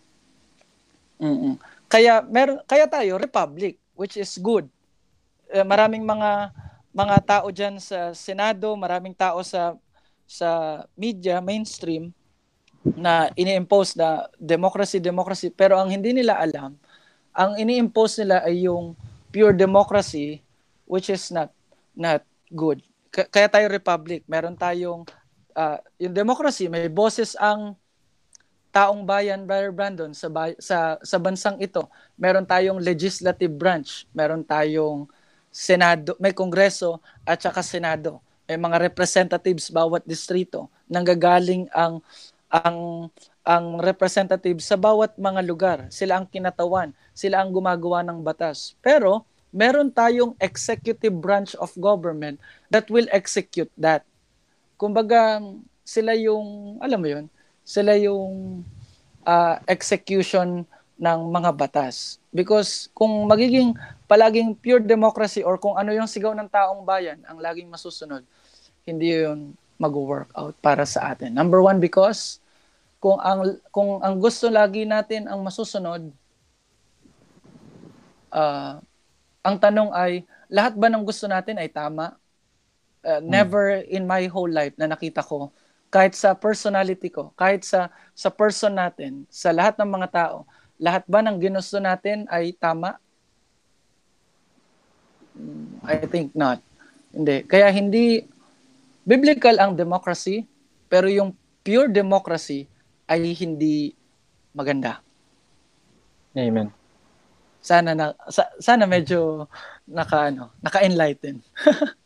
Mm-mm. 1.20 1.59
Kaya 1.91 2.24
mer 2.24 2.63
kaya 2.68 2.88
tayo 2.88 3.20
republic 3.20 3.80
which 3.95 4.16
is 4.20 4.36
good. 4.39 4.68
Uh, 5.51 5.63
maraming 5.63 6.03
mga 6.03 6.51
mga 6.96 7.18
tao 7.28 7.48
diyan 7.52 7.76
sa 7.84 8.16
Senado, 8.16 8.72
maraming 8.80 9.12
tao 9.12 9.43
sa 9.43 9.76
sa 10.24 10.82
media 10.96 11.43
mainstream 11.43 12.10
na 12.96 13.30
ini-impose 13.36 14.00
na 14.00 14.26
democracy 14.39 14.98
democracy. 15.04 15.52
Pero 15.52 15.76
ang 15.76 15.91
hindi 15.91 16.16
nila 16.16 16.39
alam 16.39 16.80
ang 17.36 17.60
ini-impose 17.60 18.24
nila 18.24 18.48
ay 18.48 18.64
yung 18.66 18.96
pure 19.30 19.52
democracy 19.52 20.39
which 20.88 21.12
is 21.12 21.28
not 21.30 21.52
not 21.91 22.24
good. 22.48 22.80
K- 23.12 23.28
kaya 23.28 23.52
tayo 23.52 23.68
republic, 23.68 24.24
meron 24.24 24.56
tayong 24.56 25.04
uh, 25.52 25.78
yung 26.00 26.16
democracy, 26.16 26.72
may 26.72 26.88
boses 26.88 27.36
ang 27.36 27.76
taong 28.72 29.04
bayan, 29.08 29.48
Brother 29.48 29.72
Brandon, 29.72 30.12
sa, 30.12 30.28
sa, 30.60 31.00
sa 31.00 31.18
bansang 31.20 31.60
ito, 31.64 31.88
meron 32.20 32.43
tayong 32.43 32.80
legislative 32.80 33.52
branch, 33.56 34.04
meron 34.12 34.43
tayong 34.43 35.08
Senado, 35.56 36.20
may 36.20 36.36
Kongreso 36.36 36.99
at 37.24 37.39
saka 37.39 37.64
Senado. 37.64 38.20
May 38.43 38.60
mga 38.60 38.91
representatives 38.91 39.72
bawat 39.72 40.03
distrito. 40.03 40.68
Nanggagaling 40.91 41.72
ang 41.72 42.03
ang 42.51 43.08
ang 43.47 43.80
representative 43.80 44.60
sa 44.60 44.76
bawat 44.76 45.16
mga 45.16 45.41
lugar. 45.47 45.78
Sila 45.88 46.20
ang 46.20 46.28
kinatawan, 46.28 46.91
sila 47.16 47.39
ang 47.39 47.56
gumagawa 47.56 48.03
ng 48.03 48.20
batas. 48.20 48.76
Pero 48.84 49.24
meron 49.56 49.88
tayong 49.95 50.36
executive 50.43 51.16
branch 51.16 51.56
of 51.56 51.72
government 51.80 52.36
that 52.68 52.91
will 52.91 53.08
execute 53.16 53.72
that. 53.80 54.03
Kumbaga, 54.76 55.39
sila 55.88 56.12
yung, 56.20 56.76
alam 56.84 56.99
mo 56.99 57.08
yun, 57.08 57.26
sila 57.64 57.95
yung 57.95 58.66
uh, 59.24 59.56
execution 59.72 60.68
ng 60.96 61.20
mga 61.32 61.52
batas. 61.56 62.18
Because 62.32 62.88
kung 62.96 63.28
magiging 63.28 63.76
palaging 64.08 64.56
pure 64.56 64.84
democracy 64.84 65.43
or 65.43 65.60
kung 65.60 65.76
ano 65.76 65.91
yung 65.91 66.08
sigaw 66.08 66.32
ng 66.32 66.48
taong 66.48 66.84
bayan 66.88 67.20
ang 67.28 67.39
laging 67.39 67.68
masusunod, 67.68 68.24
hindi 68.88 69.12
yun 69.12 69.56
mag-work 69.76 70.32
out 70.36 70.56
para 70.64 70.88
sa 70.88 71.12
atin. 71.12 71.36
Number 71.36 71.60
one, 71.60 71.84
because 71.84 72.39
kung 73.04 73.20
ang 73.20 73.60
kung 73.76 74.00
ang 74.00 74.16
gusto 74.24 74.48
lagi 74.48 74.88
natin 74.88 75.28
ang 75.28 75.43
masusunod, 75.43 76.08
uh, 78.32 78.80
ang 79.43 79.56
tanong 79.60 79.91
ay 79.91 80.24
lahat 80.48 80.80
ba 80.80 80.88
ng 80.88 81.04
gusto 81.04 81.28
natin 81.28 81.60
ay 81.60 81.68
tama? 81.68 82.16
Uh, 83.06 83.22
never 83.22 83.86
in 83.86 84.02
my 84.08 84.26
whole 84.26 84.50
life 84.50 84.74
na 84.82 84.89
nakita 84.89 85.22
ko 85.22 85.54
kahit 85.96 86.12
sa 86.12 86.36
personality 86.36 87.08
ko, 87.08 87.32
kahit 87.39 87.64
sa 87.64 87.88
sa 88.12 88.28
person 88.28 88.76
natin, 88.76 89.24
sa 89.32 89.56
lahat 89.56 89.80
ng 89.80 89.88
mga 89.88 90.08
tao, 90.12 90.43
lahat 90.82 91.03
ba 91.07 91.23
ng 91.23 91.39
ginusto 91.39 91.80
natin 91.80 92.28
ay 92.28 92.51
tama? 92.55 92.99
Hmm, 95.36 95.80
I 95.84 96.03
think 96.07 96.36
not. 96.36 96.59
Hindi. 97.15 97.47
Kaya 97.47 97.71
hindi 97.71 98.23
biblical 99.07 99.55
ang 99.59 99.78
democracy, 99.78 100.43
pero 100.91 101.07
yung 101.07 101.32
pure 101.63 101.88
democracy 101.88 102.67
ay 103.07 103.32
hindi 103.38 103.93
maganda. 104.51 104.99
Amen. 106.36 106.71
Sana 107.63 107.95
na 107.95 108.13
sa, 108.30 108.45
sana 108.59 108.86
medyo 108.86 109.49
naka 109.88 110.30
ano, 110.30 110.51
naka-enlighten. 110.59 111.39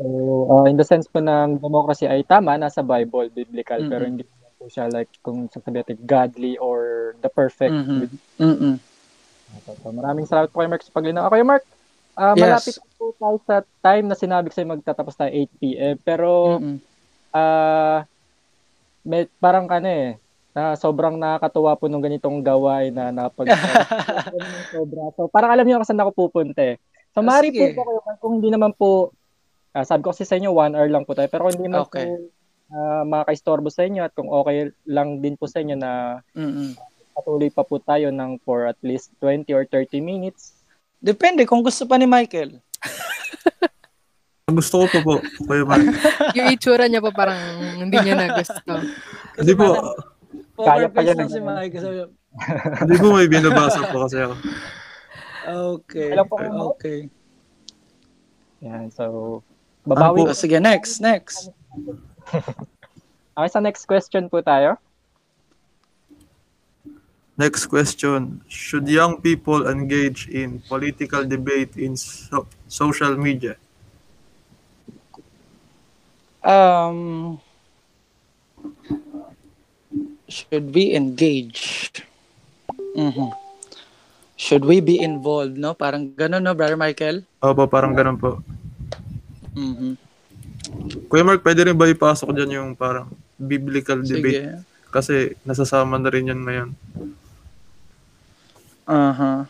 So, 0.00 0.08
uh, 0.48 0.64
in 0.64 0.80
the 0.80 0.86
sense 0.88 1.04
po 1.04 1.20
ng 1.20 1.60
democracy 1.60 2.08
ay 2.08 2.24
tama, 2.24 2.56
nasa 2.56 2.80
Bible, 2.80 3.28
biblical, 3.28 3.84
mm-hmm. 3.84 3.92
pero 3.92 4.02
hindi 4.08 4.24
po 4.60 4.68
siya 4.68 4.92
like 4.92 5.08
kung 5.24 5.48
sasabihin 5.48 5.80
natin 5.80 5.96
godly 6.04 6.60
or 6.60 7.12
the 7.24 7.32
perfect. 7.32 7.72
Mm-hmm. 7.72 8.12
Mm-hmm. 8.36 8.74
So, 9.64 9.70
so, 9.80 9.88
maraming 9.88 10.28
salamat 10.28 10.52
po 10.52 10.60
kay 10.60 10.68
Mark 10.68 10.84
sa 10.84 10.92
paglinaw. 10.92 11.32
Okay, 11.32 11.40
Mark, 11.40 11.64
uh, 12.20 12.36
yes. 12.36 12.40
malapit 12.44 12.74
po 13.00 13.16
tayo 13.16 13.36
sa 13.48 13.56
time 13.80 14.04
na 14.12 14.14
sinabi 14.14 14.52
ko 14.52 14.60
sa'yo 14.60 14.76
magtatapos 14.76 15.16
tayo 15.16 15.32
8 15.32 15.60
p.m. 15.64 15.94
Pero, 16.04 16.60
mm-hmm. 16.60 16.76
uh, 17.32 17.98
may, 19.08 19.24
parang 19.40 19.64
ano 19.72 19.88
eh, 19.88 20.20
na 20.52 20.76
sobrang 20.76 21.16
nakakatuwa 21.16 21.80
po 21.80 21.88
nung 21.88 22.04
ganitong 22.04 22.44
gawain 22.44 22.92
na 22.92 23.08
napag 23.10 23.48
sobra. 24.76 25.08
So, 25.16 25.26
parang 25.32 25.56
alam 25.56 25.64
niyo 25.64 25.80
kung 25.80 25.88
saan 25.88 26.04
ako 26.04 26.28
pupunta 26.28 26.76
eh. 26.76 26.76
So, 27.10 27.24
ah, 27.24 27.26
mari 27.26 27.50
po 27.50 27.64
po 27.74 27.82
kayo, 27.88 28.00
kung 28.20 28.32
hindi 28.38 28.52
naman 28.52 28.76
po 28.76 29.16
Uh, 29.70 29.86
sabi 29.86 30.02
ko 30.02 30.10
kasi 30.10 30.26
sa 30.26 30.34
inyo, 30.34 30.50
one 30.50 30.74
hour 30.74 30.90
lang 30.90 31.06
po 31.06 31.14
tayo. 31.14 31.30
Pero 31.30 31.46
kung 31.46 31.54
hindi 31.54 31.70
man 31.70 31.86
okay. 31.86 32.02
po 32.10 32.26
uh, 32.70 33.02
makakaistorbo 33.06 33.68
sa 33.68 33.86
inyo 33.86 34.06
at 34.06 34.14
kung 34.14 34.30
okay 34.30 34.70
lang 34.86 35.18
din 35.20 35.34
po 35.36 35.46
sa 35.46 35.60
inyo 35.62 35.76
na 35.76 36.22
Mm-mm. 36.34 36.74
patuloy 37.14 37.50
pa 37.50 37.66
po 37.66 37.82
tayo 37.82 38.08
ng 38.10 38.40
for 38.46 38.66
at 38.70 38.78
least 38.80 39.12
20 39.22 39.50
or 39.52 39.66
30 39.66 40.00
minutes. 40.00 40.56
Depende 41.00 41.44
kung 41.44 41.60
gusto 41.60 41.84
pa 41.84 41.98
ni 41.98 42.06
Michael. 42.06 42.60
gusto 44.50 44.82
ko 44.82 44.86
po 44.90 44.98
po. 45.02 45.14
Kuya 45.46 45.62
Mark. 45.62 45.86
yung 46.36 46.50
itsura 46.50 46.90
niya 46.90 46.98
pa 46.98 47.14
parang 47.14 47.38
hindi 47.78 47.96
niya 48.02 48.14
na 48.18 48.34
gusto. 48.34 48.72
Hindi 49.38 49.52
po. 49.54 49.66
Kaya 50.58 50.90
pa 50.90 51.00
yan. 51.06 51.30
Si 51.30 51.40
Michael. 51.40 52.10
Hindi 52.82 52.94
po 52.98 53.06
may 53.14 53.30
binabasa 53.30 53.80
po 53.90 54.06
kasi 54.06 54.18
ako. 54.22 54.34
Okay. 55.50 56.10
Okay. 56.76 56.98
Yan, 58.60 58.92
so 58.92 59.40
Babawi. 59.86 60.28
Oh, 60.28 60.36
sige, 60.36 60.60
next, 60.60 61.00
next. 61.00 61.48
okay, 63.36 63.50
sa 63.50 63.60
next 63.60 63.84
question 63.88 64.28
po 64.28 64.44
tayo. 64.44 64.76
Next 67.40 67.72
question. 67.72 68.44
Should 68.52 68.84
young 68.84 69.24
people 69.24 69.64
engage 69.64 70.28
in 70.28 70.60
political 70.68 71.24
debate 71.24 71.72
in 71.80 71.96
so- 71.96 72.44
social 72.68 73.16
media? 73.16 73.56
Um, 76.44 77.40
should 80.28 80.68
we 80.76 80.92
engage? 80.92 81.92
Mm-hmm. 82.92 83.32
Should 84.36 84.64
we 84.64 84.80
be 84.84 85.00
involved, 85.00 85.56
no? 85.56 85.72
Parang 85.72 86.12
ganun, 86.12 86.44
no, 86.44 86.52
Brother 86.52 86.76
Michael? 86.76 87.24
Opo, 87.40 87.64
parang 87.68 87.92
ganun 87.92 88.16
po. 88.20 88.40
Mm-hmm. 89.56 90.09
Kuya 91.10 91.26
Mark, 91.26 91.42
pwede 91.42 91.66
rin 91.66 91.76
ba 91.78 91.90
ipasok 91.90 92.30
dyan 92.34 92.50
yung 92.62 92.70
parang 92.78 93.10
biblical 93.34 94.02
debate? 94.02 94.42
Sige. 94.46 94.62
Kasi 94.90 95.38
nasasama 95.46 95.98
na 95.98 96.10
rin 96.10 96.30
yan 96.30 96.40
ngayon. 96.42 96.70
Uh-huh. 98.90 99.46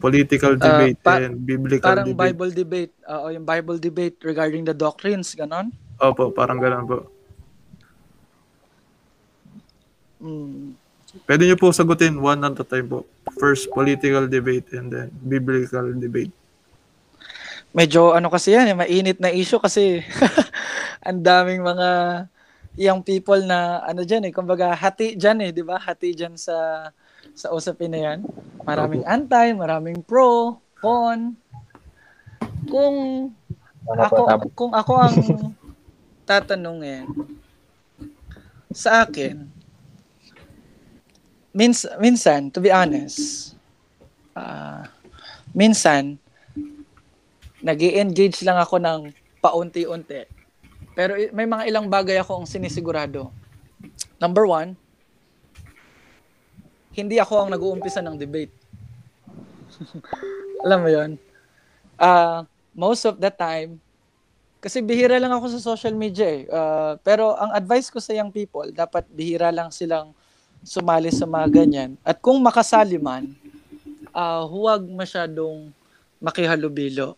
Political 0.00 0.56
ah, 0.56 0.60
debate 0.60 0.98
uh, 1.00 1.04
pa- 1.04 1.20
and 1.20 1.36
biblical 1.44 1.88
parang 1.88 2.08
debate. 2.08 2.16
Parang 2.16 2.32
Bible 2.36 2.52
debate. 2.52 2.92
Oo, 3.08 3.24
uh, 3.28 3.30
yung 3.32 3.46
Bible 3.48 3.78
debate 3.80 4.16
regarding 4.24 4.64
the 4.64 4.76
doctrines, 4.76 5.32
ganon? 5.36 5.72
Opo, 6.00 6.32
parang 6.32 6.60
ganon 6.60 6.84
po. 6.88 6.98
Mm. 10.20 10.76
Pwede 11.24 11.42
niyo 11.48 11.56
po 11.56 11.72
sagutin 11.72 12.16
one 12.20 12.40
at 12.44 12.60
a 12.60 12.64
time 12.64 12.88
po. 12.88 13.08
First, 13.40 13.72
political 13.72 14.28
debate 14.28 14.68
and 14.76 14.92
then 14.92 15.08
biblical 15.24 15.92
debate 15.96 16.32
medyo 17.70 18.14
ano 18.14 18.28
kasi 18.30 18.54
yan, 18.54 18.72
eh, 18.72 18.76
mainit 18.76 19.18
na 19.22 19.30
issue 19.30 19.62
kasi 19.62 20.02
ang 21.06 21.22
daming 21.22 21.62
mga 21.62 21.88
young 22.78 23.02
people 23.02 23.40
na 23.42 23.82
ano 23.82 24.06
diyan 24.06 24.30
eh, 24.30 24.32
kumbaga 24.32 24.74
hati 24.74 25.18
diyan 25.18 25.38
eh, 25.46 25.50
'di 25.50 25.62
ba? 25.66 25.76
Hati 25.78 26.14
diyan 26.14 26.38
sa 26.38 26.90
sa 27.34 27.50
usapin 27.50 27.90
na 27.90 28.00
'yan. 28.00 28.18
Maraming 28.62 29.02
anti, 29.06 29.54
maraming 29.54 30.02
pro, 30.06 30.58
con. 30.78 31.34
Kung 32.70 33.30
ako 33.86 34.16
kung 34.54 34.72
ako 34.76 34.92
ang 35.00 35.16
tatanungin 36.28 37.10
sa 38.70 39.02
akin 39.02 39.50
mins, 41.50 41.82
minsan 41.98 42.54
to 42.54 42.62
be 42.62 42.70
honest 42.70 43.54
uh, 44.38 44.86
minsan 45.50 46.22
nag 47.60 47.80
engage 47.80 48.40
lang 48.44 48.56
ako 48.56 48.80
ng 48.80 49.00
paunti-unti. 49.40 50.24
Pero 50.96 51.16
may 51.32 51.48
mga 51.48 51.68
ilang 51.70 51.86
bagay 51.86 52.20
ako 52.20 52.42
ang 52.42 52.46
sinisigurado. 52.48 53.32
Number 54.20 54.44
one, 54.44 54.76
hindi 56.92 57.16
ako 57.16 57.46
ang 57.46 57.50
nag-uumpisa 57.54 58.04
ng 58.04 58.16
debate. 58.20 58.52
Alam 60.66 60.78
mo 60.84 60.90
yon 60.92 61.10
uh, 62.00 62.42
most 62.72 63.04
of 63.04 63.20
the 63.20 63.28
time, 63.28 63.76
kasi 64.60 64.80
bihira 64.80 65.20
lang 65.20 65.32
ako 65.32 65.52
sa 65.56 65.60
social 65.60 65.92
media 65.92 66.26
eh. 66.28 66.42
Uh, 66.48 66.96
pero 67.04 67.36
ang 67.36 67.52
advice 67.52 67.92
ko 67.92 68.00
sa 68.00 68.16
young 68.16 68.32
people, 68.32 68.68
dapat 68.72 69.04
bihira 69.12 69.52
lang 69.52 69.68
silang 69.68 70.16
sumali 70.64 71.12
sa 71.12 71.28
mga 71.28 71.46
ganyan. 71.48 71.90
At 72.04 72.20
kung 72.20 72.40
makasali 72.40 73.00
man, 73.00 73.32
uh, 74.12 74.44
huwag 74.48 74.84
masyadong 74.84 75.72
makihalubilo. 76.20 77.16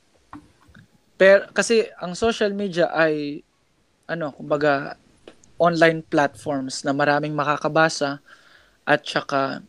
Pero 1.23 1.47
kasi 1.55 1.87
ang 2.03 2.18
social 2.18 2.51
media 2.51 2.91
ay 2.91 3.47
ano, 4.11 4.35
kumbaga 4.35 4.99
online 5.55 6.03
platforms 6.03 6.83
na 6.83 6.91
maraming 6.91 7.31
makakabasa 7.31 8.18
at 8.83 9.07
saka 9.07 9.62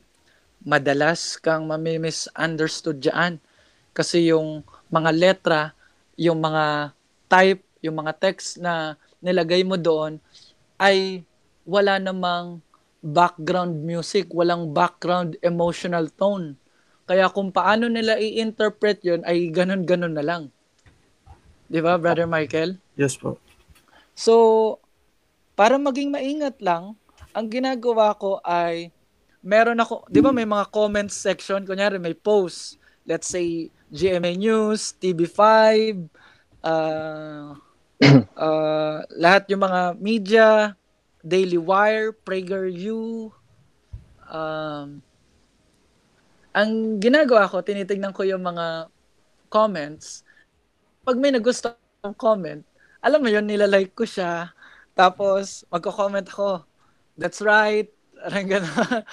madalas 0.65 1.37
kang 1.37 1.69
mami-misunderstood 1.69 2.97
diyan 2.97 3.37
kasi 3.93 4.33
yung 4.33 4.65
mga 4.89 5.13
letra, 5.13 5.61
yung 6.17 6.41
mga 6.41 6.97
type, 7.29 7.61
yung 7.85 8.01
mga 8.01 8.17
text 8.17 8.57
na 8.57 8.97
nilagay 9.21 9.61
mo 9.61 9.77
doon 9.77 10.17
ay 10.81 11.21
wala 11.69 12.01
namang 12.01 12.65
background 13.05 13.77
music, 13.85 14.25
walang 14.33 14.73
background 14.73 15.37
emotional 15.45 16.09
tone. 16.17 16.57
Kaya 17.05 17.29
kung 17.29 17.53
paano 17.53 17.85
nila 17.85 18.17
i-interpret 18.17 19.05
yon 19.05 19.21
ay 19.21 19.53
ganun-ganun 19.53 20.17
na 20.17 20.25
lang. 20.25 20.49
Di 21.67 21.79
ba, 21.79 21.97
Brother 21.97 22.27
Michael? 22.29 22.77
Yes 22.99 23.17
po. 23.17 23.39
So, 24.13 24.77
para 25.57 25.77
maging 25.77 26.13
maingat 26.13 26.61
lang, 26.61 26.97
ang 27.33 27.47
ginagawa 27.49 28.13
ko 28.17 28.37
ay 28.45 28.93
meron 29.43 29.81
ako, 29.81 30.07
'di 30.07 30.21
ba 30.23 30.31
may 30.31 30.47
mga 30.47 30.69
comment 30.71 31.09
section, 31.11 31.65
kunyari 31.67 31.99
may 31.99 32.15
post, 32.15 32.79
let's 33.03 33.27
say 33.27 33.67
GMA 33.91 34.39
News, 34.39 34.95
TV5, 35.01 35.41
uh, 36.63 37.53
uh, 38.47 38.97
lahat 39.19 39.43
yung 39.51 39.61
mga 39.65 39.81
media, 39.99 40.47
Daily 41.19 41.59
Wire, 41.59 42.15
PragerU, 42.15 43.29
um, 44.31 44.87
ang 46.53 46.71
ginagawa 47.01 47.49
ko, 47.49 47.65
tinitingnan 47.65 48.13
ko 48.13 48.23
yung 48.23 48.45
mga 48.45 48.87
comments 49.49 50.25
pag 51.03 51.19
may 51.19 51.35
nagusto 51.35 51.75
ng 52.03 52.15
comment, 52.15 52.63
alam 53.03 53.19
mo 53.19 53.27
yun, 53.27 53.43
nilalike 53.43 53.91
ko 53.91 54.07
siya. 54.07 54.55
Tapos, 54.95 55.67
magko-comment 55.67 56.23
ako, 56.23 56.63
that's 57.19 57.43
right, 57.43 57.91
parang 58.23 58.47
gano'n. 58.47 59.03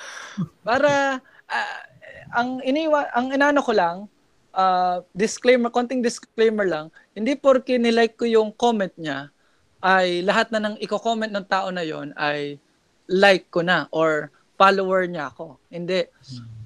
Para, 0.63 1.19
uh, 1.51 1.79
ang 2.31 2.63
iniwa, 2.63 3.11
ang 3.11 3.35
inano 3.35 3.59
ko 3.59 3.75
lang, 3.75 4.07
uh, 4.55 5.03
disclaimer, 5.19 5.67
konting 5.75 5.99
disclaimer 5.99 6.63
lang, 6.63 6.95
hindi 7.19 7.35
porke 7.35 7.75
nilike 7.75 8.15
ko 8.15 8.25
yung 8.31 8.55
comment 8.55 8.95
niya, 8.95 9.35
ay 9.83 10.23
lahat 10.23 10.55
na 10.55 10.63
ng 10.63 10.77
i-comment 10.79 11.33
ng 11.33 11.47
tao 11.49 11.73
na 11.73 11.81
yon 11.81 12.13
ay 12.15 12.61
like 13.09 13.49
ko 13.49 13.65
na 13.65 13.89
or 13.91 14.29
follower 14.61 15.09
niya 15.09 15.33
ako. 15.33 15.57
Hindi. 15.73 16.05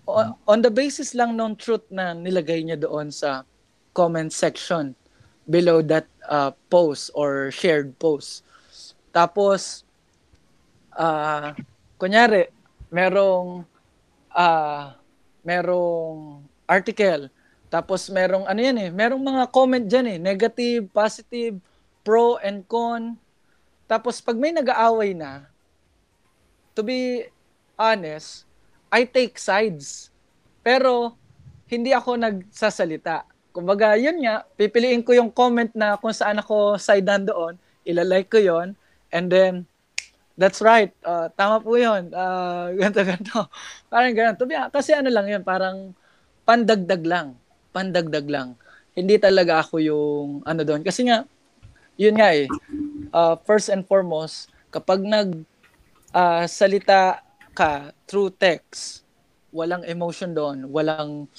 On, 0.05 0.35
on 0.51 0.61
the 0.61 0.69
basis 0.69 1.15
lang 1.15 1.39
ng 1.39 1.55
truth 1.55 1.87
na 1.95 2.13
nilagay 2.13 2.67
niya 2.67 2.77
doon 2.77 3.15
sa 3.15 3.47
comment 3.95 4.29
section 4.29 4.93
below 5.49 5.85
that 5.85 6.09
uh, 6.29 6.53
post 6.69 7.13
or 7.15 7.53
shared 7.53 7.93
post. 8.01 8.45
Tapos, 9.13 9.85
uh, 10.97 11.55
kunyari, 12.01 12.51
merong, 12.91 13.63
uh, 14.33 14.97
merong 15.45 16.43
article, 16.67 17.29
tapos 17.69 18.07
merong, 18.07 18.47
ano 18.47 18.61
yan 18.63 18.79
eh, 18.79 18.91
merong 18.95 19.19
mga 19.19 19.45
comment 19.51 19.83
dyan 19.83 20.15
eh, 20.15 20.19
negative, 20.19 20.87
positive, 20.95 21.59
pro 22.07 22.39
and 22.39 22.63
con. 22.71 23.19
Tapos 23.91 24.23
pag 24.23 24.39
may 24.39 24.55
nag-aaway 24.55 25.11
na, 25.11 25.51
to 26.73 26.87
be 26.87 27.27
honest, 27.75 28.47
I 28.95 29.03
take 29.03 29.43
sides. 29.43 30.15
Pero, 30.63 31.19
hindi 31.67 31.91
ako 31.91 32.15
nagsasalita 32.15 33.27
kumbaga, 33.55 33.95
yun 33.95 34.19
nga, 34.27 34.43
pipiliin 34.59 35.07
ko 35.07 35.15
yung 35.15 35.31
comment 35.31 35.71
na 35.79 35.95
kung 35.95 36.11
saan 36.11 36.43
ako 36.43 36.75
side 36.75 37.07
doon, 37.07 37.55
ilalike 37.87 38.35
ko 38.35 38.43
yon 38.43 38.75
and 39.15 39.31
then, 39.31 39.63
that's 40.35 40.59
right, 40.59 40.91
uh, 41.07 41.31
tama 41.39 41.63
po 41.63 41.79
yun, 41.79 42.11
uh, 42.11 42.75
ganto, 42.83 43.07
ganto. 43.07 43.47
Parang 43.87 44.11
ganun. 44.11 44.35
Kasi 44.75 44.91
ano 44.91 45.07
lang 45.09 45.31
yun, 45.31 45.47
parang 45.47 45.95
pandagdag 46.43 47.03
lang, 47.07 47.39
pandagdag 47.71 48.27
lang. 48.27 48.59
Hindi 48.99 49.19
talaga 49.23 49.63
ako 49.63 49.79
yung 49.79 50.29
ano 50.43 50.63
doon. 50.67 50.83
Kasi 50.83 51.07
nga, 51.07 51.23
yun 51.95 52.19
nga 52.19 52.35
eh, 52.35 52.51
uh, 53.15 53.39
first 53.47 53.71
and 53.71 53.87
foremost, 53.87 54.51
kapag 54.75 55.07
nag 55.07 55.47
uh, 56.11 56.43
salita 56.51 57.23
ka 57.55 57.95
through 58.11 58.35
text, 58.35 59.07
walang 59.55 59.87
emotion 59.87 60.35
doon, 60.35 60.67
walang 60.75 61.31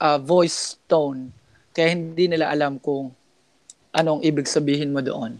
uh, 0.00 0.16
voice 0.16 0.80
tone, 0.88 1.28
kaya 1.78 1.94
hindi 1.94 2.26
nila 2.26 2.50
alam 2.50 2.74
kung 2.82 3.14
anong 3.94 4.26
ibig 4.26 4.50
sabihin 4.50 4.90
mo 4.90 4.98
doon. 4.98 5.38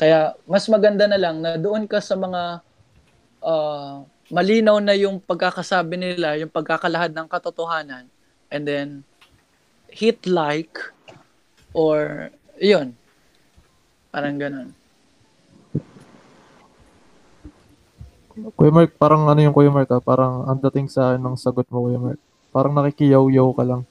Kaya 0.00 0.32
mas 0.48 0.64
maganda 0.72 1.04
na 1.04 1.20
lang 1.20 1.44
na 1.44 1.60
doon 1.60 1.84
ka 1.84 2.00
sa 2.00 2.16
mga 2.16 2.64
uh, 3.44 4.08
malinaw 4.32 4.80
na 4.80 4.96
yung 4.96 5.20
pagkakasabi 5.20 6.00
nila, 6.00 6.40
yung 6.40 6.48
pagkakalahad 6.48 7.12
ng 7.12 7.28
katotohanan, 7.28 8.08
and 8.48 8.64
then 8.64 8.88
hit 9.92 10.24
like 10.24 10.80
or 11.76 12.32
yun. 12.56 12.96
Parang 14.08 14.40
ganun. 14.40 14.72
Kuya 18.56 18.72
Mark, 18.72 18.96
parang 18.96 19.28
ano 19.28 19.44
yung 19.44 19.52
Kuya 19.52 19.68
Mark 19.68 19.92
ha? 19.92 20.00
Ah? 20.00 20.02
Parang 20.02 20.48
ang 20.48 20.56
dating 20.56 20.88
sa 20.88 21.20
ng 21.20 21.36
sagot 21.36 21.68
mo 21.68 21.84
Kuya 21.84 22.00
Mark. 22.00 22.20
Parang 22.48 22.72
nakikiyaw-yaw 22.72 23.52
ka 23.52 23.64
lang. 23.68 23.84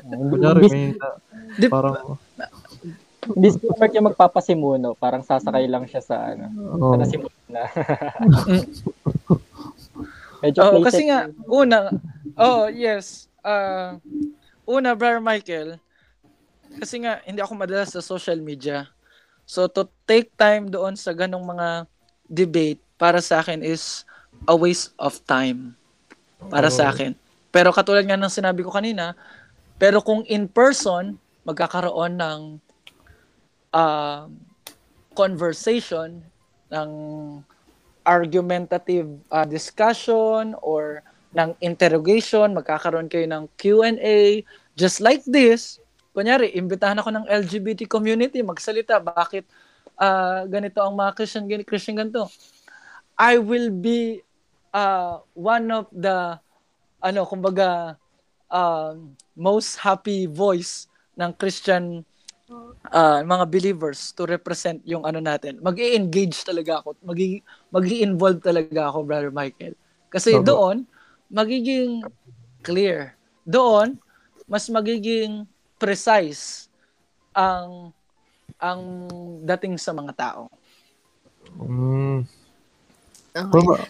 Kunyari, 0.00 0.64
may 0.72 0.96
na, 0.96 1.68
parang... 1.68 2.16
Hindi 3.22 3.48
si 3.54 3.62
Mark 3.78 3.92
yung 3.94 4.08
magpapasimuno. 4.10 4.98
Parang 4.98 5.22
sasakay 5.22 5.70
lang 5.70 5.86
siya 5.86 6.02
sa 6.02 6.34
ano. 6.34 6.50
Oh. 6.74 6.94
Sa 6.94 6.96
nasimuno 6.98 7.38
na. 7.46 7.62
Medyo 10.42 10.58
oh, 10.58 10.82
kasi 10.82 11.06
nga, 11.06 11.30
una, 11.46 11.94
oh, 12.34 12.66
yes. 12.66 13.30
Uh, 13.46 13.94
una, 14.66 14.98
Brother 14.98 15.22
Michael, 15.22 15.78
kasi 16.82 16.98
nga, 17.06 17.22
hindi 17.22 17.38
ako 17.38 17.54
madalas 17.54 17.94
sa 17.94 18.02
social 18.02 18.42
media. 18.42 18.90
So, 19.46 19.70
to 19.70 19.86
take 20.02 20.34
time 20.34 20.66
doon 20.66 20.98
sa 20.98 21.14
ganong 21.14 21.46
mga 21.46 21.86
debate, 22.26 22.82
para 22.98 23.22
sa 23.22 23.38
akin 23.38 23.62
is 23.62 24.02
a 24.50 24.54
waste 24.54 24.90
of 24.98 25.22
time. 25.26 25.78
Para 26.50 26.70
oh. 26.70 26.74
sa 26.74 26.90
akin. 26.90 27.14
Pero 27.54 27.70
katulad 27.70 28.02
nga 28.02 28.18
ng 28.18 28.30
sinabi 28.30 28.66
ko 28.66 28.74
kanina, 28.74 29.14
pero 29.82 29.98
kung 29.98 30.22
in 30.30 30.46
person, 30.46 31.18
magkakaroon 31.42 32.14
ng 32.14 32.40
uh, 33.74 34.30
conversation, 35.18 36.22
ng 36.70 36.90
argumentative 38.06 39.10
uh, 39.34 39.42
discussion 39.42 40.54
or 40.62 41.02
ng 41.34 41.50
interrogation, 41.58 42.54
magkakaroon 42.54 43.10
kayo 43.10 43.26
ng 43.26 43.50
Q&A, 43.58 44.46
just 44.78 45.02
like 45.02 45.26
this. 45.26 45.82
Kunyari, 46.14 46.54
imbitahan 46.54 47.02
ako 47.02 47.10
ng 47.18 47.26
LGBT 47.26 47.90
community, 47.90 48.38
magsalita, 48.38 49.02
bakit 49.02 49.50
uh, 49.98 50.46
ganito 50.46 50.78
ang 50.78 50.94
mga 50.94 51.10
Christian, 51.18 51.50
Christian 51.66 51.98
ganito. 51.98 52.30
I 53.18 53.34
will 53.42 53.74
be 53.74 54.22
uh, 54.70 55.18
one 55.34 55.74
of 55.74 55.90
the, 55.90 56.38
ano, 57.02 57.26
kumbaga, 57.26 57.98
um, 58.52 59.16
most 59.32 59.80
happy 59.80 60.28
voice 60.28 60.86
ng 61.16 61.32
Christian 61.40 62.04
uh, 62.92 63.20
mga 63.24 63.44
believers 63.48 64.12
to 64.12 64.28
represent 64.28 64.84
yung 64.84 65.08
ano 65.08 65.18
natin. 65.18 65.58
Mag-engage 65.64 66.44
talaga 66.44 66.84
ako. 66.84 66.94
Mag 67.00 67.18
mag-involve 67.72 68.40
talaga 68.44 68.92
ako, 68.92 68.98
Brother 69.08 69.32
Michael. 69.32 69.74
Kasi 70.12 70.36
Tama. 70.36 70.44
doon, 70.44 70.76
magiging 71.32 72.04
clear. 72.60 73.16
Doon, 73.48 73.96
mas 74.44 74.68
magiging 74.68 75.48
precise 75.80 76.68
ang 77.32 77.90
ang 78.60 79.08
dating 79.42 79.80
sa 79.80 79.96
mga 79.96 80.12
tao. 80.14 80.52
Mm. 81.58 82.22
Okay. 83.32 83.80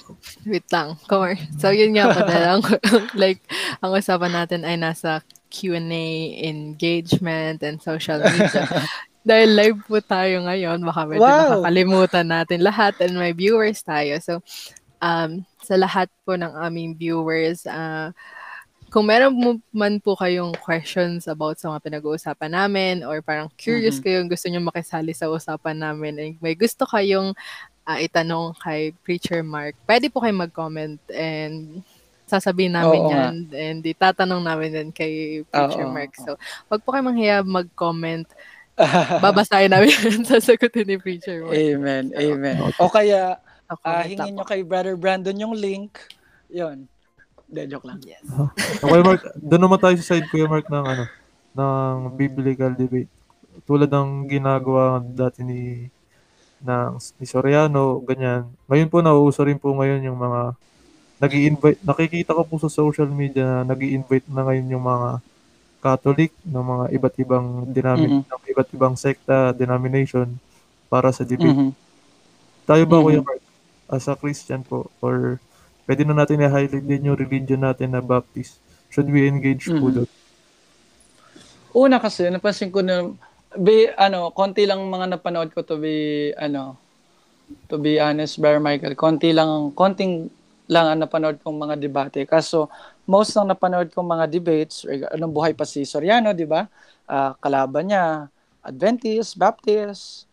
Wait 0.46 0.66
lang. 0.70 0.94
Come 1.10 1.34
So, 1.58 1.74
yun 1.74 1.98
nga 1.98 2.14
pa 2.14 2.22
lang. 2.30 2.62
like, 3.22 3.42
ang 3.82 3.90
usapan 3.90 4.30
natin 4.30 4.62
ay 4.62 4.78
nasa 4.78 5.18
Q&A, 5.50 6.08
engagement, 6.46 7.58
and 7.66 7.82
social 7.82 8.22
media. 8.22 8.64
Dahil 9.26 9.50
live 9.54 9.78
po 9.86 9.98
tayo 10.02 10.46
ngayon, 10.46 10.82
baka 10.82 11.06
medyo 11.06 11.22
wow. 11.22 11.58
nakakalimutan 11.58 12.26
natin 12.26 12.58
lahat 12.62 12.98
and 13.02 13.14
may 13.18 13.34
viewers 13.34 13.82
tayo. 13.82 14.18
So, 14.22 14.42
um, 15.02 15.46
sa 15.62 15.74
lahat 15.78 16.10
po 16.22 16.38
ng 16.38 16.50
aming 16.58 16.98
viewers, 16.98 17.66
uh, 17.66 18.14
kung 18.92 19.08
meron 19.08 19.32
mo 19.32 19.56
man 19.72 19.98
po 20.04 20.12
kayong 20.12 20.52
questions 20.60 21.24
about 21.24 21.56
sa 21.56 21.72
mga 21.72 21.80
pinag-uusapan 21.80 22.52
namin 22.52 22.94
or 23.00 23.24
parang 23.24 23.48
curious 23.56 23.96
mm-hmm. 23.96 24.04
kayong 24.04 24.28
gusto 24.28 24.46
nyo 24.52 24.60
makisali 24.68 25.16
sa 25.16 25.32
usapan 25.32 25.80
namin 25.80 26.12
and 26.20 26.32
may 26.44 26.52
gusto 26.52 26.84
kayong 26.84 27.32
uh, 27.86 27.98
itanong 27.98 28.54
kay 28.58 28.94
Preacher 29.02 29.42
Mark, 29.42 29.74
pwede 29.86 30.08
po 30.08 30.22
kayo 30.22 30.34
mag-comment 30.34 30.98
and 31.10 31.82
sasabihin 32.26 32.72
namin 32.72 33.00
Oo, 33.02 33.10
yan 33.12 33.34
nga. 33.44 33.56
and 33.60 33.80
itatanong 33.84 34.40
namin 34.40 34.70
din 34.72 34.90
kay 34.94 35.44
Preacher 35.52 35.86
Oo, 35.86 35.92
Mark. 35.92 36.12
So, 36.16 36.38
wag 36.72 36.80
po 36.80 36.94
kayo 36.94 37.04
manghiya 37.04 37.44
mag-comment. 37.44 38.26
Babasahin 39.24 39.68
namin 39.68 39.92
sasagutin 40.28 40.88
ni 40.88 40.96
Preacher 40.96 41.44
Mark. 41.44 41.54
Amen, 41.54 42.04
so, 42.08 42.18
amen. 42.18 42.56
O 42.80 42.88
kaya, 42.88 43.36
uh, 43.68 44.02
hingin 44.04 44.32
nyo 44.38 44.46
kay 44.48 44.64
Brother 44.64 44.96
Brandon 44.96 45.36
yung 45.36 45.52
link. 45.52 46.00
Yun. 46.48 46.88
De, 47.52 47.68
joke 47.68 47.84
lang. 47.84 48.00
Yes. 48.00 48.24
okay, 48.80 49.02
Mark. 49.04 49.28
Doon 49.36 49.62
naman 49.68 49.76
tayo 49.76 49.92
sa 50.00 50.16
side, 50.16 50.24
Kuya 50.32 50.48
Mark, 50.48 50.72
ng 50.72 50.84
ano, 50.88 51.04
ng 51.52 52.16
biblical 52.16 52.72
debate. 52.72 53.12
Tulad 53.68 53.92
ng 53.92 54.24
ginagawa 54.24 55.04
dati 55.04 55.44
ni 55.44 55.92
ng 56.62 56.98
ni 57.18 57.26
Soriano, 57.26 58.00
ganyan. 58.06 58.48
Ngayon 58.70 58.88
po 58.88 58.98
nauuso 59.02 59.42
rin 59.42 59.58
po 59.58 59.74
ngayon 59.74 60.06
yung 60.06 60.18
mga 60.18 60.54
nag 61.22 61.32
invite 61.38 61.80
nakikita 61.86 62.34
ko 62.34 62.42
po 62.42 62.58
sa 62.58 62.66
social 62.66 63.06
media 63.06 63.62
na 63.62 63.74
nag 63.74 63.78
invite 63.78 64.26
na 64.26 64.42
ngayon 64.42 64.74
yung 64.74 64.84
mga 64.86 65.22
Catholic 65.82 66.30
ng 66.46 66.62
mga 66.62 66.84
iba't 66.94 67.14
ibang 67.18 67.46
denomin 67.66 68.22
mm-hmm. 68.22 68.30
ng 68.30 68.42
iba't 68.54 68.70
ibang 68.70 68.94
sekta, 68.94 69.50
denomination 69.50 70.30
para 70.86 71.10
sa 71.10 71.26
debate. 71.26 71.50
Mm-hmm. 71.50 71.70
Tayo 72.70 72.82
ba 72.86 73.02
mm-hmm. 73.02 73.06
Kuya 73.10 73.22
Mark, 73.26 73.42
as 73.90 74.06
a 74.06 74.14
Christian 74.14 74.62
po 74.62 74.90
or 75.02 75.42
pwede 75.90 76.06
na 76.06 76.14
natin 76.14 76.38
i-highlight 76.38 76.86
din 76.86 77.10
yung 77.10 77.18
religion 77.18 77.66
natin 77.66 77.98
na 77.98 78.00
Baptist. 78.02 78.62
Should 78.94 79.10
we 79.10 79.26
engage 79.26 79.66
mm-hmm. 79.66 79.82
po 79.82 79.86
doon? 79.90 80.10
Una 81.72 81.96
kasi, 81.98 82.28
napansin 82.28 82.70
ko 82.70 82.84
na 82.84 83.10
be 83.58 83.90
ano, 83.96 84.32
konti 84.32 84.64
lang 84.64 84.84
mga 84.88 85.18
napanood 85.18 85.50
ko 85.52 85.60
to 85.64 85.76
be 85.76 86.30
ano 86.36 86.78
to 87.68 87.76
be 87.76 88.00
honest, 88.00 88.40
Bear 88.40 88.60
Michael, 88.60 88.96
konti 88.96 89.32
lang 89.32 89.72
konting 89.76 90.32
lang 90.70 90.88
ang 90.88 91.00
napanood 91.04 91.36
kong 91.44 91.58
mga 91.58 91.76
debate. 91.76 92.24
Kaso 92.24 92.70
most 93.04 93.36
ng 93.36 93.50
napanood 93.50 93.92
kong 93.92 94.08
mga 94.08 94.26
debates, 94.30 94.86
anong 95.12 95.34
buhay 95.34 95.52
pa 95.52 95.68
si 95.68 95.84
Soriano, 95.84 96.32
di 96.32 96.48
ba? 96.48 96.64
Uh, 97.04 97.34
kalaban 97.42 97.92
niya 97.92 98.30
Adventist, 98.62 99.36
Baptist, 99.36 100.24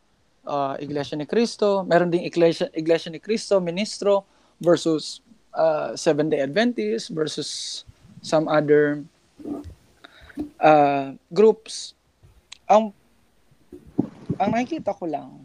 uh, 0.45 0.77
Iglesia 0.79 1.17
ni 1.17 1.25
Cristo, 1.25 1.83
meron 1.83 2.13
ding 2.13 2.23
Iglesia, 2.23 2.69
Iglesia 2.71 3.09
ni 3.09 3.19
Cristo, 3.19 3.57
Ministro 3.59 4.23
versus 4.61 5.19
uh, 5.57 5.97
Seventh-day 5.97 6.39
Adventist 6.39 7.09
versus 7.11 7.83
some 8.21 8.45
other 8.47 9.01
uh, 10.61 11.17
groups. 11.33 11.97
Ang 12.69 12.93
ang 14.39 14.55
nakikita 14.55 14.95
ko 14.95 15.03
lang, 15.03 15.43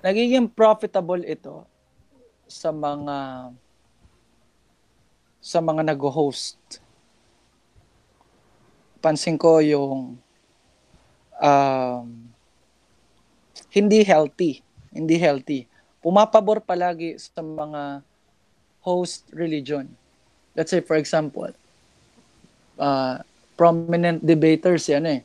nagiging 0.00 0.48
profitable 0.48 1.20
ito 1.20 1.68
sa 2.48 2.72
mga 2.72 3.52
sa 5.44 5.58
mga 5.60 5.92
nag-host. 5.92 6.56
Pansin 9.04 9.36
ko 9.36 9.60
yung 9.60 10.16
um, 11.38 12.06
hindi 13.70 14.00
healthy. 14.02 14.64
Hindi 14.90 15.20
healthy. 15.20 15.68
Pumapabor 16.00 16.64
palagi 16.64 17.20
sa 17.20 17.44
mga 17.44 18.00
host 18.80 19.28
religion. 19.36 19.86
Let's 20.56 20.72
say, 20.72 20.80
for 20.80 20.96
example, 20.96 21.52
uh, 22.80 23.20
prominent 23.60 24.24
debaters 24.24 24.88
yan 24.88 25.04
eh 25.04 25.20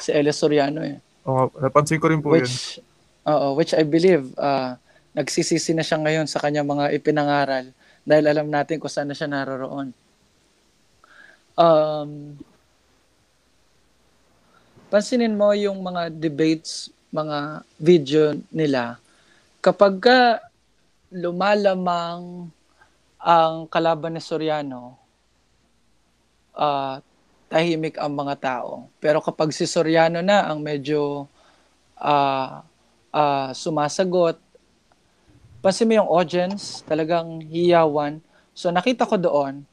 si 0.00 0.10
Elias 0.10 0.40
Soriano 0.40 0.80
eh. 0.80 0.98
Oo, 1.28 1.52
napansin 1.60 2.00
ko 2.00 2.08
rin 2.08 2.24
po 2.24 2.32
which, 2.32 2.80
yun. 2.80 2.84
Oo, 3.28 3.46
which 3.54 3.76
I 3.76 3.84
believe 3.84 4.32
uh, 4.40 4.74
nagsisisi 5.12 5.76
na 5.76 5.84
siya 5.84 6.00
ngayon 6.00 6.26
sa 6.26 6.40
kanya 6.40 6.64
mga 6.64 6.96
ipinangaral 6.96 7.68
dahil 8.02 8.24
alam 8.26 8.48
natin 8.48 8.80
kung 8.80 8.88
saan 8.88 9.12
na 9.12 9.16
siya 9.16 9.28
naroroon. 9.28 9.92
Um, 11.60 12.40
pansinin 14.88 15.36
mo 15.36 15.52
yung 15.52 15.84
mga 15.84 16.08
debates, 16.08 16.88
mga 17.12 17.62
video 17.76 18.32
nila, 18.48 18.96
kapag 19.60 20.00
ka 20.00 20.20
lumalamang 21.12 22.48
ang 23.20 23.54
kalaban 23.68 24.16
ni 24.16 24.22
Soriano, 24.24 24.96
uh, 26.56 26.96
tahimik 27.50 27.98
ang 27.98 28.14
mga 28.14 28.34
tao. 28.38 28.86
Pero 29.02 29.18
kapag 29.18 29.50
si 29.50 29.66
Soriano 29.66 30.22
na 30.22 30.46
ang 30.46 30.62
medyo 30.62 31.26
uh, 31.98 32.62
uh, 33.10 33.50
sumasagot, 33.50 34.38
pansin 35.58 35.90
mo 35.90 35.98
yung 35.98 36.10
audience, 36.10 36.86
talagang 36.86 37.42
hiyawan. 37.42 38.22
So 38.54 38.70
nakita 38.70 39.02
ko 39.02 39.18
doon, 39.18 39.66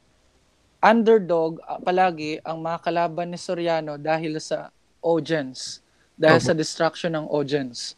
underdog 0.82 1.62
uh, 1.62 1.78
palagi 1.78 2.42
ang 2.42 2.58
mga 2.58 2.82
kalaban 2.82 3.30
ni 3.30 3.38
Soriano 3.38 3.94
dahil 3.94 4.42
sa 4.42 4.74
audience, 4.98 5.78
dahil 6.18 6.42
okay. 6.42 6.48
sa 6.50 6.58
distraction 6.58 7.14
ng 7.14 7.30
audience. 7.30 7.94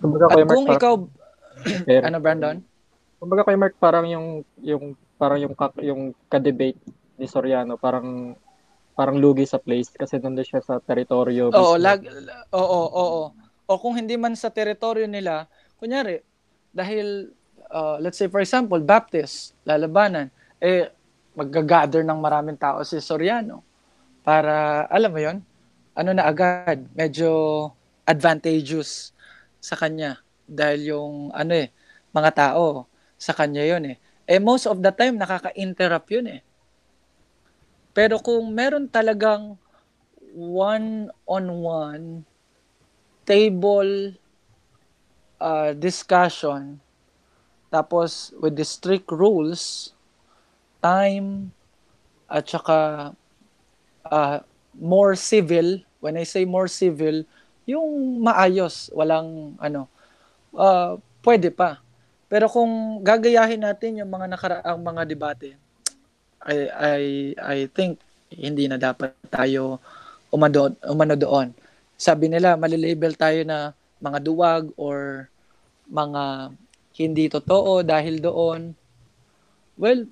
Kumbaga, 0.00 0.32
At 0.32 0.48
kung 0.48 0.64
Mark, 0.64 0.80
ikaw, 0.80 0.94
ano 2.08 2.16
Brandon? 2.24 2.56
Kumbaga 3.20 3.52
kay 3.52 3.56
Mark 3.60 3.76
parang 3.76 4.08
yung 4.08 4.26
yung 4.64 4.96
parang 5.20 5.38
yung 5.40 5.52
yung 5.84 6.02
ka-debate 6.32 6.80
ni 7.20 7.28
Soriano 7.28 7.76
parang 7.76 8.36
parang 8.94 9.18
lugi 9.18 9.42
sa 9.44 9.58
place 9.58 9.90
kasi 9.90 10.22
nandun 10.22 10.46
siya 10.46 10.62
sa 10.62 10.78
teritoryo. 10.78 11.50
Oo, 11.50 11.74
lag, 11.74 11.98
oo, 12.54 12.62
oo, 12.62 12.88
oo. 12.94 13.24
O 13.66 13.78
kung 13.82 13.98
hindi 13.98 14.14
man 14.14 14.38
sa 14.38 14.54
teritoryo 14.54 15.10
nila, 15.10 15.50
kunyari, 15.82 16.22
dahil, 16.70 17.30
uh, 17.74 17.98
let's 17.98 18.18
say 18.18 18.30
for 18.30 18.38
example, 18.38 18.78
Baptist, 18.78 19.58
lalabanan, 19.66 20.30
eh, 20.62 20.94
mag-gather 21.34 22.06
ng 22.06 22.18
maraming 22.22 22.54
tao 22.54 22.86
si 22.86 23.02
Soriano 23.02 23.66
para, 24.22 24.86
alam 24.86 25.10
mo 25.10 25.18
yon 25.18 25.38
ano 25.94 26.10
na 26.14 26.30
agad, 26.30 26.86
medyo 26.94 27.70
advantageous 28.06 29.10
sa 29.58 29.74
kanya 29.74 30.22
dahil 30.46 30.94
yung 30.94 31.14
ano 31.34 31.52
eh, 31.54 31.74
mga 32.14 32.30
tao 32.30 32.86
sa 33.18 33.34
kanya 33.34 33.66
yon 33.66 33.90
eh. 33.90 33.96
Eh 34.24 34.38
most 34.38 34.70
of 34.70 34.78
the 34.78 34.94
time 34.94 35.18
nakaka-interrupt 35.18 36.08
yun 36.14 36.26
eh 36.30 36.40
pero 37.94 38.18
kung 38.18 38.50
meron 38.50 38.90
talagang 38.90 39.54
one-on-one 40.34 42.26
table 43.22 44.18
uh, 45.38 45.70
discussion, 45.78 46.82
tapos 47.70 48.34
with 48.42 48.58
the 48.58 48.66
strict 48.66 49.08
rules, 49.14 49.94
time, 50.82 51.54
at 52.26 52.50
saka 52.50 53.14
uh, 54.10 54.36
more 54.74 55.14
civil, 55.14 55.80
when 56.02 56.18
I 56.18 56.26
say 56.26 56.44
more 56.44 56.66
civil, 56.66 57.22
yung 57.64 58.20
maayos, 58.20 58.90
walang 58.92 59.56
ano, 59.62 59.88
uh, 60.52 61.00
pwede 61.24 61.48
pa. 61.54 61.80
Pero 62.28 62.50
kung 62.50 63.00
gagayahin 63.00 63.62
natin 63.62 64.02
yung 64.02 64.10
mga 64.10 64.26
nakaraang 64.34 64.82
mga 64.82 65.02
debate, 65.08 65.50
I 66.44 66.56
I 66.70 67.00
I 67.40 67.58
think 67.72 67.98
hindi 68.28 68.68
na 68.68 68.76
dapat 68.76 69.16
tayo 69.32 69.80
umano, 70.28 70.74
umano 70.84 71.14
doon. 71.16 71.54
Sabi 71.94 72.28
nila, 72.28 72.58
malilabel 72.58 73.14
tayo 73.14 73.40
na 73.46 73.72
mga 74.02 74.18
duwag 74.20 74.68
or 74.74 75.30
mga 75.88 76.52
hindi 76.98 77.30
totoo 77.30 77.80
dahil 77.86 78.18
doon. 78.20 78.74
Well, 79.78 80.06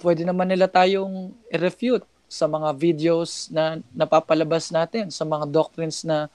pwede 0.00 0.24
naman 0.24 0.52
nila 0.52 0.68
tayong 0.68 1.32
i-refute 1.52 2.04
sa 2.26 2.50
mga 2.50 2.74
videos 2.74 3.48
na 3.54 3.78
napapalabas 3.94 4.74
natin, 4.74 5.08
sa 5.14 5.22
mga 5.22 5.46
doctrines 5.48 6.02
na 6.02 6.26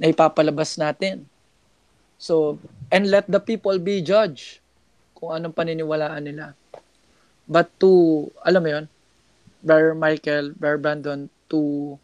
naipapalabas 0.00 0.80
natin. 0.80 1.28
So, 2.16 2.56
and 2.88 3.12
let 3.12 3.28
the 3.28 3.38
people 3.38 3.76
be 3.76 4.00
judged 4.00 4.64
kung 5.12 5.36
anong 5.36 5.52
paniniwalaan 5.52 6.24
nila. 6.24 6.56
But 7.46 7.70
to, 7.78 8.26
alam 8.42 8.62
mo 8.62 8.70
yun, 8.70 8.86
Brother 9.62 9.94
Michael, 9.94 10.54
Brother 10.58 10.78
Brandon, 10.82 11.20
to 11.46 11.94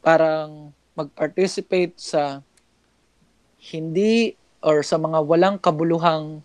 parang 0.00 0.72
mag-participate 0.96 1.96
sa 2.00 2.40
hindi 3.72 4.36
or 4.64 4.80
sa 4.80 4.96
mga 4.96 5.20
walang 5.24 5.56
kabuluhang 5.60 6.40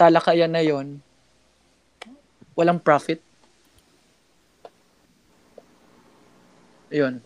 talakayan 0.00 0.52
na 0.52 0.64
yon 0.64 1.00
walang 2.56 2.80
profit. 2.80 3.20
Yun. 6.92 7.20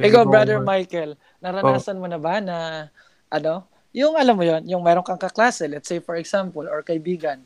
Ikaw, 0.00 0.22
Brother 0.26 0.58
Michael, 0.62 1.18
naranasan 1.42 1.98
oh. 1.98 2.00
mo 2.02 2.06
na 2.08 2.18
ba 2.18 2.40
na, 2.40 2.88
ano, 3.28 3.66
yung 3.90 4.14
alam 4.14 4.38
mo 4.38 4.46
yon 4.46 4.62
yung 4.66 4.82
meron 4.82 5.02
kang 5.02 5.18
kaklase, 5.18 5.66
let's 5.66 5.90
say 5.90 5.98
for 5.98 6.14
example, 6.14 6.64
or 6.66 6.80
kaibigan, 6.80 7.42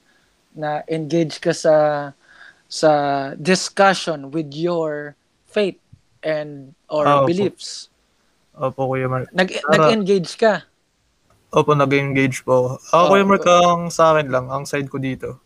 na 0.55 0.87
engage 0.87 1.43
ka 1.43 1.51
sa 1.51 2.11
sa 2.71 2.91
discussion 3.39 4.31
with 4.31 4.51
your 4.55 5.15
faith 5.47 5.79
and 6.25 6.73
or 6.89 7.07
oh, 7.07 7.27
beliefs. 7.29 7.93
Opo, 8.55 8.91
Kuya 8.91 9.11
Mark. 9.11 9.31
Nag, 9.35 9.51
Para, 9.67 9.91
nag-engage 9.91 10.39
ka? 10.39 10.63
Opo, 11.55 11.75
nag-engage 11.75 12.43
po. 12.47 12.79
Ako, 12.91 12.99
oh, 12.99 13.07
Kuya 13.15 13.27
Mark, 13.27 13.47
ang 13.47 13.91
sa 13.91 14.15
akin 14.15 14.31
lang, 14.31 14.47
ang 14.51 14.65
side 14.67 14.91
ko 14.91 14.99
dito, 14.99 15.39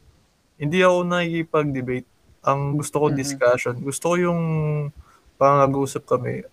hindi 0.61 0.85
ako 0.85 1.05
nakikipag-debate. 1.05 2.09
Ang 2.49 2.81
gusto 2.81 2.97
ko 3.01 3.07
mm-hmm. 3.09 3.21
discussion. 3.21 3.75
Gusto 3.81 4.05
ko 4.13 4.15
yung 4.17 4.43
pang 5.37 5.61
nag-uusap 5.65 6.05
kami, 6.05 6.45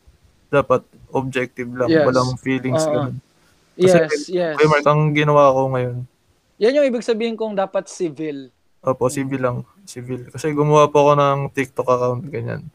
dapat 0.48 0.84
objective 1.12 1.72
lang, 1.72 1.92
yes. 1.92 2.04
walang 2.08 2.32
feelings 2.40 2.84
uh, 2.84 2.92
ganun. 2.92 3.18
Kasi, 3.76 4.00
yes, 4.00 4.12
yes. 4.32 4.56
Kuya 4.56 4.68
Mark, 4.72 4.86
ang 4.88 5.12
ginawa 5.12 5.52
ko 5.52 5.62
ngayon. 5.76 5.98
Yan 6.60 6.76
yung 6.80 6.88
ibig 6.88 7.04
sabihin 7.04 7.36
kong 7.36 7.56
dapat 7.60 7.92
civil. 7.92 8.52
Opo, 8.86 9.10
civil 9.12 9.42
lang. 9.42 9.58
Civil. 9.84 10.30
Kasi 10.30 10.54
gumawa 10.54 10.88
po 10.88 11.04
ako 11.04 11.14
ng 11.18 11.40
TikTok 11.52 11.90
account, 11.90 12.24
ganyan. 12.32 12.70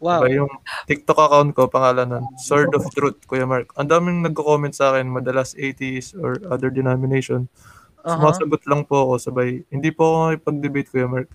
Wow. 0.00 0.24
Diba, 0.24 0.42
yung 0.42 0.52
TikTok 0.88 1.20
account 1.20 1.50
ko, 1.52 1.68
pangalan 1.68 2.08
nun, 2.08 2.24
Sword 2.40 2.72
of 2.72 2.88
Truth, 2.96 3.28
Kuya 3.28 3.44
Mark. 3.44 3.68
Ang 3.76 3.92
daming 3.92 4.24
nagko-comment 4.24 4.72
sa 4.72 4.96
akin, 4.96 5.12
madalas 5.12 5.52
atheists 5.60 6.16
or 6.16 6.40
other 6.48 6.72
denomination. 6.72 7.52
Uh-huh. 8.00 8.16
Sumasagot 8.16 8.64
lang 8.64 8.88
po 8.88 9.04
ako, 9.04 9.20
sabay. 9.20 9.60
Hindi 9.68 9.92
po 9.92 10.08
ako 10.08 10.40
ipag-debate, 10.40 10.88
Kuya 10.88 11.04
Mark. 11.04 11.28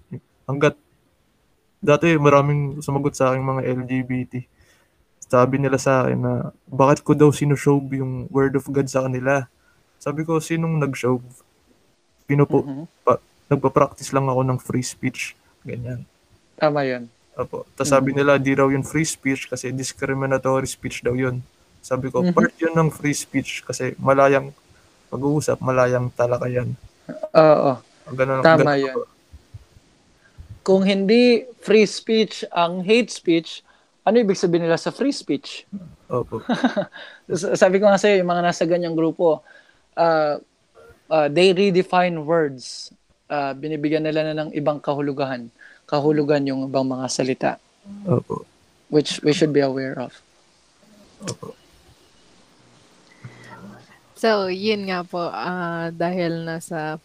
Hanggat, 0.50 0.74
dati 1.86 2.18
maraming 2.18 2.82
sumagot 2.82 3.14
sa 3.14 3.30
akin 3.30 3.46
mga 3.46 3.62
LGBT. 3.70 4.34
Sabi 5.22 5.62
nila 5.62 5.78
sa 5.78 6.02
akin 6.02 6.18
na, 6.18 6.34
bakit 6.66 7.06
ko 7.06 7.14
daw 7.14 7.30
sinushow 7.30 7.78
yung 7.94 8.26
word 8.34 8.58
of 8.58 8.66
God 8.66 8.90
sa 8.90 9.06
kanila? 9.06 9.46
Sabi 10.02 10.26
ko, 10.26 10.42
sinong 10.42 10.82
nag-show? 10.82 11.22
Pinupo, 12.26 12.66
uh-huh. 12.66 12.86
pa, 13.06 13.22
nagpa-practice 13.50 14.10
lang 14.14 14.26
ako 14.26 14.42
ng 14.42 14.60
free 14.62 14.86
speech. 14.86 15.38
Ganyan. 15.62 16.06
Tama 16.58 16.82
yan. 16.86 17.06
Opo. 17.36 17.68
Tapos 17.76 17.92
sabi 17.92 18.16
nila, 18.16 18.40
di 18.40 18.56
raw 18.56 18.66
yun 18.72 18.82
free 18.82 19.06
speech 19.06 19.52
kasi 19.52 19.70
discriminatory 19.76 20.66
speech 20.66 21.04
daw 21.04 21.14
yun. 21.14 21.44
Sabi 21.84 22.10
ko, 22.10 22.24
mm-hmm. 22.24 22.34
part 22.34 22.56
yun 22.58 22.74
ng 22.74 22.90
free 22.90 23.14
speech 23.14 23.62
kasi 23.62 23.94
malayang 24.00 24.56
pag-uusap, 25.12 25.60
malayang 25.60 26.10
talakayan. 26.16 26.74
Oo. 27.36 27.78
Ganun, 28.16 28.42
Tama 28.42 28.74
ganun 28.74 28.80
yun. 28.82 28.98
Kung 30.66 30.82
hindi 30.82 31.46
free 31.62 31.86
speech 31.86 32.42
ang 32.50 32.82
hate 32.82 33.14
speech, 33.14 33.62
ano 34.02 34.18
ibig 34.18 34.40
sabihin 34.40 34.66
nila 34.66 34.82
sa 34.82 34.90
free 34.90 35.14
speech? 35.14 35.68
Opo. 36.10 36.42
sabi 37.62 37.78
ko 37.78 37.86
nga 37.86 38.02
sa'yo, 38.02 38.22
yung 38.22 38.32
mga 38.32 38.46
nasa 38.46 38.64
ganyang 38.66 38.98
grupo, 38.98 39.46
uh, 40.00 40.42
uh, 41.10 41.28
they 41.28 41.54
redefine 41.54 42.26
words. 42.26 42.92
Uh, 43.26 43.58
binibigyan 43.58 44.06
nila 44.06 44.22
na 44.22 44.46
ng 44.46 44.54
ibang 44.54 44.78
kahulugan 44.78 45.50
kahulugan 45.86 46.46
yung 46.50 46.68
ibang 46.68 46.86
mga 46.86 47.06
salita. 47.10 47.52
Opo. 48.10 48.46
Which 48.90 49.22
we 49.22 49.34
should 49.34 49.54
be 49.54 49.62
aware 49.62 49.94
of. 49.98 50.12
Opo. 51.22 51.54
So, 54.18 54.50
yun 54.50 54.90
nga 54.90 55.06
po, 55.06 55.30
uh, 55.30 55.94
dahil 55.94 56.50
nasa 56.50 56.98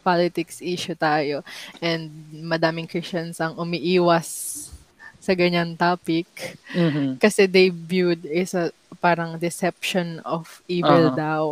politics 0.00 0.64
issue 0.64 0.96
tayo 0.96 1.44
and 1.84 2.08
madaming 2.32 2.88
Christians 2.88 3.36
ang 3.36 3.52
umiiwas 3.60 4.72
sa 5.20 5.36
ganyan 5.36 5.76
topic 5.76 6.56
mm-hmm. 6.72 7.20
kasi 7.20 7.44
they 7.44 7.68
viewed 7.68 8.24
is 8.24 8.56
a 8.56 8.72
parang 9.00 9.40
deception 9.40 10.20
of 10.28 10.60
evil 10.68 11.12
uh-huh. 11.12 11.16
daw. 11.16 11.42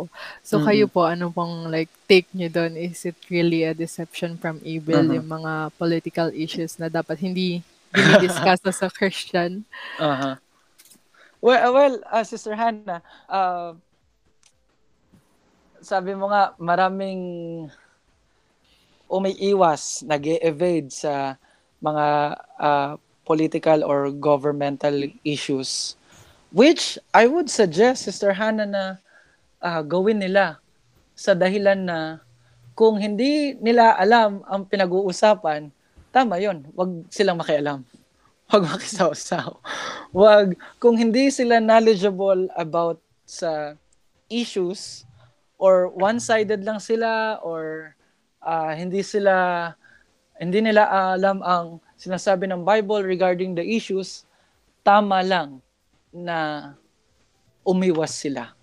So 0.45 0.57
mm-hmm. 0.57 0.67
kayo 0.69 0.85
po 0.89 1.01
ano 1.09 1.33
pong 1.33 1.69
like 1.73 1.89
take 2.05 2.29
niyo 2.33 2.49
doon 2.49 2.77
is 2.77 3.05
it 3.05 3.17
really 3.29 3.65
a 3.65 3.73
deception 3.73 4.37
from 4.37 4.61
evil 4.61 5.01
uh-huh. 5.01 5.17
yung 5.17 5.29
mga 5.29 5.73
political 5.77 6.29
issues 6.33 6.77
na 6.77 6.89
dapat 6.89 7.17
hindi 7.21 7.65
dinidiscuss 7.93 8.61
sa 8.69 8.89
Christian? 8.89 9.61
Uh-huh. 9.99 10.35
Well, 11.39 11.71
well 11.71 11.95
uh, 12.11 12.23
Sister 12.27 12.51
Hannah, 12.51 12.99
uh, 13.31 13.71
sabi 15.79 16.11
mo 16.11 16.27
nga 16.27 16.51
maraming 16.59 17.21
umiiwas, 19.09 20.05
nag 20.05 20.21
evade 20.43 20.91
sa 20.93 21.39
mga 21.81 22.05
uh, 22.59 22.93
political 23.29 23.85
or 23.85 24.09
governmental 24.09 25.05
issues 25.21 25.99
which 26.49 26.97
I 27.13 27.29
would 27.29 27.49
suggest 27.49 28.09
Sister 28.09 28.33
Hannah 28.33 28.65
na 28.65 28.83
uh, 29.61 29.81
gawin 29.85 30.21
nila 30.21 30.57
sa 31.13 31.37
dahilan 31.37 31.77
na 31.77 31.99
kung 32.73 32.97
hindi 32.97 33.59
nila 33.59 33.93
alam 33.99 34.41
ang 34.47 34.63
pinag-uusapan, 34.65 35.69
tama 36.15 36.39
yon 36.39 36.63
wag 36.73 37.05
silang 37.11 37.37
makialam. 37.37 37.83
Wag 38.49 38.65
makisaw-saw. 38.65 39.61
Wag, 40.09 40.57
kung 40.81 40.97
hindi 40.97 41.29
sila 41.29 41.61
knowledgeable 41.61 42.49
about 42.57 42.97
sa 43.21 43.77
issues 44.25 45.05
or 45.61 45.85
one-sided 45.93 46.65
lang 46.65 46.81
sila 46.81 47.37
or 47.45 47.93
uh, 48.41 48.73
hindi 48.73 49.05
sila 49.05 49.69
hindi 50.41 50.65
nila 50.65 50.89
alam 51.13 51.45
ang 51.45 51.77
sinasabi 51.99 52.47
ng 52.47 52.63
Bible 52.63 53.03
regarding 53.03 53.51
the 53.51 53.61
issues, 53.61 54.23
tama 54.81 55.19
lang 55.19 55.59
na 56.15 56.71
umiwas 57.67 58.15
sila. 58.15 58.55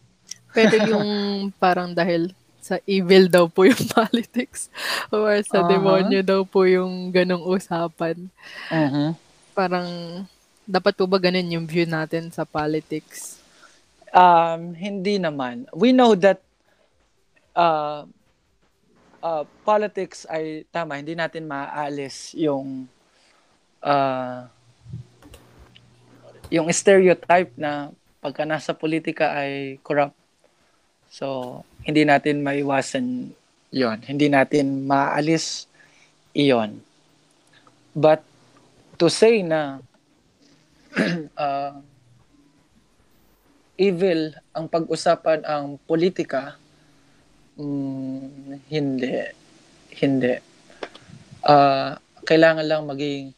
Pero 0.56 0.80
yung 0.88 1.08
parang 1.62 1.92
dahil 1.92 2.32
sa 2.64 2.80
evil 2.88 3.30
daw 3.30 3.46
po 3.46 3.68
yung 3.68 3.84
politics 3.94 4.72
or 5.12 5.38
sa 5.46 5.62
uh-huh. 5.62 5.70
demonyo 5.70 6.24
daw 6.24 6.42
po 6.42 6.64
yung 6.64 7.12
ganong 7.12 7.44
usapan. 7.44 8.26
Uh-huh. 8.72 9.12
Parang 9.54 9.86
dapat 10.66 10.96
po 10.98 11.06
ba 11.06 11.20
ganun 11.20 11.52
yung 11.52 11.68
view 11.68 11.86
natin 11.86 12.32
sa 12.32 12.42
politics? 12.42 13.38
Um, 14.10 14.72
hindi 14.74 15.20
naman. 15.20 15.68
We 15.76 15.92
know 15.92 16.16
that 16.18 16.40
uh, 17.54 18.08
uh, 19.22 19.44
politics 19.62 20.26
ay 20.26 20.66
tama, 20.74 20.98
hindi 20.98 21.14
natin 21.14 21.46
maaalis 21.46 22.34
yung 22.34 22.90
uh, 23.86 24.50
yung 26.50 26.66
stereotype 26.74 27.54
na 27.54 27.94
pagka 28.18 28.42
nasa 28.42 28.74
politika 28.74 29.38
ay 29.38 29.78
corrupt. 29.86 30.18
So, 31.06 31.62
hindi 31.86 32.02
natin 32.02 32.42
maiwasan 32.42 33.30
yon 33.70 33.98
Hindi 34.02 34.26
natin 34.26 34.86
maalis 34.86 35.70
iyon. 36.34 36.82
But 37.94 38.26
to 38.98 39.06
say 39.06 39.40
na 39.46 39.80
uh, 41.38 41.74
evil 43.86 44.32
ang 44.56 44.66
pag-usapan 44.66 45.44
ang 45.46 45.78
politika, 45.86 46.58
mm, 47.56 48.66
hindi. 48.68 49.16
Hindi. 49.96 50.34
Uh, 51.46 51.96
kailangan 52.26 52.66
lang 52.66 52.84
maging 52.84 53.36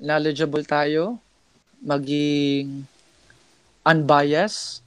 knowledgeable 0.00 0.64
tayo 0.64 1.20
maging 1.80 2.84
unbiased, 3.84 4.84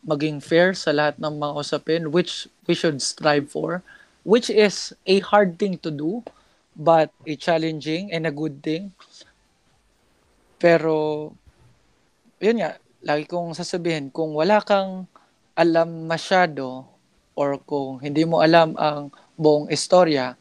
maging 0.00 0.40
fair 0.40 0.72
sa 0.72 0.92
lahat 0.92 1.20
ng 1.20 1.36
mga 1.36 1.52
usapin, 1.60 2.02
which 2.08 2.48
we 2.64 2.72
should 2.72 3.00
strive 3.04 3.52
for, 3.52 3.84
which 4.24 4.48
is 4.48 4.96
a 5.04 5.20
hard 5.20 5.60
thing 5.60 5.76
to 5.76 5.92
do, 5.92 6.24
but 6.72 7.12
a 7.28 7.36
challenging 7.36 8.08
and 8.08 8.24
a 8.24 8.32
good 8.32 8.64
thing. 8.64 8.92
Pero, 10.56 11.28
yun 12.40 12.60
nga, 12.60 12.80
lagi 13.04 13.28
kong 13.28 13.52
sasabihin, 13.52 14.08
kung 14.08 14.32
wala 14.32 14.64
kang 14.64 15.04
alam 15.56 16.08
masyado, 16.08 16.88
or 17.36 17.60
kung 17.64 18.00
hindi 18.00 18.24
mo 18.24 18.40
alam 18.40 18.76
ang 18.80 19.12
buong 19.36 19.68
istorya, 19.72 20.36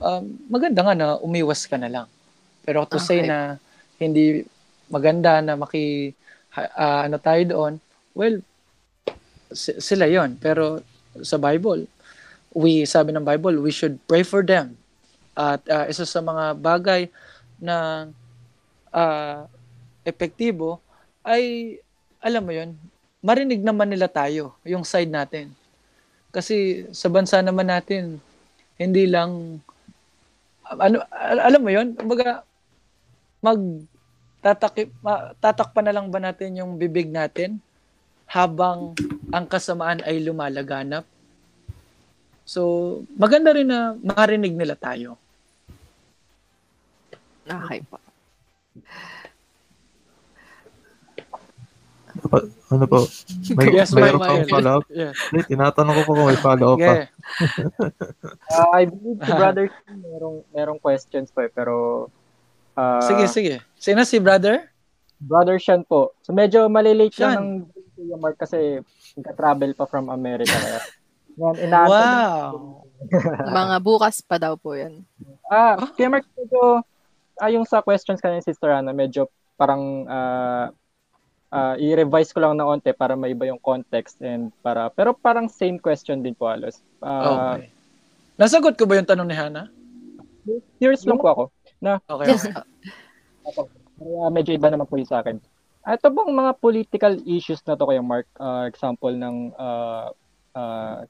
um, 0.00 0.36
maganda 0.48 0.80
nga 0.84 0.96
na 0.96 1.08
umiwas 1.20 1.64
ka 1.64 1.76
na 1.80 1.88
lang. 1.88 2.08
Pero 2.64 2.84
to 2.84 3.00
say 3.00 3.24
Okay. 3.24 3.28
na 3.30 3.38
hindi 3.96 4.44
maganda 4.90 5.38
na 5.40 5.54
maki 5.54 6.12
ah, 6.54 7.06
ano 7.06 7.16
tayo 7.16 7.42
doon, 7.46 7.72
well, 8.12 8.42
si- 9.52 9.78
sila 9.78 10.06
yon 10.10 10.34
Pero 10.36 10.82
sa 11.22 11.38
Bible, 11.38 11.86
we 12.54 12.82
sabi 12.86 13.14
ng 13.14 13.22
Bible, 13.26 13.62
we 13.62 13.70
should 13.70 13.98
pray 14.10 14.26
for 14.26 14.42
them. 14.42 14.74
At 15.38 15.62
ah, 15.70 15.86
isa 15.86 16.02
sa 16.04 16.20
mga 16.20 16.58
bagay 16.58 17.06
na 17.62 18.08
ah, 18.90 19.46
epektibo 20.02 20.82
ay 21.22 21.76
alam 22.20 22.42
mo 22.44 22.52
yon 22.52 22.74
marinig 23.20 23.60
naman 23.60 23.92
nila 23.92 24.08
tayo, 24.08 24.56
yung 24.64 24.80
side 24.80 25.12
natin. 25.12 25.52
Kasi 26.32 26.88
sa 26.94 27.12
bansa 27.12 27.44
naman 27.44 27.68
natin, 27.68 28.16
hindi 28.80 29.04
lang 29.04 29.60
ano 30.64 31.04
al- 31.12 31.44
alam 31.44 31.60
mo 31.60 31.68
yon 31.68 31.92
kumbaga 31.92 32.46
mag 33.40 33.60
tatakip 34.38 34.88
ma- 34.98 35.32
tatakpan 35.36 35.84
na 35.84 35.94
lang 35.94 36.06
ba 36.06 36.18
natin 36.18 36.56
yung 36.56 36.76
bibig 36.76 37.08
natin 37.08 37.60
habang 38.26 38.92
ang 39.28 39.44
kasamaan 39.44 40.00
ay 40.02 40.18
lumalaganap 40.18 41.04
so 42.42 42.62
maganda 43.14 43.50
rin 43.50 43.66
na 43.66 43.80
marinig 43.98 44.52
nila 44.52 44.74
tayo 44.74 45.16
Okay 47.42 47.82
po. 47.82 47.98
Pa- 52.22 52.46
Ano 52.70 52.86
po? 52.86 53.10
May, 53.52 53.66
Yes, 53.72 53.90
mayroon 53.90 54.18
Michael. 54.18 54.38
pang 54.38 54.46
follow-up? 54.48 54.84
yeah 54.88 55.10
Hindi, 55.26 55.40
tinatanong 55.48 55.94
ko 55.96 56.02
po 56.04 56.12
kung 56.12 56.28
may 56.28 56.38
follow-up 56.38 56.78
pa. 56.78 56.94
yeah 56.96 57.06
Ah, 58.48 58.70
I 58.80 58.86
believe 58.86 59.18
si 59.18 59.32
Brother 59.32 59.66
merong, 59.88 60.36
merong 60.48 60.78
questions 60.78 61.28
po 61.28 61.40
eh, 61.40 61.50
pero 61.50 62.06
ah, 62.78 63.02
sige 63.02 63.24
sige 63.30 63.54
sino 63.78 64.02
si 64.04 64.18
brother 64.18 64.70
Brother 65.20 65.60
Sean 65.60 65.84
po. 65.84 66.16
So 66.24 66.32
medyo 66.32 66.64
malilate 66.72 67.12
Sean. 67.12 67.28
lang 67.28 67.36
ng 67.36 67.48
Kuya 67.92 68.16
Mark 68.16 68.40
kasi 68.40 68.80
nagka-travel 69.20 69.76
pa 69.76 69.84
from 69.84 70.08
America. 70.08 70.56
Kaya, 70.56 70.80
yan, 71.36 71.54
inaantay 71.68 71.92
wow 71.92 72.80
Mga 73.60 73.76
bukas 73.84 74.24
pa 74.24 74.40
daw 74.40 74.56
po 74.56 74.72
yan. 74.72 75.04
Ah, 75.52 75.76
Kuya 75.76 76.08
Mark, 76.08 76.24
medyo, 76.36 76.80
ah, 77.36 77.52
yung 77.52 77.68
sa 77.68 77.84
questions 77.84 78.20
kanina 78.24 78.40
si 78.40 78.56
Sister 78.56 78.72
Ana, 78.72 78.96
medyo 78.96 79.28
parang 79.60 80.08
ah, 80.08 80.72
ah, 81.52 81.76
i-revise 81.76 82.32
ko 82.32 82.40
lang 82.40 82.56
na 82.56 82.64
onte 82.64 82.96
para 82.96 83.12
maiba 83.12 83.44
yung 83.44 83.60
context 83.60 84.24
and 84.24 84.48
para, 84.64 84.88
pero 84.88 85.12
parang 85.12 85.52
same 85.52 85.76
question 85.76 86.24
din 86.24 86.32
po 86.32 86.48
halos. 86.48 86.80
Ah, 87.04 87.60
okay 87.60 87.68
nasagot 88.40 88.72
ko 88.80 88.88
ba 88.88 88.96
yung 88.96 89.04
tanong 89.04 89.28
ni 89.28 89.36
Hannah 89.36 89.68
Curious 90.80 91.04
lang 91.04 91.20
po 91.20 91.28
ako. 91.28 91.44
Okay 92.08 92.26
Yes. 92.28 92.44
okay 93.44 93.66
Kaya 94.00 94.32
medyo 94.32 94.56
iba 94.56 94.72
naman 94.72 94.88
po 94.88 94.96
yung 94.96 95.08
sa 95.08 95.20
akin. 95.20 95.36
Ito 95.84 96.08
bang 96.08 96.32
mga 96.32 96.52
political 96.56 97.20
issues 97.28 97.60
na 97.68 97.76
to 97.76 97.84
Kuya 97.84 98.00
Mark? 98.00 98.24
Ah, 98.40 98.64
example 98.64 99.12
ng 99.12 99.52
uh, 99.60 100.08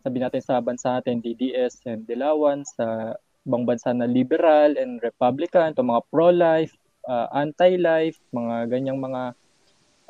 sabi 0.03 0.19
natin 0.21 0.43
sa 0.43 0.61
bansa 0.61 0.99
natin, 0.99 1.23
DDS 1.23 1.87
and 1.87 2.05
Dilawan, 2.05 2.67
sa 2.67 3.15
ibang 3.47 3.65
bansa 3.65 3.95
na 3.95 4.05
liberal 4.05 4.77
and 4.77 5.01
republican, 5.01 5.73
to 5.73 5.87
mga 5.87 6.03
pro-life, 6.13 6.75
ah, 7.09 7.31
anti-life, 7.33 8.19
mga 8.35 8.69
ganyang 8.69 8.99
mga 9.01 9.23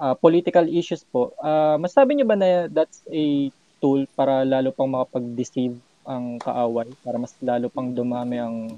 ah, 0.00 0.14
political 0.16 0.66
issues 0.66 1.04
po. 1.04 1.36
Ah, 1.40 1.76
masabi 1.76 2.16
niyo 2.16 2.26
ba 2.26 2.36
na 2.36 2.66
that's 2.72 3.04
a 3.12 3.52
tool 3.80 4.04
para 4.16 4.44
lalo 4.44 4.72
pang 4.74 4.90
makapag-deceive 4.92 5.76
ang 6.04 6.40
kaaway, 6.40 6.88
para 7.04 7.16
mas 7.20 7.36
lalo 7.44 7.68
pang 7.70 7.92
dumami 7.92 8.40
ang 8.40 8.76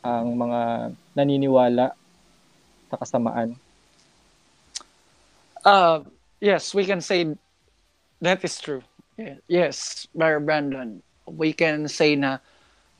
ang 0.00 0.32
mga 0.36 0.60
naniniwala 1.14 1.92
sa 2.90 2.96
kasamaan? 2.96 3.54
Uh, 5.60 6.00
yes, 6.40 6.72
we 6.72 6.88
can 6.88 7.00
say 7.04 7.28
that 8.20 8.40
is 8.44 8.56
true. 8.60 8.82
Yes, 9.44 10.08
Brother 10.16 10.40
Brandon, 10.40 11.04
we 11.28 11.52
can 11.52 11.84
say 11.88 12.16
na 12.16 12.40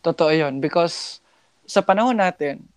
totoo 0.04 0.36
yun 0.36 0.60
because 0.60 1.24
sa 1.64 1.80
panahon 1.80 2.20
natin, 2.20 2.68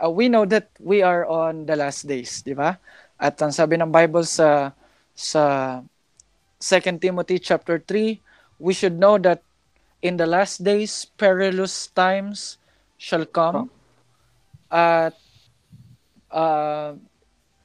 uh, 0.00 0.08
we 0.08 0.32
know 0.32 0.48
that 0.48 0.72
we 0.80 1.04
are 1.04 1.28
on 1.28 1.68
the 1.68 1.76
last 1.76 2.08
days, 2.08 2.40
di 2.40 2.56
ba? 2.56 2.80
At 3.20 3.36
ang 3.44 3.52
sabi 3.52 3.76
ng 3.76 3.92
Bible 3.92 4.24
sa 4.24 4.72
sa 5.12 5.42
2 6.58 6.96
Timothy 6.96 7.36
chapter 7.36 7.76
3, 7.76 8.16
we 8.56 8.72
should 8.72 8.96
know 8.96 9.20
that 9.20 9.44
in 10.00 10.16
the 10.16 10.24
last 10.24 10.64
days 10.64 11.04
perilous 11.20 11.92
times 11.92 12.56
shall 13.04 13.28
come. 13.28 13.68
At 14.72 15.12
uh, 16.32 16.96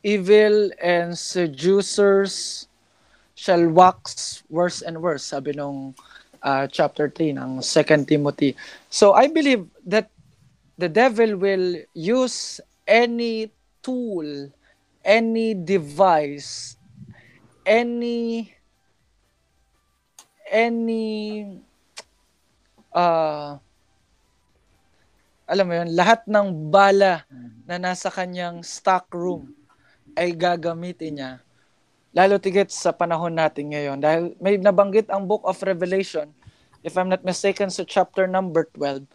evil 0.03 0.69
and 0.83 1.15
seducers 1.15 2.67
shall 3.39 3.63
wax 3.71 4.43
worse 4.51 4.83
and 4.83 4.99
worse, 4.99 5.23
sabi 5.23 5.55
nung 5.55 5.95
uh, 6.43 6.67
chapter 6.67 7.07
3 7.07 7.39
ng 7.39 7.51
2 7.63 8.03
Timothy. 8.03 8.51
So 8.91 9.15
I 9.15 9.31
believe 9.31 9.63
that 9.87 10.11
the 10.75 10.91
devil 10.91 11.39
will 11.39 11.79
use 11.95 12.59
any 12.83 13.47
tool, 13.79 14.51
any 15.07 15.55
device, 15.55 16.75
any 17.63 18.51
any 20.51 21.61
uh, 22.91 23.55
alam 25.49 25.65
mo 25.65 25.73
yun, 25.73 25.89
lahat 25.97 26.21
ng 26.29 26.69
bala 26.69 27.25
na 27.65 27.81
nasa 27.81 28.13
kanyang 28.13 28.61
stock 28.61 29.09
room 29.17 29.49
ay 30.13 30.37
gagamitin 30.37 31.17
niya. 31.17 31.31
Lalo 32.13 32.37
tigit 32.37 32.69
sa 32.69 32.93
panahon 32.93 33.33
natin 33.33 33.73
ngayon. 33.73 33.97
Dahil 33.97 34.37
may 34.37 34.61
nabanggit 34.61 35.09
ang 35.09 35.25
Book 35.25 35.41
of 35.49 35.57
Revelation, 35.65 36.29
if 36.85 36.93
I'm 36.93 37.09
not 37.09 37.25
mistaken, 37.25 37.73
sa 37.73 37.81
chapter 37.81 38.29
number 38.29 38.69
12. 38.77 39.09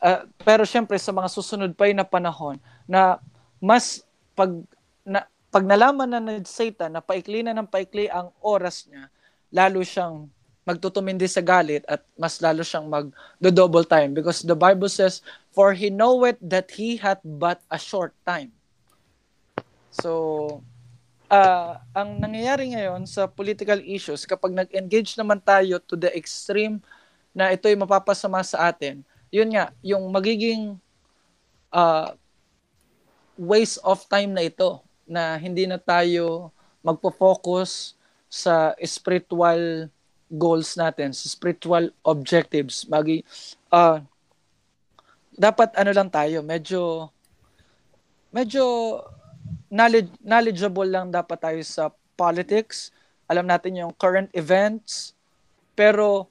Uh, 0.00 0.24
pero 0.40 0.64
syempre, 0.64 0.96
sa 0.96 1.12
mga 1.12 1.28
susunod 1.28 1.76
pa 1.76 1.88
na 1.92 2.04
panahon, 2.04 2.56
na 2.88 3.20
mas 3.60 4.00
pag, 4.32 4.52
na, 5.04 5.28
pag 5.52 5.64
nalaman 5.68 6.08
na 6.08 6.20
ni 6.20 6.40
Satan 6.48 6.96
na 6.96 7.04
paikli 7.04 7.44
na 7.44 7.52
ng 7.52 7.68
paikli 7.68 8.08
ang 8.08 8.32
oras 8.40 8.88
niya, 8.88 9.12
lalo 9.52 9.84
siyang 9.84 10.32
magtutumindi 10.68 11.24
sa 11.24 11.40
galit 11.40 11.80
at 11.88 12.04
mas 12.20 12.36
lalo 12.44 12.60
siyang 12.60 12.92
mag 12.92 13.08
do 13.40 13.48
double 13.48 13.88
time 13.88 14.12
because 14.12 14.44
the 14.44 14.52
Bible 14.52 14.92
says 14.92 15.24
for 15.58 15.74
he 15.74 15.90
knoweth 15.90 16.38
that 16.38 16.70
he 16.70 16.94
hath 16.94 17.18
but 17.26 17.58
a 17.66 17.74
short 17.74 18.14
time. 18.22 18.54
So 19.90 20.62
uh, 21.26 21.82
ang 21.98 22.22
nangyayari 22.22 22.78
ngayon 22.78 23.10
sa 23.10 23.26
political 23.26 23.82
issues 23.82 24.22
kapag 24.22 24.54
nag-engage 24.54 25.18
naman 25.18 25.42
tayo 25.42 25.82
to 25.82 25.98
the 25.98 26.14
extreme 26.14 26.78
na 27.34 27.50
ito'y 27.50 27.74
mapapasama 27.74 28.38
sa 28.46 28.70
atin, 28.70 29.02
yun 29.34 29.50
nga, 29.50 29.74
yung 29.82 30.06
magiging 30.14 30.78
uh, 31.74 32.14
waste 33.34 33.82
of 33.82 34.06
time 34.06 34.38
na 34.38 34.46
ito 34.46 34.78
na 35.10 35.34
hindi 35.42 35.66
na 35.66 35.82
tayo 35.82 36.54
magpo-focus 36.86 37.98
sa 38.30 38.78
spiritual 38.86 39.90
goals 40.30 40.78
natin, 40.78 41.10
sa 41.10 41.26
spiritual 41.26 41.90
objectives. 42.06 42.86
Magi 42.86 43.26
uh, 43.74 43.98
dapat 45.38 45.70
ano 45.78 45.94
lang 45.94 46.10
tayo, 46.10 46.42
medyo 46.42 47.08
medyo 48.34 48.98
knowledge, 49.70 50.10
knowledgeable 50.20 50.88
lang 50.90 51.14
dapat 51.14 51.38
tayo 51.38 51.60
sa 51.62 51.94
politics. 52.18 52.90
Alam 53.30 53.46
natin 53.46 53.78
yung 53.78 53.92
current 53.94 54.28
events, 54.34 55.14
pero 55.78 56.26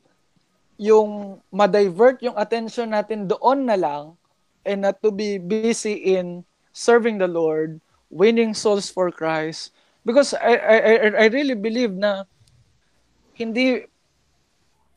yung 0.78 1.42
ma-divert 1.50 2.22
yung 2.22 2.38
attention 2.38 2.94
natin 2.94 3.26
doon 3.26 3.66
na 3.66 3.74
lang 3.74 4.14
and 4.62 4.86
not 4.86 5.02
to 5.02 5.10
be 5.10 5.42
busy 5.42 6.14
in 6.14 6.46
serving 6.70 7.18
the 7.18 7.26
Lord, 7.26 7.82
winning 8.14 8.54
souls 8.54 8.92
for 8.92 9.10
Christ. 9.10 9.74
Because 10.06 10.38
I 10.38 10.54
I 10.54 10.78
I- 11.18 11.34
really 11.34 11.58
believe 11.58 11.92
na 11.98 12.30
hindi 13.34 13.90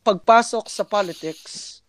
pagpasok 0.05 0.69
sa 0.69 0.85
politics, 0.85 1.81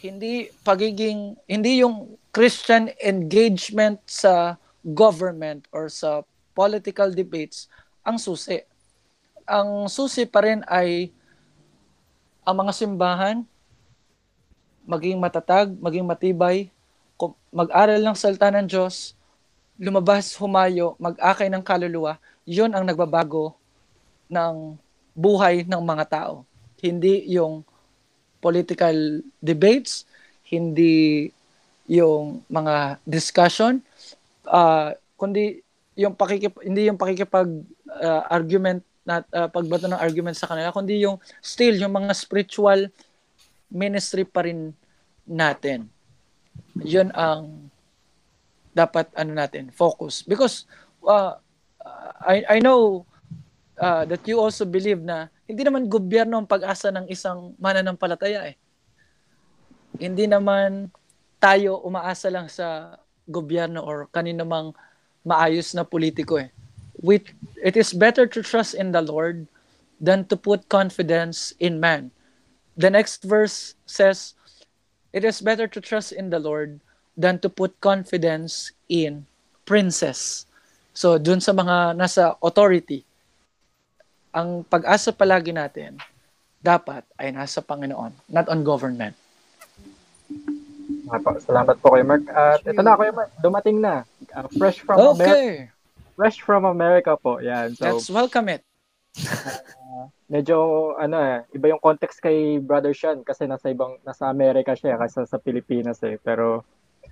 hindi 0.00 0.48
pagiging 0.64 1.36
hindi 1.44 1.84
yung 1.84 2.16
Christian 2.32 2.88
engagement 3.04 4.00
sa 4.08 4.56
government 4.80 5.68
or 5.76 5.92
sa 5.92 6.24
political 6.56 7.12
debates 7.12 7.68
ang 8.00 8.16
susi. 8.16 8.64
Ang 9.44 9.92
susi 9.92 10.24
pa 10.24 10.40
rin 10.40 10.64
ay 10.64 11.12
ang 12.48 12.56
mga 12.64 12.72
simbahan 12.72 13.44
maging 14.90 15.20
matatag, 15.22 15.70
maging 15.78 16.02
matibay, 16.02 16.72
mag-aral 17.52 18.02
ng 18.02 18.16
salita 18.16 18.50
ng 18.50 18.66
Diyos, 18.66 19.14
lumabas, 19.78 20.34
humayo, 20.34 20.98
mag-akay 20.98 21.46
ng 21.46 21.62
kaluluwa, 21.62 22.18
yun 22.42 22.74
ang 22.74 22.82
nagbabago 22.82 23.54
ng 24.26 24.74
buhay 25.14 25.62
ng 25.62 25.78
mga 25.78 26.04
tao. 26.10 26.34
Hindi 26.82 27.28
yung 27.30 27.62
political 28.40 29.22
debates, 29.40 30.08
hindi 30.48 31.30
yung 31.86 32.42
mga 32.50 32.98
discussion, 33.06 33.84
uh, 34.48 34.96
kundi 35.20 35.62
yung 35.98 36.16
pakikip 36.16 36.56
hindi 36.64 36.88
yung 36.88 36.96
pakikipag 36.96 37.50
uh, 38.00 38.22
argument 38.32 38.80
na 39.04 39.20
uh, 39.36 39.48
pagbato 39.52 39.84
ng 39.90 40.00
argument 40.00 40.38
sa 40.38 40.48
kanila 40.48 40.72
kundi 40.72 41.02
yung 41.02 41.20
still 41.44 41.76
yung 41.76 41.92
mga 41.92 42.14
spiritual 42.16 42.88
ministry 43.68 44.24
pa 44.24 44.48
rin 44.48 44.72
natin. 45.28 45.90
Yun 46.80 47.12
ang 47.12 47.70
dapat 48.70 49.10
ano 49.18 49.34
natin 49.34 49.68
focus 49.74 50.22
because 50.22 50.64
uh, 51.02 51.36
I 52.22 52.46
I 52.46 52.58
know 52.62 53.02
uh, 53.76 54.06
that 54.06 54.22
you 54.24 54.38
also 54.38 54.62
believe 54.62 55.02
na 55.02 55.26
hindi 55.50 55.66
naman 55.66 55.90
gobyerno 55.90 56.38
ang 56.38 56.46
pag-asa 56.46 56.94
ng 56.94 57.10
isang 57.10 57.58
mananampalataya 57.58 58.54
eh. 58.54 58.56
Hindi 59.98 60.30
naman 60.30 60.94
tayo 61.42 61.82
umaasa 61.82 62.30
lang 62.30 62.46
sa 62.46 62.94
gobyerno 63.26 63.82
or 63.82 64.06
kanino 64.14 64.46
mang 64.46 64.70
maayos 65.26 65.74
na 65.74 65.82
politiko 65.82 66.38
eh. 66.38 66.54
With, 67.02 67.26
it 67.58 67.74
is 67.74 67.90
better 67.90 68.30
to 68.30 68.46
trust 68.46 68.78
in 68.78 68.94
the 68.94 69.02
Lord 69.02 69.50
than 69.98 70.30
to 70.30 70.38
put 70.38 70.70
confidence 70.70 71.50
in 71.58 71.82
man. 71.82 72.14
The 72.78 72.94
next 72.94 73.26
verse 73.26 73.74
says, 73.90 74.38
It 75.10 75.26
is 75.26 75.42
better 75.42 75.66
to 75.66 75.82
trust 75.82 76.14
in 76.14 76.30
the 76.30 76.38
Lord 76.38 76.78
than 77.18 77.42
to 77.42 77.50
put 77.50 77.74
confidence 77.82 78.70
in 78.86 79.26
princes. 79.66 80.46
So, 80.94 81.18
dun 81.18 81.42
sa 81.42 81.50
mga 81.50 81.98
nasa 81.98 82.38
authority, 82.38 83.02
ang 84.30 84.62
pag-asa 84.66 85.10
palagi 85.10 85.50
natin, 85.50 85.98
dapat 86.62 87.02
ay 87.18 87.34
nasa 87.34 87.58
Panginoon, 87.64 88.12
not 88.30 88.46
on 88.46 88.62
government. 88.62 89.16
Salamat 91.42 91.76
po 91.82 91.98
kay 91.98 92.06
Mark. 92.06 92.22
At 92.30 92.62
ito 92.62 92.80
na, 92.80 92.94
Kuya 92.94 93.10
Mark, 93.10 93.30
dumating 93.42 93.82
na. 93.82 94.06
Uh, 94.30 94.46
fresh 94.54 94.78
from 94.84 94.98
okay. 95.14 95.18
America. 95.18 96.14
Fresh 96.14 96.38
from 96.44 96.62
America 96.68 97.12
po. 97.18 97.42
Yan. 97.42 97.74
So, 97.74 97.90
Let's 97.90 98.12
welcome 98.12 98.46
it. 98.46 98.62
uh, 99.18 100.06
medyo 100.32 100.94
ano 100.94 101.18
eh, 101.18 101.42
iba 101.58 101.74
yung 101.74 101.82
context 101.82 102.22
kay 102.22 102.62
Brother 102.62 102.94
Sean 102.94 103.26
kasi 103.26 103.50
nasa 103.50 103.74
ibang 103.74 103.98
nasa 104.06 104.30
Amerika 104.30 104.78
siya 104.78 104.94
kasi 104.94 105.26
sa 105.26 105.42
Pilipinas 105.42 105.98
eh. 106.06 106.14
Pero 106.22 106.62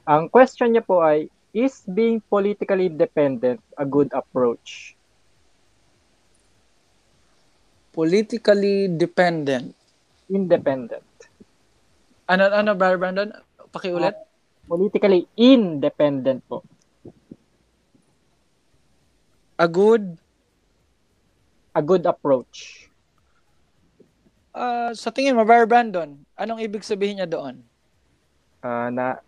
ang 0.06 0.30
question 0.30 0.70
niya 0.70 0.86
po 0.86 1.02
ay 1.02 1.26
is 1.50 1.82
being 1.90 2.22
politically 2.30 2.86
dependent 2.86 3.58
a 3.74 3.82
good 3.82 4.12
approach? 4.14 4.94
Politically 7.98 8.86
dependent. 8.94 9.74
Independent. 10.30 11.02
Ano 12.30 12.46
ano 12.46 12.70
Brandon? 12.78 13.34
Pakiulit. 13.74 14.14
Uh, 14.14 14.22
politically 14.70 15.26
independent 15.34 16.46
po. 16.46 16.62
A 19.58 19.66
good 19.66 20.14
a 21.74 21.82
good 21.82 22.06
approach. 22.06 22.86
Uh, 24.54 24.94
sa 24.94 25.10
tingin 25.10 25.34
mo, 25.34 25.42
Brother 25.42 25.66
Brandon, 25.66 26.14
anong 26.38 26.62
ibig 26.62 26.86
sabihin 26.86 27.18
niya 27.18 27.26
doon? 27.26 27.66
Uh, 28.62 28.94
na 28.94 29.18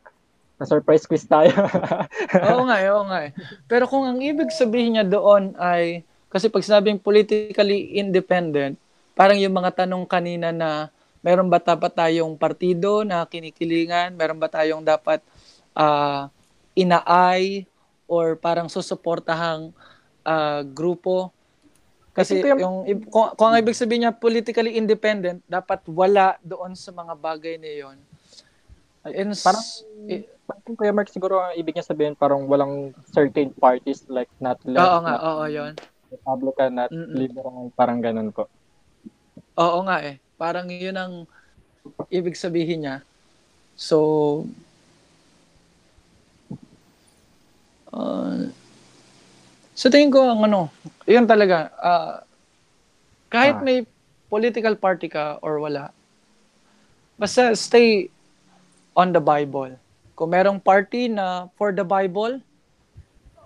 na 0.62 0.64
surprise 0.68 1.10
quiz 1.10 1.26
tayo. 1.26 1.50
oo 2.46 2.62
nga, 2.70 2.78
oo 2.94 3.02
nga. 3.10 3.34
Pero 3.66 3.90
kung 3.90 4.06
ang 4.06 4.22
ibig 4.22 4.54
sabihin 4.54 4.94
niya 4.94 5.06
doon 5.10 5.58
ay 5.58 6.06
kasi 6.30 6.46
pag 6.46 6.62
sinabing 6.62 7.02
politically 7.02 7.98
independent, 7.98 8.78
parang 9.18 9.36
yung 9.36 9.52
mga 9.52 9.84
tanong 9.84 10.06
kanina 10.06 10.54
na 10.54 10.88
meron 11.20 11.50
ba 11.50 11.60
dapat 11.60 11.92
tayong 11.92 12.38
partido 12.38 13.04
na 13.04 13.26
kinikilingan, 13.28 14.16
meron 14.16 14.40
ba 14.40 14.48
tayong 14.48 14.80
dapat 14.80 15.20
uh, 15.76 16.30
inaay 16.78 17.66
or 18.06 18.38
parang 18.38 18.70
susuportahang 18.70 19.74
uh, 20.24 20.62
grupo 20.64 21.34
kasi 22.10 22.42
yung, 22.42 22.84
yung 22.84 23.00
kung, 23.06 23.32
kung 23.38 23.54
ang 23.54 23.58
ibig 23.62 23.78
sabihin 23.78 24.06
niya 24.06 24.12
politically 24.12 24.74
independent, 24.74 25.40
dapat 25.46 25.86
wala 25.86 26.34
doon 26.42 26.74
sa 26.74 26.90
mga 26.90 27.14
bagay 27.14 27.54
na 27.54 27.70
'yon. 27.70 27.96
And 29.06 29.32
parang 29.38 29.64
eh, 30.10 30.26
parang 30.44 30.74
Kuya 30.74 30.92
Mark 30.92 31.08
siguro 31.08 31.38
ang 31.38 31.54
ibig 31.54 31.78
niya 31.78 31.86
sabihin 31.86 32.18
parang 32.18 32.50
walang 32.50 32.90
certain 33.14 33.54
parties 33.54 34.04
like 34.10 34.28
not 34.42 34.58
left. 34.66 34.82
Oo 34.82 34.98
nga, 35.06 35.16
oo, 35.22 35.44
'yon. 35.46 35.72
Republican 36.10 36.70
not 36.74 36.90
Mm-mm. 36.90 37.14
liberal, 37.14 37.70
parang 37.78 38.02
ganun 38.02 38.34
po. 38.34 38.50
Oo 39.56 39.86
nga 39.86 40.02
eh. 40.02 40.18
Parang 40.34 40.66
'yun 40.66 40.96
ang 40.98 41.14
ibig 42.10 42.34
sabihin 42.36 42.84
niya. 42.84 42.96
So 43.78 44.44
uh, 47.94 48.50
sa 49.80 49.88
tingin 49.88 50.12
ko, 50.12 50.20
ang 50.28 50.44
ano, 50.44 50.68
yun 51.08 51.24
talaga, 51.24 51.72
uh, 51.80 52.20
kahit 53.32 53.56
ah. 53.56 53.64
may 53.64 53.88
political 54.28 54.76
party 54.76 55.08
ka 55.08 55.40
or 55.40 55.56
wala, 55.56 55.88
basta 57.16 57.56
stay 57.56 58.12
on 58.92 59.16
the 59.16 59.22
Bible. 59.24 59.72
Kung 60.12 60.36
merong 60.36 60.60
party 60.60 61.08
na 61.08 61.48
for 61.56 61.72
the 61.72 61.80
Bible, 61.80 62.44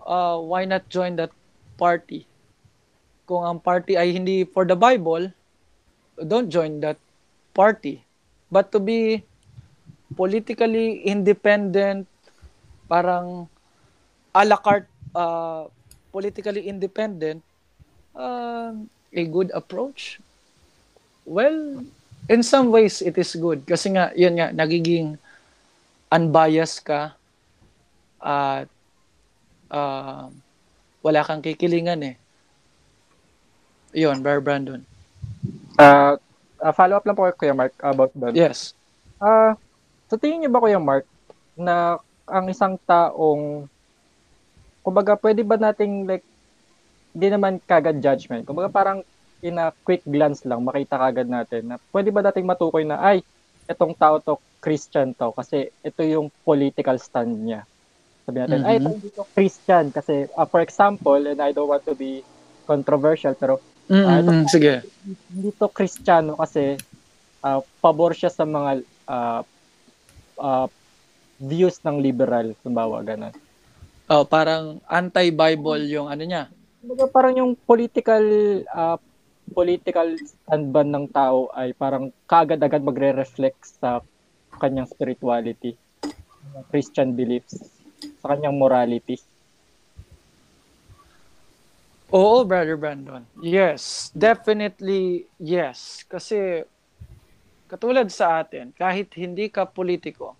uh, 0.03 0.43
why 0.43 0.67
not 0.67 0.83
join 0.91 1.15
that 1.15 1.31
party? 1.79 2.27
Kung 3.25 3.45
ang 3.45 3.59
party 3.61 3.97
ay 3.97 4.13
hindi 4.13 4.45
for 4.45 4.69
the 4.69 4.77
Bible, 4.77 5.33
don't 6.21 6.53
join 6.53 6.81
that 6.85 7.01
party. 7.57 8.05
But 8.53 8.71
to 8.77 8.79
be 8.79 9.25
politically 10.13 11.03
independent, 11.09 12.07
parang 12.87 13.49
a 14.35 14.43
la 14.45 14.59
carte 14.61 14.91
uh, 15.17 15.67
politically 16.15 16.69
independent, 16.69 17.43
uh, 18.15 18.75
a 19.15 19.25
good 19.27 19.51
approach? 19.55 20.21
Well, 21.25 21.83
in 22.29 22.43
some 22.43 22.71
ways, 22.71 23.01
it 23.01 23.17
is 23.19 23.35
good. 23.35 23.65
Kasi 23.67 23.95
nga, 23.95 24.13
yun 24.15 24.39
nga, 24.39 24.53
nagiging 24.55 25.17
unbiased 26.13 26.85
ka 26.87 27.17
at 28.23 28.69
uh, 29.71 30.31
wala 31.03 31.21
kang 31.27 31.43
kikilingan 31.43 32.15
eh. 32.15 32.17
Yun, 33.95 34.21
Bear 34.21 34.43
Brandon. 34.43 34.83
Uh, 35.79 36.19
uh, 36.59 36.73
follow 36.75 36.99
up 36.99 37.07
lang 37.07 37.15
po 37.15 37.31
Kuya 37.35 37.55
Mark 37.55 37.73
about 37.79 38.11
that. 38.19 38.35
Yes. 38.35 38.75
Uh, 39.23 39.55
sa 40.11 40.19
tingin 40.19 40.45
niyo 40.45 40.51
ba 40.51 40.63
Kuya 40.63 40.83
Mark 40.83 41.07
na 41.55 42.03
ang 42.27 42.51
isang 42.51 42.75
taong 42.83 43.71
kumbaga 44.83 45.17
pwede 45.17 45.47
ba 45.47 45.57
nating 45.57 46.05
like 46.05 46.27
hindi 47.15 47.29
naman 47.31 47.63
kagad 47.63 48.03
judgment. 48.03 48.43
Kumbaga 48.43 48.69
parang 48.69 48.99
in 49.45 49.61
a 49.61 49.71
quick 49.87 50.03
glance 50.03 50.43
lang 50.43 50.67
makita 50.67 50.99
kagad 50.99 51.31
natin 51.31 51.63
na 51.71 51.77
pwede 51.95 52.11
ba 52.11 52.27
nating 52.27 52.49
matukoy 52.49 52.83
na 52.83 52.99
ay 52.99 53.23
itong 53.71 53.95
tao 53.95 54.19
to 54.19 54.35
Christian 54.59 55.15
to 55.15 55.31
kasi 55.37 55.71
ito 55.85 56.03
yung 56.03 56.33
political 56.43 56.99
stand 56.99 57.39
niya. 57.47 57.63
Sabi 58.25 58.41
natin, 58.41 58.65
mm-hmm. 58.65 58.89
ay 58.89 59.05
ito 59.05 59.23
Christian 59.37 59.93
kasi 59.93 60.27
uh, 60.35 60.49
for 60.49 60.65
example, 60.65 61.21
and 61.21 61.39
I 61.39 61.53
don't 61.53 61.69
want 61.69 61.85
to 61.87 61.95
be 61.95 62.25
controversial 62.65 63.37
pero 63.37 63.61
mm-hmm. 63.89 64.07
uh, 64.07 64.19
ito, 64.21 64.31
sige. 64.49 64.75
Hindi 65.33 65.51
to 65.57 65.69
Kristiyano 65.69 66.39
kasi 66.39 66.79
uh, 67.45 67.61
pabor 67.85 68.17
siya 68.17 68.33
sa 68.33 68.49
mga 68.49 68.85
uh, 69.09 69.41
uh, 70.41 70.67
views 71.41 71.81
ng 71.85 72.01
liberal, 72.01 72.57
kumbawa 72.65 73.05
ganun. 73.05 73.35
Oh, 74.09 74.25
parang 74.29 74.85
anti-Bible 74.89 75.89
yung 75.89 76.13
ano 76.13 76.23
niya. 76.25 76.53
Kumbaga 76.85 77.05
parang 77.09 77.35
yung 77.41 77.53
political 77.57 78.25
uh, 78.69 79.01
political 79.53 80.17
stand 80.21 80.73
ng 80.73 81.09
tao 81.13 81.53
ay 81.53 81.77
parang 81.77 82.09
kaagad-agad 82.25 82.81
magre-reflect 82.81 83.81
sa 83.81 84.01
kanyang 84.57 84.89
spirituality, 84.89 85.77
Christian 86.73 87.13
beliefs, 87.13 87.61
sa 88.25 88.37
kanyang 88.37 88.57
morality. 88.57 89.21
Oo, 92.15 92.47
Brother 92.47 92.79
Brandon. 92.79 93.27
Yes, 93.43 94.15
definitely 94.15 95.27
yes. 95.43 96.07
Kasi 96.07 96.63
katulad 97.67 98.07
sa 98.07 98.39
atin, 98.39 98.71
kahit 98.71 99.11
hindi 99.19 99.51
ka 99.51 99.67
politiko, 99.67 100.39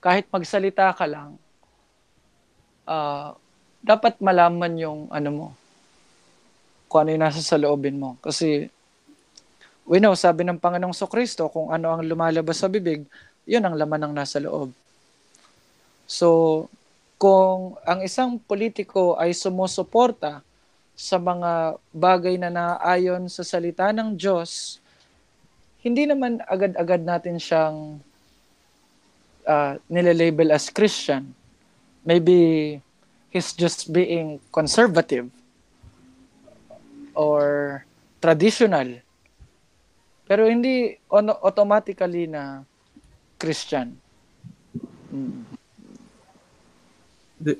kahit 0.00 0.24
magsalita 0.32 0.88
ka 0.96 1.04
lang, 1.04 1.36
uh, 2.88 3.36
dapat 3.84 4.16
malaman 4.24 4.72
yung 4.80 5.00
ano 5.12 5.28
mo, 5.28 5.48
kung 6.88 7.04
ano 7.04 7.12
yung 7.12 7.24
nasa 7.28 7.44
sa 7.44 7.60
loobin 7.60 8.00
mo. 8.00 8.16
Kasi, 8.24 8.72
we 9.84 10.00
know, 10.00 10.16
sabi 10.16 10.48
ng 10.48 10.56
Panginoong 10.56 10.96
Kristo, 11.12 11.52
kung 11.52 11.68
ano 11.76 11.92
ang 11.92 12.08
lumalabas 12.08 12.56
sa 12.56 12.72
bibig, 12.72 13.04
yun 13.44 13.60
ang 13.60 13.76
laman 13.76 14.08
ng 14.08 14.14
nasa 14.16 14.40
loob. 14.40 14.72
So, 16.08 16.72
kung 17.20 17.76
ang 17.84 18.00
isang 18.00 18.40
politiko 18.40 19.20
ay 19.20 19.36
sumusuporta 19.36 20.40
sa 20.92 21.16
mga 21.16 21.80
bagay 21.92 22.36
na 22.36 22.52
naayon 22.52 23.26
sa 23.26 23.42
salita 23.42 23.90
ng 23.90 24.14
Diyos, 24.14 24.78
hindi 25.82 26.06
naman 26.06 26.38
agad-agad 26.46 27.02
natin 27.02 27.36
siyang 27.42 27.98
uh, 29.46 29.74
nilelabel 29.90 30.54
as 30.54 30.70
Christian. 30.70 31.34
Maybe 32.06 32.78
he's 33.30 33.54
just 33.54 33.90
being 33.90 34.38
conservative 34.54 35.30
or 37.14 37.82
traditional. 38.20 39.02
Pero 40.28 40.46
hindi 40.46 40.96
on- 41.10 41.34
automatically 41.42 42.30
na 42.30 42.62
Christian. 43.42 43.98
Mm. 45.10 45.42
Di- 47.42 47.58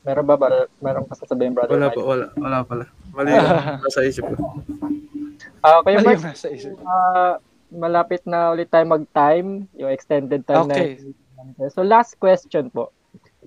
Meron 0.00 0.24
ba, 0.24 0.34
ba 0.34 0.48
meron 0.80 1.04
pa 1.04 1.14
sasabihin, 1.14 1.52
brother? 1.52 1.76
Wala 1.76 1.92
Mike? 1.92 1.96
pa, 1.96 2.02
wala. 2.02 2.26
Wala 2.34 2.58
pala. 2.64 2.84
Mali 3.12 3.30
lang 3.36 3.80
nasa 3.84 4.00
isip 4.02 4.24
ko. 4.24 4.34
Ah, 5.60 5.84
kayo, 5.84 6.00
Mali 6.00 6.16
yung 6.16 6.24
isip. 6.32 6.72
ah, 6.82 7.36
malapit 7.68 8.24
na 8.24 8.50
ulit 8.50 8.66
tayo 8.66 8.88
mag-time, 8.88 9.68
yung 9.76 9.92
extended 9.92 10.40
time 10.42 10.64
Okay. 10.66 10.96
na. 11.52 11.68
So, 11.68 11.84
last 11.84 12.16
question 12.16 12.68
po. 12.68 12.92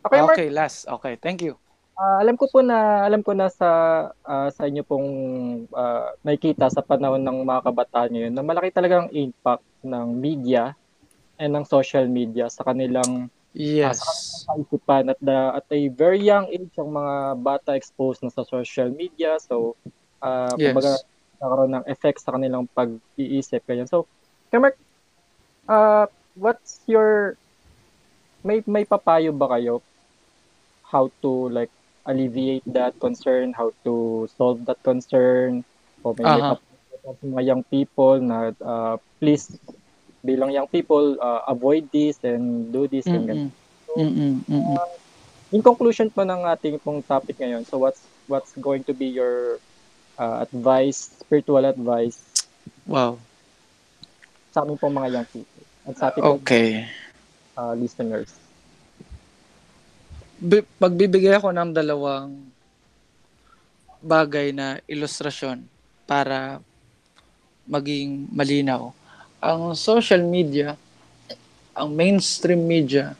Okay, 0.03 0.19
Mark, 0.19 0.37
Okay, 0.37 0.49
last. 0.49 0.85
Okay, 0.87 1.17
thank 1.17 1.41
you. 1.41 1.57
ah, 1.93 2.21
alam 2.21 2.37
ko 2.37 2.45
po 2.47 2.61
na, 2.61 3.01
alam 3.01 3.21
ko 3.21 3.33
na 3.33 3.49
sa, 3.49 3.69
ah, 4.21 4.49
sa 4.49 4.65
inyo 4.65 4.85
pong 4.85 5.09
ah, 5.73 6.13
nakikita 6.21 6.69
sa 6.69 6.81
panahon 6.81 7.21
ng 7.21 7.41
mga 7.41 7.61
kabataan 7.63 8.09
ngayon 8.13 8.33
na 8.33 8.41
malaki 8.41 8.69
talagang 8.69 9.09
impact 9.09 9.61
ng 9.81 10.07
media 10.13 10.73
and 11.37 11.49
ng 11.51 11.65
social 11.65 12.05
media 12.05 12.45
sa 12.45 12.61
kanilang 12.61 13.25
Yes. 13.53 14.01
kaisipan 14.49 15.09
at 15.13 15.19
the 15.21 15.37
at 15.61 15.65
a 15.69 15.81
very 15.93 16.19
young 16.19 16.49
age 16.49 16.73
ang 16.77 16.91
mga 16.93 17.15
bata 17.41 17.71
exposed 17.77 18.21
na 18.25 18.33
sa 18.33 18.43
social 18.43 18.89
media 18.89 19.37
so 19.39 19.77
uh, 20.21 20.57
Yes. 20.57 20.73
kumbaga 20.73 20.91
nagkaroon 21.37 21.71
ng 21.77 21.85
effect 21.87 22.19
sa 22.21 22.33
kanilang 22.33 22.65
pag-iisip 22.73 23.61
ganyan 23.69 23.87
so 23.89 24.09
Kamark 24.49 24.77
uh, 25.69 26.05
what's 26.33 26.81
your 26.89 27.37
may 28.43 28.59
may 28.65 28.83
papayo 28.83 29.31
ba 29.31 29.47
kayo 29.57 29.79
how 30.83 31.09
to 31.21 31.49
like 31.49 31.71
alleviate 32.05 32.65
that 32.67 32.97
concern 32.99 33.53
how 33.55 33.71
to 33.87 34.27
solve 34.35 34.59
that 34.67 34.77
concern 34.83 35.63
o 36.03 36.11
may, 36.17 36.25
may 36.25 36.43
Aha. 36.43 36.57
papayo 36.57 36.95
sa 37.03 37.25
mga 37.25 37.43
young 37.47 37.63
people 37.71 38.19
na 38.19 38.51
uh, 38.59 38.95
please 39.21 39.55
bilang 40.23 40.49
young 40.49 40.67
people 40.71 41.19
uh, 41.19 41.43
avoid 41.51 41.91
this 41.91 42.17
and 42.23 42.71
do 42.71 42.87
this 42.87 43.05
and 43.11 43.27
ganyan. 43.27 43.51
Mm-mm. 43.93 44.41
Mm-mm. 44.47 44.47
Mm-mm. 44.47 44.77
in 45.53 45.61
conclusion 45.61 46.09
po 46.09 46.25
ng 46.25 46.47
ating 46.49 46.81
pong 46.81 47.03
topic 47.05 47.37
ngayon, 47.37 47.61
so 47.67 47.77
what's 47.77 48.09
what's 48.25 48.55
going 48.57 48.81
to 48.81 48.95
be 48.95 49.05
your 49.05 49.61
uh, 50.17 50.41
advice, 50.41 51.19
spiritual 51.21 51.61
advice 51.67 52.17
Wow. 52.87 53.19
sa 54.49 54.63
amin 54.65 54.79
pong 54.81 54.95
mga 54.97 55.09
young 55.21 55.27
people 55.29 55.63
at 55.85 55.93
sa 55.99 56.09
ating 56.09 56.23
pong 56.23 56.41
Okay. 56.41 56.89
uh, 57.59 57.73
listeners? 57.77 58.31
Bi- 60.41 60.65
pagbibigay 60.81 61.37
ako 61.37 61.53
ng 61.53 61.71
dalawang 61.71 62.51
bagay 64.03 64.51
na 64.51 64.83
ilustrasyon 64.89 65.63
para 66.03 66.59
maging 67.63 68.27
malinaw. 68.33 68.91
Ang 69.43 69.75
social 69.75 70.23
media, 70.23 70.79
ang 71.75 71.91
mainstream 71.91 72.63
media, 72.63 73.11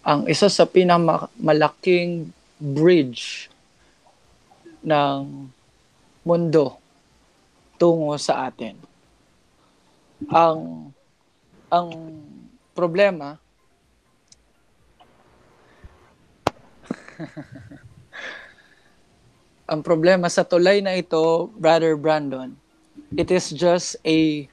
ang 0.00 0.24
isa 0.24 0.48
sa 0.48 0.64
pinakamalaking 0.64 2.32
bridge 2.56 3.52
ng 4.80 5.52
mundo 6.24 6.80
tungo 7.76 8.16
sa 8.16 8.48
atin. 8.48 8.80
Ang 10.32 10.88
ang 11.68 11.88
problema 12.72 13.36
ang 19.70 19.84
problema 19.84 20.32
sa 20.32 20.40
tulay 20.40 20.80
na 20.80 20.96
ito, 20.96 21.52
Brother 21.60 22.00
Brandon, 22.00 22.56
it 23.12 23.28
is 23.28 23.52
just 23.52 24.00
a 24.06 24.48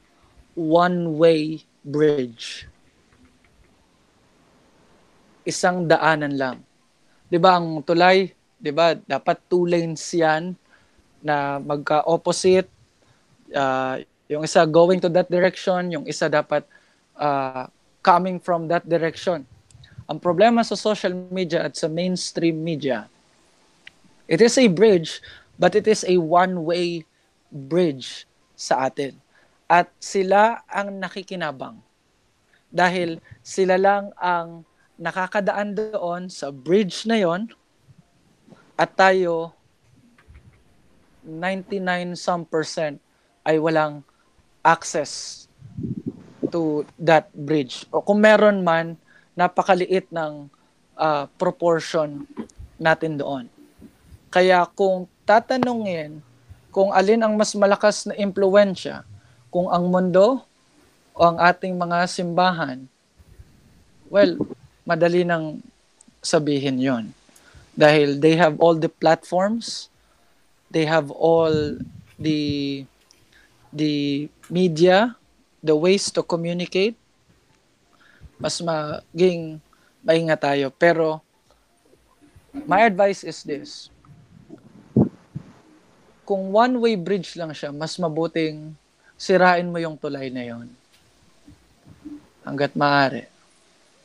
one-way 0.54 1.62
bridge. 1.84 2.70
Isang 5.44 5.90
daanan 5.90 6.34
lang. 6.40 6.58
'Di 7.28 7.38
ba 7.42 7.58
ang 7.58 7.82
tulay, 7.84 8.32
'di 8.62 8.72
ba, 8.72 8.96
dapat 8.96 9.38
two 9.50 9.66
lanes 9.66 10.06
'yan 10.14 10.56
na 11.20 11.58
magka-opposite. 11.60 12.70
Ah, 13.54 13.98
yung 14.30 14.46
isa 14.46 14.64
going 14.66 15.02
to 15.02 15.10
that 15.12 15.28
direction, 15.28 15.92
yung 15.92 16.06
isa 16.06 16.30
dapat 16.30 16.64
ah, 17.18 17.68
coming 18.04 18.38
from 18.38 18.68
that 18.68 18.86
direction. 18.86 19.48
Ang 20.06 20.20
problema 20.20 20.62
sa 20.68 20.76
social 20.76 21.16
media 21.32 21.64
at 21.64 21.80
sa 21.80 21.88
mainstream 21.88 22.60
media, 22.60 23.08
it 24.28 24.44
is 24.44 24.60
a 24.60 24.68
bridge, 24.68 25.24
but 25.56 25.80
it 25.80 25.88
is 25.88 26.04
a 26.04 26.20
one-way 26.20 27.08
bridge 27.48 28.28
sa 28.60 28.92
atin. 28.92 29.23
At 29.74 29.90
sila 29.98 30.62
ang 30.70 31.02
nakikinabang. 31.02 31.82
Dahil 32.70 33.18
sila 33.42 33.82
lang 33.82 34.14
ang 34.22 34.62
nakakadaan 35.02 35.74
doon 35.74 36.30
sa 36.30 36.54
bridge 36.54 37.10
na 37.10 37.18
yon 37.18 37.50
at 38.78 38.94
tayo 38.94 39.58
99 41.26 42.14
some 42.14 42.46
percent 42.46 43.02
ay 43.42 43.58
walang 43.58 44.06
access 44.62 45.46
to 46.54 46.86
that 47.02 47.34
bridge. 47.34 47.90
O 47.90 48.06
kung 48.06 48.22
meron 48.22 48.62
man, 48.62 48.94
napakaliit 49.34 50.14
ng 50.14 50.46
ah, 51.02 51.26
proportion 51.42 52.30
natin 52.78 53.18
doon. 53.18 53.50
Kaya 54.30 54.70
kung 54.78 55.10
tatanungin 55.26 56.22
kung 56.74 56.90
alin 56.94 57.22
ang 57.22 57.34
mas 57.38 57.54
malakas 57.54 58.10
na 58.10 58.18
impluensya, 58.18 59.06
kung 59.54 59.70
ang 59.70 59.86
mundo 59.86 60.42
o 61.14 61.20
ang 61.22 61.38
ating 61.38 61.78
mga 61.78 62.10
simbahan, 62.10 62.90
well, 64.10 64.34
madali 64.82 65.22
nang 65.22 65.62
sabihin 66.26 66.82
yon 66.82 67.06
Dahil 67.78 68.18
they 68.18 68.34
have 68.34 68.58
all 68.58 68.74
the 68.74 68.90
platforms, 68.90 69.94
they 70.74 70.90
have 70.90 71.14
all 71.14 71.54
the 72.18 72.42
the 73.70 74.26
media, 74.50 75.14
the 75.62 75.78
ways 75.78 76.10
to 76.10 76.26
communicate, 76.26 76.98
mas 78.42 78.58
maging 78.58 79.62
maingat 80.02 80.42
tayo. 80.42 80.74
Pero 80.74 81.22
my 82.66 82.86
advice 82.86 83.22
is 83.22 83.46
this. 83.46 83.94
Kung 86.26 86.50
one-way 86.50 86.98
bridge 86.98 87.38
lang 87.38 87.54
siya, 87.54 87.70
mas 87.70 87.98
mabuting 88.02 88.74
sirain 89.18 89.68
mo 89.68 89.78
yung 89.80 89.98
tulay 89.98 90.30
na 90.30 90.44
yon. 90.46 90.68
Hanggat 92.44 92.76
maaari. 92.76 93.26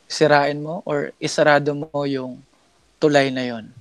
Sirain 0.09 0.57
mo 0.57 0.81
or 0.87 1.13
isarado 1.19 1.75
mo 1.75 2.03
yung 2.07 2.41
tulay 2.97 3.29
na 3.29 3.45
yon. 3.45 3.71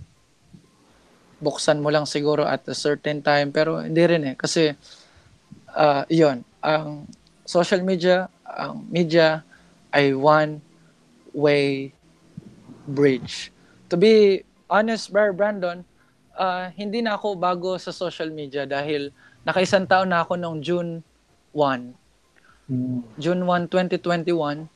Buksan 1.38 1.78
mo 1.78 1.88
lang 1.88 2.04
siguro 2.04 2.42
at 2.42 2.66
a 2.66 2.74
certain 2.74 3.22
time 3.22 3.54
pero 3.54 3.78
hindi 3.78 4.02
rin 4.02 4.34
eh 4.34 4.34
kasi 4.34 4.74
uh, 5.74 6.02
yon 6.10 6.42
ang 6.58 7.06
social 7.46 7.80
media 7.86 8.26
ang 8.42 8.82
media 8.90 9.46
ay 9.94 10.12
one 10.12 10.58
way 11.30 11.94
bridge. 12.88 13.54
To 13.88 13.96
be 13.96 14.42
honest, 14.68 15.12
Brother 15.12 15.32
Brandon, 15.32 15.84
uh, 16.36 16.72
hindi 16.76 17.00
na 17.00 17.16
ako 17.16 17.36
bago 17.36 17.76
sa 17.76 17.92
social 17.92 18.32
media 18.32 18.64
dahil 18.64 19.12
nakaisang 19.44 19.88
taon 19.88 20.12
na 20.12 20.24
ako 20.24 20.36
noong 20.36 20.60
June 20.60 20.90
1. 21.58 23.18
June 23.18 23.42
1, 23.42 23.66
2021, 23.72 24.70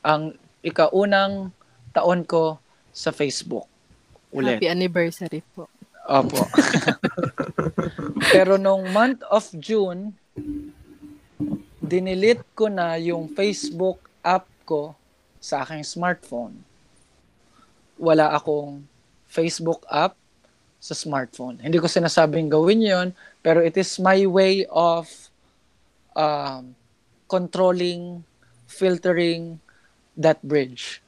ang 0.00 0.22
ikaunang 0.64 1.52
taon 1.92 2.24
ko 2.24 2.56
sa 2.94 3.12
Facebook. 3.12 3.68
Ulit. 4.32 4.56
Happy 4.56 4.70
anniversary 4.70 5.44
po. 5.52 5.68
Opo. 6.08 6.40
Pero 8.34 8.56
nung 8.56 8.88
month 8.94 9.20
of 9.28 9.50
June, 9.58 10.14
dinilit 11.84 12.40
ko 12.56 12.72
na 12.72 12.96
yung 12.96 13.28
Facebook 13.30 14.00
app 14.24 14.48
ko 14.64 14.96
sa 15.42 15.66
aking 15.66 15.84
smartphone. 15.84 16.64
Wala 18.00 18.32
akong 18.32 18.84
Facebook 19.28 19.84
app 19.90 20.16
sa 20.80 20.92
smartphone. 20.92 21.60
Hindi 21.60 21.80
ko 21.80 21.88
sinasabing 21.88 22.52
gawin 22.52 22.84
yon, 22.84 23.08
pero 23.40 23.64
it 23.64 23.72
is 23.80 23.96
my 23.96 24.28
way 24.28 24.68
of 24.68 25.08
um, 26.14 26.74
controlling, 27.26 28.22
filtering 28.66 29.58
that 30.16 30.40
bridge. 30.42 31.02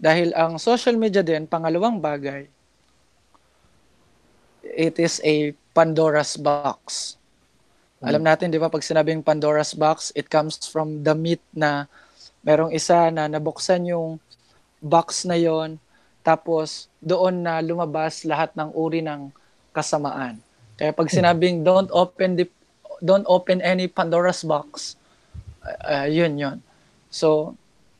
Dahil 0.00 0.36
ang 0.36 0.60
social 0.60 0.96
media 1.00 1.24
din, 1.24 1.48
pangalawang 1.48 2.00
bagay, 2.00 2.48
it 4.64 4.96
is 5.00 5.20
a 5.24 5.56
Pandora's 5.72 6.36
box. 6.36 7.16
Alam 8.04 8.20
natin, 8.20 8.52
di 8.52 8.60
ba, 8.60 8.68
pag 8.68 8.84
sinabing 8.84 9.24
Pandora's 9.24 9.72
Box, 9.72 10.12
it 10.12 10.28
comes 10.28 10.60
from 10.68 11.00
the 11.00 11.16
myth 11.16 11.40
na 11.56 11.88
merong 12.44 12.68
isa 12.76 13.08
na 13.08 13.32
nabuksan 13.32 13.88
yung 13.88 14.20
box 14.84 15.24
na 15.24 15.40
yon 15.40 15.80
tapos 16.20 16.92
doon 17.00 17.40
na 17.40 17.64
lumabas 17.64 18.28
lahat 18.28 18.52
ng 18.52 18.68
uri 18.76 19.00
ng 19.00 19.32
kasamaan. 19.72 20.36
Kaya 20.76 20.92
pag 20.92 21.08
sinabing 21.08 21.64
don't 21.64 21.88
open 21.96 22.36
the 22.36 22.44
don't 23.00 23.26
open 23.26 23.58
any 23.60 23.86
Pandora's 23.86 24.42
box, 24.42 24.94
uh, 25.64 26.06
yun 26.06 26.36
yun. 26.36 26.58
So, 27.08 27.54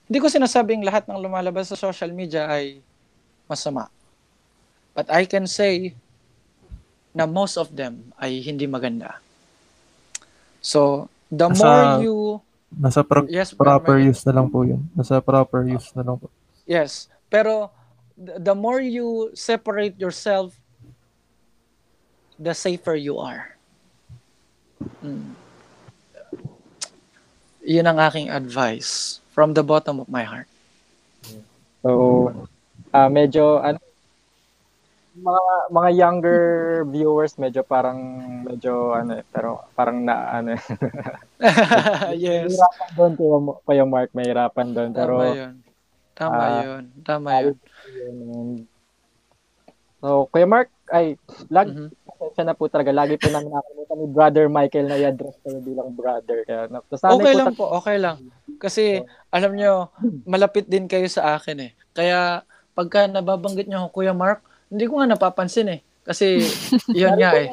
hindi 0.07 0.21
ko 0.21 0.29
sinasabing 0.29 0.85
lahat 0.85 1.09
ng 1.09 1.16
lumalabas 1.16 1.73
sa 1.73 1.79
social 1.79 2.12
media 2.12 2.47
ay 2.47 2.79
masama. 3.47 3.89
But 4.93 5.11
I 5.11 5.25
can 5.25 5.47
say 5.47 5.95
na 7.11 7.25
most 7.25 7.55
of 7.57 7.73
them 7.73 8.12
ay 8.19 8.43
hindi 8.43 8.66
maganda. 8.66 9.19
So, 10.61 11.07
the 11.31 11.49
Nasa- 11.49 11.59
more 11.59 11.87
you 12.03 12.16
Nasa 12.75 13.07
pro- 13.07 13.31
Yes, 13.31 13.55
proper 13.55 14.03
Brother. 14.03 14.11
use 14.11 14.27
na 14.27 14.35
lang 14.35 14.51
po 14.51 14.66
yun. 14.66 14.83
Nasa 14.99 15.23
proper 15.23 15.62
use 15.62 15.95
na 15.95 16.03
lang 16.03 16.19
po. 16.19 16.27
Yes. 16.66 17.07
Pero 17.31 17.71
th- 18.19 18.43
the 18.43 18.51
more 18.51 18.83
you 18.83 19.31
separate 19.31 19.95
yourself, 19.95 20.59
the 22.35 22.51
safer 22.51 22.99
you 22.99 23.15
are. 23.15 23.54
Mm. 25.03 25.37
Yun 27.65 27.87
ang 27.89 27.99
aking 28.01 28.29
advice 28.29 29.21
from 29.33 29.57
the 29.57 29.65
bottom 29.65 30.01
of 30.01 30.09
my 30.09 30.23
heart. 30.25 30.49
So, 31.85 32.33
ah 32.95 33.11
medyo 33.11 33.59
ano 33.61 33.81
mga 35.15 35.45
mga 35.71 35.91
younger 35.95 36.43
viewers 36.91 37.39
medyo 37.39 37.63
parang 37.63 37.99
medyo 38.43 38.91
ano 38.93 39.23
eh, 39.23 39.25
pero 39.31 39.63
parang 39.79 40.03
na 40.03 40.43
ano 40.43 40.59
eh. 40.59 40.63
yes. 42.25 42.51
Mahirapan 42.59 42.91
doon 42.99 43.13
kuya, 43.15 43.39
Mo- 43.39 43.61
kuya 43.63 43.85
Mark, 43.87 44.11
mahirapan 44.11 44.69
doon 44.75 44.91
pero 44.91 45.15
Tama 45.23 45.37
yun. 45.39 45.55
Tama 46.15 46.43
ah, 46.47 46.63
yun. 46.63 46.85
Tama 47.03 47.31
yun. 47.43 47.57
yun. 47.91 48.49
So, 50.05 50.29
Kuya 50.29 50.47
Mark, 50.47 50.69
ay, 50.93 51.19
lag, 51.51 51.67
Mhm. 51.73 51.89
Pasensya 52.25 52.49
na 52.49 52.57
po 52.57 52.65
talaga. 52.73 52.89
Lagi 52.89 53.21
po 53.21 53.29
namin 53.29 53.53
nakalimutan 53.53 53.99
ni 54.01 54.09
Brother 54.09 54.47
Michael 54.49 54.87
na 54.89 54.97
i-address 54.97 55.37
kayo 55.45 55.61
bilang 55.61 55.93
brother. 55.93 56.41
Kaya, 56.49 56.73
na, 56.73 56.81
Okay 56.81 57.33
po 57.37 57.37
lang 57.37 57.49
ta- 57.53 57.59
po, 57.61 57.65
okay 57.77 57.97
lang. 58.01 58.17
Kasi, 58.57 59.05
alam 59.29 59.53
nyo, 59.53 59.93
malapit 60.25 60.65
din 60.65 60.89
kayo 60.89 61.05
sa 61.13 61.37
akin 61.37 61.69
eh. 61.69 61.71
Kaya, 61.93 62.41
pagka 62.73 63.05
nababanggit 63.05 63.69
nyo 63.69 63.85
ako, 63.85 64.01
Kuya 64.01 64.17
Mark, 64.17 64.41
hindi 64.73 64.89
ko 64.89 64.97
nga 64.97 65.13
napapansin 65.13 65.69
eh. 65.69 65.81
Kasi, 66.01 66.41
yun 66.97 67.21
nga 67.21 67.37
eh. 67.37 67.53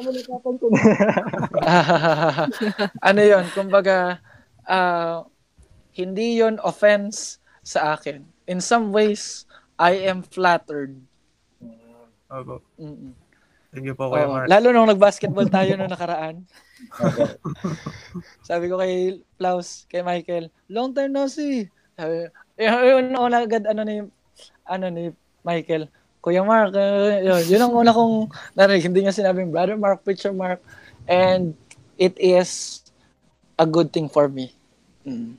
ano 3.08 3.20
yun, 3.20 3.44
kumbaga, 3.52 4.24
ah, 4.64 5.28
hindi 5.92 6.40
yon 6.40 6.56
offense 6.64 7.36
sa 7.60 7.92
akin. 7.92 8.24
In 8.48 8.64
some 8.64 8.88
ways, 8.90 9.44
I 9.76 10.08
am 10.08 10.24
flattered. 10.24 10.96
Opo. 12.32 12.64
Mm-mm. 12.80 13.21
Thank 13.72 13.88
you 13.88 13.96
po, 13.96 14.12
Kuya 14.12 14.28
Oo. 14.28 14.32
Mark. 14.36 14.46
Lalo 14.52 14.68
nung 14.68 14.90
nag-basketball 14.92 15.48
tayo 15.56 15.72
nung 15.80 15.88
nakaraan. 15.88 16.44
Sabi 18.48 18.68
ko 18.68 18.76
kay 18.76 19.24
Klaus, 19.40 19.88
kay 19.88 20.04
Michael, 20.04 20.52
long 20.68 20.92
time 20.92 21.08
no 21.08 21.24
see. 21.24 21.72
Sabi, 21.96 22.28
yun, 22.60 22.84
yun, 22.84 23.04
una 23.16 23.40
agad, 23.40 23.64
ano 23.64 23.80
ni, 23.80 24.04
ano 24.68 24.86
ni 24.92 25.08
Michael, 25.40 25.88
Kuya 26.20 26.44
Mark, 26.44 26.76
uh, 26.76 27.18
yun, 27.24 27.40
yun 27.48 27.64
ang 27.64 27.72
una 27.72 27.96
kong 27.96 28.28
narinig. 28.52 28.84
Hindi 28.84 29.08
niya 29.08 29.16
sinabing, 29.16 29.48
Brother 29.48 29.80
Mark, 29.80 30.04
Picture 30.04 30.36
Mark. 30.36 30.60
And 31.08 31.56
it 31.96 32.12
is 32.20 32.84
a 33.56 33.64
good 33.64 33.88
thing 33.88 34.12
for 34.12 34.28
me. 34.28 34.52
Mm. 35.08 35.34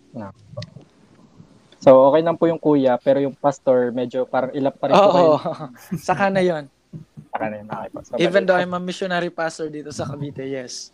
So, 1.84 2.10
okay 2.10 2.24
lang 2.24 2.40
po 2.40 2.48
yung 2.48 2.60
kuya, 2.60 2.96
pero 2.96 3.20
yung 3.20 3.36
pastor, 3.36 3.92
medyo 3.92 4.24
parang 4.24 4.56
ilap 4.56 4.80
pa 4.80 4.88
rin 4.88 4.96
po 4.96 5.12
kayo. 5.12 5.34
Saka 6.08 6.32
na 6.32 6.40
yon. 6.40 6.66
Sa 7.34 7.38
kanila. 7.50 7.70
Okay 7.82 7.90
po. 7.90 8.00
So, 8.06 8.14
Even 8.22 8.42
though 8.46 8.58
I'm 8.58 8.74
a 8.78 8.82
missionary 8.82 9.32
pastor 9.34 9.68
dito 9.68 9.90
sa 9.90 10.06
Cavite, 10.06 10.46
yes. 10.46 10.94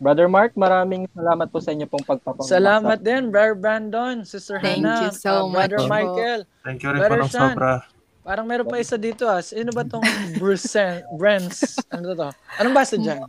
Brother 0.00 0.32
Mark, 0.32 0.56
maraming 0.56 1.04
salamat 1.12 1.52
po 1.52 1.60
sa 1.60 1.76
inyo 1.76 1.84
pong 1.84 2.04
pagpapang. 2.08 2.48
Salamat 2.48 3.04
din, 3.04 3.28
Brother 3.28 3.52
Brandon, 3.52 4.24
Sister 4.24 4.56
Thank 4.56 4.80
Hannah, 4.80 5.08
you 5.08 5.10
so 5.12 5.44
uh, 5.44 5.52
Brother 5.52 5.76
much 5.76 5.84
po. 5.84 5.92
Michael. 5.92 6.40
Thank 6.64 6.78
you 6.80 6.88
rin 6.88 7.00
Brother 7.04 7.20
po 7.20 7.24
ng 7.24 7.32
Sean. 7.32 7.52
sobra. 7.52 7.72
Parang 8.20 8.46
meron 8.48 8.68
pa 8.68 8.76
isa 8.80 8.96
dito 8.96 9.28
ah. 9.28 9.44
Sino 9.44 9.72
ba 9.72 9.84
tong 9.84 10.04
Bruce 10.40 10.76
Brands? 11.16 11.76
Ano 11.92 12.16
to? 12.16 12.32
Anong 12.56 12.76
basa 12.76 12.96
dyan? 12.96 13.28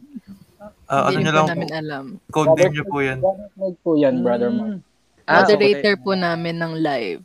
Ah, 0.88 1.12
ano 1.12 1.20
nyo 1.20 1.32
po 1.32 1.36
lang 1.36 1.48
po, 1.48 1.52
namin 1.56 1.72
alam. 1.72 2.06
code 2.32 2.52
name 2.60 2.74
nyo 2.76 2.86
po 2.88 2.98
yan. 3.00 3.18
Brother 3.20 3.50
Mark 3.56 3.76
po 3.84 3.92
yan, 3.96 4.16
Brother 4.24 4.52
Mark. 4.52 4.72
Mm. 4.72 4.80
Ah, 5.28 5.44
Moderator 5.44 5.96
okay. 5.96 6.04
po 6.04 6.12
namin 6.16 6.56
ng 6.60 6.74
live. 6.80 7.22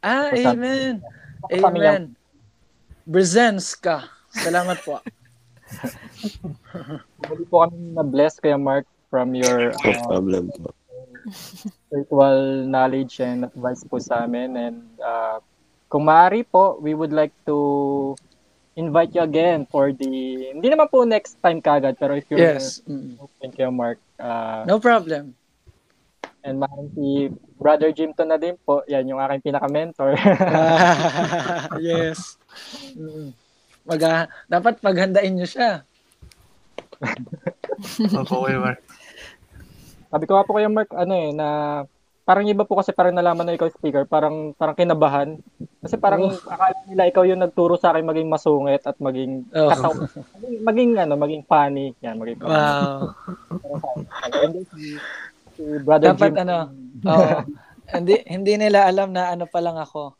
Ah, 0.00 0.32
amen. 0.32 1.00
Amen. 1.52 2.17
Brezenska. 3.08 4.04
Salamat 4.28 4.84
po. 4.84 5.00
Muli 7.24 7.44
po 7.48 7.64
kami 7.64 7.96
na-bless, 7.96 8.36
Kuya 8.36 8.60
Mark, 8.60 8.84
from 9.08 9.32
your 9.32 9.72
No 9.72 9.88
uh, 9.88 10.04
problem 10.04 10.52
po. 10.52 10.68
spiritual 11.88 12.64
knowledge 12.64 13.20
and 13.20 13.48
advice 13.48 13.80
po 13.84 13.96
sa 13.96 14.28
amin. 14.28 14.56
And 14.56 14.78
uh, 15.00 15.40
kung 15.88 16.04
maaari 16.04 16.44
po, 16.44 16.76
we 16.80 16.92
would 16.92 17.12
like 17.12 17.32
to 17.48 18.12
invite 18.76 19.16
you 19.16 19.24
again 19.24 19.64
for 19.66 19.90
the, 19.90 20.08
hindi 20.52 20.68
naman 20.68 20.88
po 20.88 21.02
next 21.02 21.40
time 21.40 21.58
kagad, 21.58 21.96
pero 21.96 22.12
if 22.14 22.28
you're 22.28 22.38
Yes. 22.40 22.84
Mm. 22.84 23.16
open 23.18 23.50
kayo, 23.50 23.72
Mark, 23.72 23.98
uh, 24.20 24.68
No 24.68 24.78
problem. 24.78 25.32
And 26.48 26.56
maaaring 26.58 26.90
si 26.96 27.06
Brother 27.60 27.92
Jim 27.92 28.16
to 28.16 28.24
na 28.24 28.40
din 28.40 28.56
po, 28.64 28.80
yan 28.88 29.04
yung 29.04 29.20
aking 29.20 29.52
pinaka-mentor. 29.52 30.16
yes. 31.84 32.40
Mm. 32.96 33.36
Mag- 33.84 34.32
dapat 34.48 34.80
paghandain 34.80 35.36
nyo 35.36 35.48
siya. 35.48 35.84
Opo, 38.16 38.48
Kuya 38.48 38.58
Mark. 38.58 38.80
Sabi 40.08 40.24
ko 40.24 40.32
nga 40.34 40.46
po 40.48 40.56
kayo, 40.56 40.72
Mark, 40.72 40.88
ano 40.96 41.12
eh, 41.12 41.30
na 41.36 41.48
parang 42.28 42.44
iba 42.44 42.60
po 42.68 42.76
kasi 42.76 42.92
parang 42.92 43.16
nalaman 43.16 43.48
na 43.48 43.56
ikaw 43.56 43.72
speaker, 43.72 44.04
parang 44.04 44.52
parang 44.52 44.76
kinabahan. 44.76 45.40
Kasi 45.80 45.96
parang 45.96 46.28
akala 46.28 46.76
nila 46.84 47.08
ikaw 47.08 47.24
yung 47.24 47.40
nagturo 47.40 47.80
sa 47.80 47.96
akin 47.96 48.04
maging 48.04 48.28
masungit 48.28 48.84
at 48.84 49.00
maging 49.00 49.48
Oh. 49.56 49.72
kataw. 49.72 49.92
maging, 50.36 50.60
maging 50.60 50.90
ano, 51.00 51.14
maging 51.16 51.42
funny. 51.48 51.96
Yan, 52.04 52.20
maging 52.20 52.36
funny. 52.44 52.52
Wow. 52.52 53.16
Si, 55.58 55.62
Brother 55.82 56.14
Dapat 56.14 56.30
Jim. 56.30 56.42
ano, 56.46 56.56
oo. 57.02 57.42
hindi 57.98 58.14
hindi 58.30 58.52
nila 58.54 58.86
alam 58.86 59.10
na 59.10 59.34
ano 59.34 59.50
pa 59.50 59.58
lang 59.58 59.74
ako. 59.74 60.14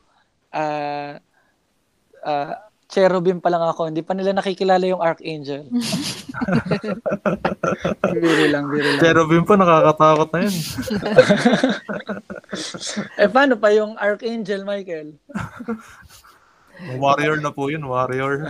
Ah 0.51 1.15
ah, 2.27 2.67
cherubim 2.89 3.37
pa 3.39 3.53
lang 3.53 3.61
ako. 3.63 3.93
Hindi 3.93 4.01
pa 4.01 4.17
nila 4.17 4.33
nakikilala 4.33 4.83
yung 4.89 4.99
archangel. 4.99 5.69
biro 8.11 8.45
lang, 8.49 8.65
biro 8.67 8.89
lang. 8.97 8.99
Cherubim 8.99 9.45
po, 9.45 9.53
nakakatakot 9.55 10.29
na 10.33 10.39
yun. 10.43 10.55
Eh 13.21 13.29
paano 13.29 13.61
pa 13.61 13.69
yung 13.69 13.93
archangel, 13.93 14.65
Michael? 14.65 15.13
Warrior 16.97 17.37
na 17.45 17.53
po 17.53 17.69
yun, 17.69 17.85
warrior. 17.85 18.49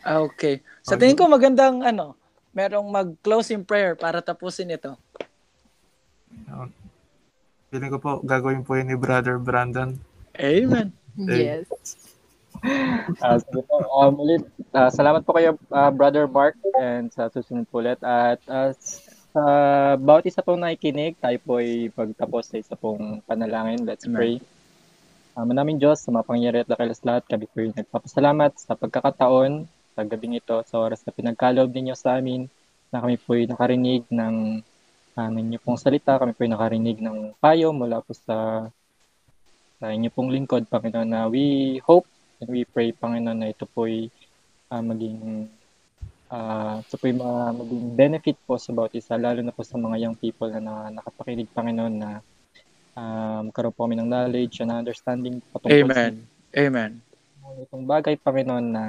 Ah, 0.00 0.24
Okay. 0.24 0.64
Sa 0.80 0.96
tingin 0.96 1.20
ko 1.20 1.28
magandang 1.28 1.84
ano, 1.84 2.16
merong 2.56 2.88
mag-closing 2.88 3.60
prayer 3.60 3.92
para 3.92 4.24
tapusin 4.24 4.72
ito. 4.72 4.96
Feeling 7.68 7.92
ko 7.92 7.98
po, 8.00 8.12
gagawin 8.24 8.64
po 8.64 8.80
yun 8.80 8.88
ni 8.88 8.96
Brother 8.96 9.36
Brandon. 9.36 9.92
Amen. 10.40 10.88
Yes. 11.20 11.68
Ah, 13.20 13.36
sige 13.36 13.60
po. 13.68 13.76
Ah, 13.92 14.08
muli, 14.08 14.40
ah, 14.72 14.88
salamat 14.88 15.20
po 15.20 15.36
kayo, 15.36 15.60
ah, 15.68 15.92
Brother 15.92 16.24
Mark, 16.24 16.56
and 16.80 17.12
sa 17.12 17.28
susunod 17.28 17.68
po 17.68 17.84
ulit. 17.84 18.00
At 18.00 18.40
ah, 18.48 18.72
sa 19.36 19.42
bawat 20.00 20.24
isa 20.24 20.40
pong 20.40 20.64
nakikinig, 20.64 21.20
tayo 21.20 21.36
po 21.44 21.60
ay 21.60 21.92
pagtapos 21.92 22.48
sa 22.48 22.56
isa 22.56 22.72
pong 22.72 23.20
panalangin. 23.28 23.84
Let's 23.84 24.08
Amen. 24.08 24.16
pray. 24.16 24.34
Ama 25.36 25.52
namin 25.52 25.76
Diyos, 25.76 26.00
sa 26.00 26.08
mga 26.08 26.24
pangyayari 26.24 26.58
at 26.64 26.72
dakilas 26.72 27.04
lahat, 27.04 27.28
kami 27.28 27.44
po 27.44 27.60
ay 27.60 27.68
nagpapasalamat 27.76 28.56
sa 28.56 28.72
pagkakataon, 28.72 29.68
sa 29.96 30.04
gabing 30.04 30.36
ito, 30.36 30.60
sa 30.68 30.76
oras 30.76 31.00
na 31.08 31.16
pinagkaloob 31.16 31.72
ninyo 31.72 31.96
sa 31.96 32.20
amin, 32.20 32.44
na 32.92 33.00
kami 33.00 33.16
po 33.16 33.32
ay 33.32 33.48
nakarinig 33.48 34.04
ng 34.12 34.60
uh, 35.16 35.30
ninyo 35.32 35.58
pong 35.64 35.80
salita, 35.80 36.20
kami 36.20 36.36
po 36.36 36.44
ay 36.44 36.52
nakarinig 36.52 37.00
ng 37.00 37.32
payo 37.40 37.72
mula 37.72 38.04
po 38.04 38.12
sa 38.12 38.68
sa 39.76 39.92
inyo 39.92 40.08
pong 40.08 40.32
lingkod, 40.32 40.68
Panginoon, 40.68 41.08
na 41.08 41.28
we 41.28 41.76
hope 41.84 42.08
and 42.40 42.48
we 42.48 42.64
pray, 42.64 42.92
Panginoon, 42.92 43.40
na 43.40 43.52
ito 43.52 43.68
po 43.68 43.84
ay 43.84 44.08
ah, 44.72 44.80
maging 44.80 45.48
ah, 46.32 46.80
ito 46.80 46.96
po 46.96 47.04
ay 47.08 47.16
ma- 47.16 47.52
maging 47.52 47.92
benefit 47.92 48.36
po 48.48 48.56
sa 48.56 48.72
bawat 48.72 48.96
isa, 48.96 49.20
lalo 49.20 49.44
na 49.44 49.52
po 49.52 49.60
sa 49.64 49.76
mga 49.76 49.96
young 50.00 50.16
people 50.16 50.48
na, 50.48 50.60
na 50.60 50.74
nakapakinig, 51.00 51.48
Panginoon, 51.52 51.94
na 51.96 52.10
um, 52.96 53.44
karoon 53.52 53.76
po 53.76 53.84
kami 53.84 54.00
ng 54.00 54.08
knowledge 54.08 54.64
and 54.64 54.72
understanding 54.72 55.44
patungkol 55.52 55.92
Amen. 55.92 56.24
Amen. 56.56 56.92
sa 57.44 57.48
itong 57.60 57.84
bagay, 57.84 58.16
Panginoon, 58.16 58.66
na 58.72 58.84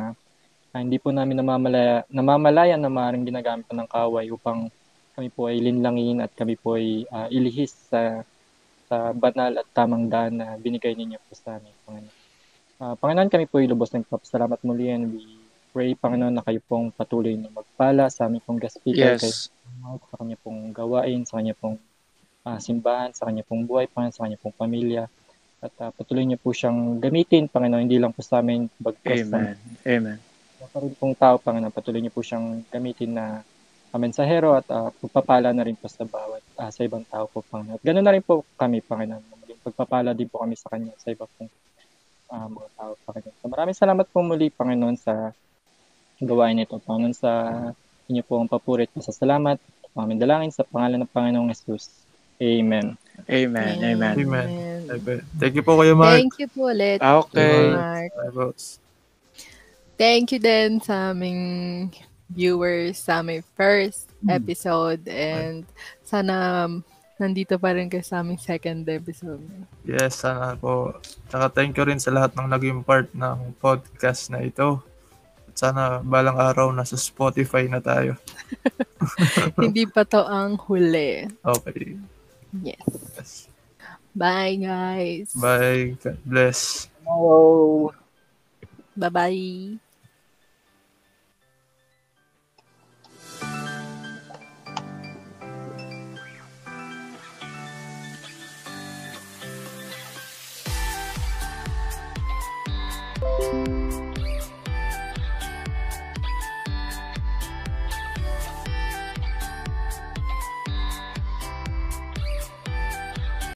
uh, 0.78 0.80
hindi 0.86 1.02
po 1.02 1.10
namin 1.10 1.42
namamalaya, 1.42 2.06
namamalayan 2.14 2.78
na 2.78 2.94
maaaring 2.94 3.26
ginagamit 3.26 3.66
ng 3.66 3.90
kaway 3.90 4.30
upang 4.30 4.70
kami 5.18 5.34
po 5.34 5.50
ay 5.50 5.58
linlangin 5.58 6.22
at 6.22 6.30
kami 6.38 6.54
po 6.54 6.78
ay 6.78 7.10
uh, 7.10 7.26
ilihis 7.34 7.74
sa 7.90 8.22
sa 8.88 9.12
banal 9.12 9.52
at 9.58 9.68
tamang 9.74 10.08
daan 10.08 10.40
na 10.40 10.56
binigay 10.56 10.94
ninyo 10.94 11.18
po 11.26 11.34
sa 11.34 11.58
amin, 11.58 11.74
Panginoon. 11.84 12.16
Uh, 12.78 12.94
Panginoon, 12.96 13.28
kami 13.34 13.46
po 13.50 13.58
ay 13.60 13.68
lubos 13.68 13.92
ng 13.92 14.06
salamat 14.24 14.62
muli 14.62 14.94
and 14.94 15.12
we 15.12 15.26
pray, 15.74 15.92
Panginoon, 15.98 16.38
na 16.38 16.46
kayo 16.46 16.62
pong 16.64 16.94
patuloy 16.94 17.36
na 17.36 17.52
magpala 17.52 18.08
sa 18.08 18.30
aming 18.30 18.46
pong 18.46 18.62
guest 18.62 18.80
speaker, 18.80 19.18
Yes. 19.18 19.22
kay 19.22 19.34
sa 20.08 20.16
kanya 20.22 20.38
pong 20.40 20.72
gawain, 20.72 21.28
sa 21.28 21.42
kanya 21.42 21.58
pong 21.58 21.76
uh, 22.48 22.60
simbahan, 22.62 23.12
sa 23.12 23.28
kanya 23.28 23.44
pong 23.44 23.68
buhay, 23.68 23.92
Panginoon, 23.92 24.16
sa 24.16 24.24
kanya 24.24 24.40
pong 24.40 24.56
pamilya. 24.56 25.10
At 25.58 25.74
uh, 25.84 25.92
patuloy 25.92 26.24
niyo 26.24 26.40
po 26.40 26.56
siyang 26.56 27.02
gamitin, 27.04 27.52
Panginoon, 27.52 27.84
hindi 27.90 28.00
lang 28.00 28.16
po 28.16 28.24
sa 28.24 28.40
amin, 28.40 28.72
bagkas 28.80 29.28
sa 29.28 29.52
Amen. 29.84 30.27
Amen. 30.58 30.70
sa 30.74 30.78
rin 30.82 30.94
pong 30.98 31.16
tao, 31.18 31.36
Panginoon, 31.38 31.74
patuloy 31.74 32.02
niyo 32.02 32.14
po 32.14 32.26
siyang 32.26 32.66
gamitin 32.74 33.14
na 33.14 33.46
uh, 33.94 34.00
mensahero 34.02 34.58
at 34.58 34.66
uh, 34.74 34.90
pagpapala 34.98 35.54
na 35.54 35.62
rin 35.62 35.78
po 35.78 35.86
sa 35.86 36.04
bawat, 36.04 36.42
uh, 36.58 36.72
sa 36.74 36.82
ibang 36.82 37.06
tao 37.06 37.30
po, 37.30 37.46
Panginoon. 37.46 37.78
At 37.78 37.84
ganun 37.86 38.06
na 38.06 38.14
rin 38.14 38.26
po 38.26 38.42
kami, 38.58 38.82
Panginoon. 38.82 39.22
Maging 39.22 39.62
pagpapala 39.62 40.18
din 40.18 40.30
po 40.30 40.42
kami 40.42 40.58
sa 40.58 40.74
kanya, 40.74 40.94
sa 40.98 41.14
iba 41.14 41.30
pong 41.38 41.52
uh, 42.34 42.48
mga 42.50 42.70
tao, 42.74 42.92
Panginoon. 43.06 43.36
So, 43.38 43.50
maraming 43.54 43.78
salamat 43.78 44.06
po 44.10 44.26
muli, 44.26 44.50
Panginoon, 44.50 44.98
sa 44.98 45.32
gawain 46.18 46.58
nito, 46.58 46.82
Panginoon, 46.82 47.14
sa 47.14 47.32
inyo 48.10 48.24
po 48.26 48.42
ang 48.42 48.50
papurit. 48.50 48.90
Sa 48.98 49.14
salamat, 49.14 49.62
aming 49.98 50.22
dalangin 50.22 50.54
sa 50.54 50.66
pangalan 50.66 51.02
ng 51.02 51.12
Panginoong 51.12 51.50
Jesus. 51.54 51.90
Amen. 52.38 52.94
Amen. 53.26 53.76
Amen. 53.82 54.14
Amen. 54.14 54.50
Okay. 54.86 55.26
Thank 55.42 55.54
you 55.58 55.66
po 55.66 55.82
kayo, 55.82 55.98
Mark. 55.98 56.22
Thank 56.22 56.38
you 56.38 56.48
po 56.54 56.70
ulit, 56.70 57.02
Okay. 57.02 57.74
Mark. 57.74 58.14
Bye, 58.14 58.30
boss. 58.30 58.78
Thank 59.98 60.38
you 60.38 60.40
din 60.40 60.78
sa 60.78 61.12
aming 61.12 61.90
viewers 62.30 63.02
sa 63.02 63.24
aming 63.24 63.44
first 63.56 64.12
episode 64.28 65.08
and 65.08 65.64
sana 66.04 66.68
nandito 67.18 67.58
pa 67.58 67.74
rin 67.74 67.90
kayo 67.90 68.06
sa 68.06 68.22
aming 68.22 68.38
second 68.38 68.86
episode. 68.86 69.42
Yes, 69.88 70.22
sana 70.22 70.54
po. 70.54 71.02
Tsaka 71.32 71.50
thank 71.50 71.74
you 71.74 71.86
rin 71.88 71.98
sa 71.98 72.14
lahat 72.14 72.38
ng 72.38 72.48
naging 72.48 72.80
part 72.86 73.10
ng 73.16 73.58
podcast 73.58 74.30
na 74.30 74.46
ito. 74.46 74.86
At 75.50 75.56
sana 75.58 75.82
balang 76.06 76.38
araw 76.38 76.70
nasa 76.70 76.94
Spotify 76.94 77.66
na 77.66 77.82
tayo. 77.82 78.22
Hindi 79.58 79.90
pa 79.90 80.06
to 80.06 80.22
ang 80.22 80.62
huli. 80.70 81.26
Okay. 81.42 81.98
Yes. 82.62 82.86
Yes. 83.18 83.32
Bye 84.14 84.62
guys. 84.62 85.34
Bye. 85.34 85.98
God 86.02 86.22
bless. 86.26 86.90
Hello. 87.06 87.94
Bye-bye. 88.98 89.78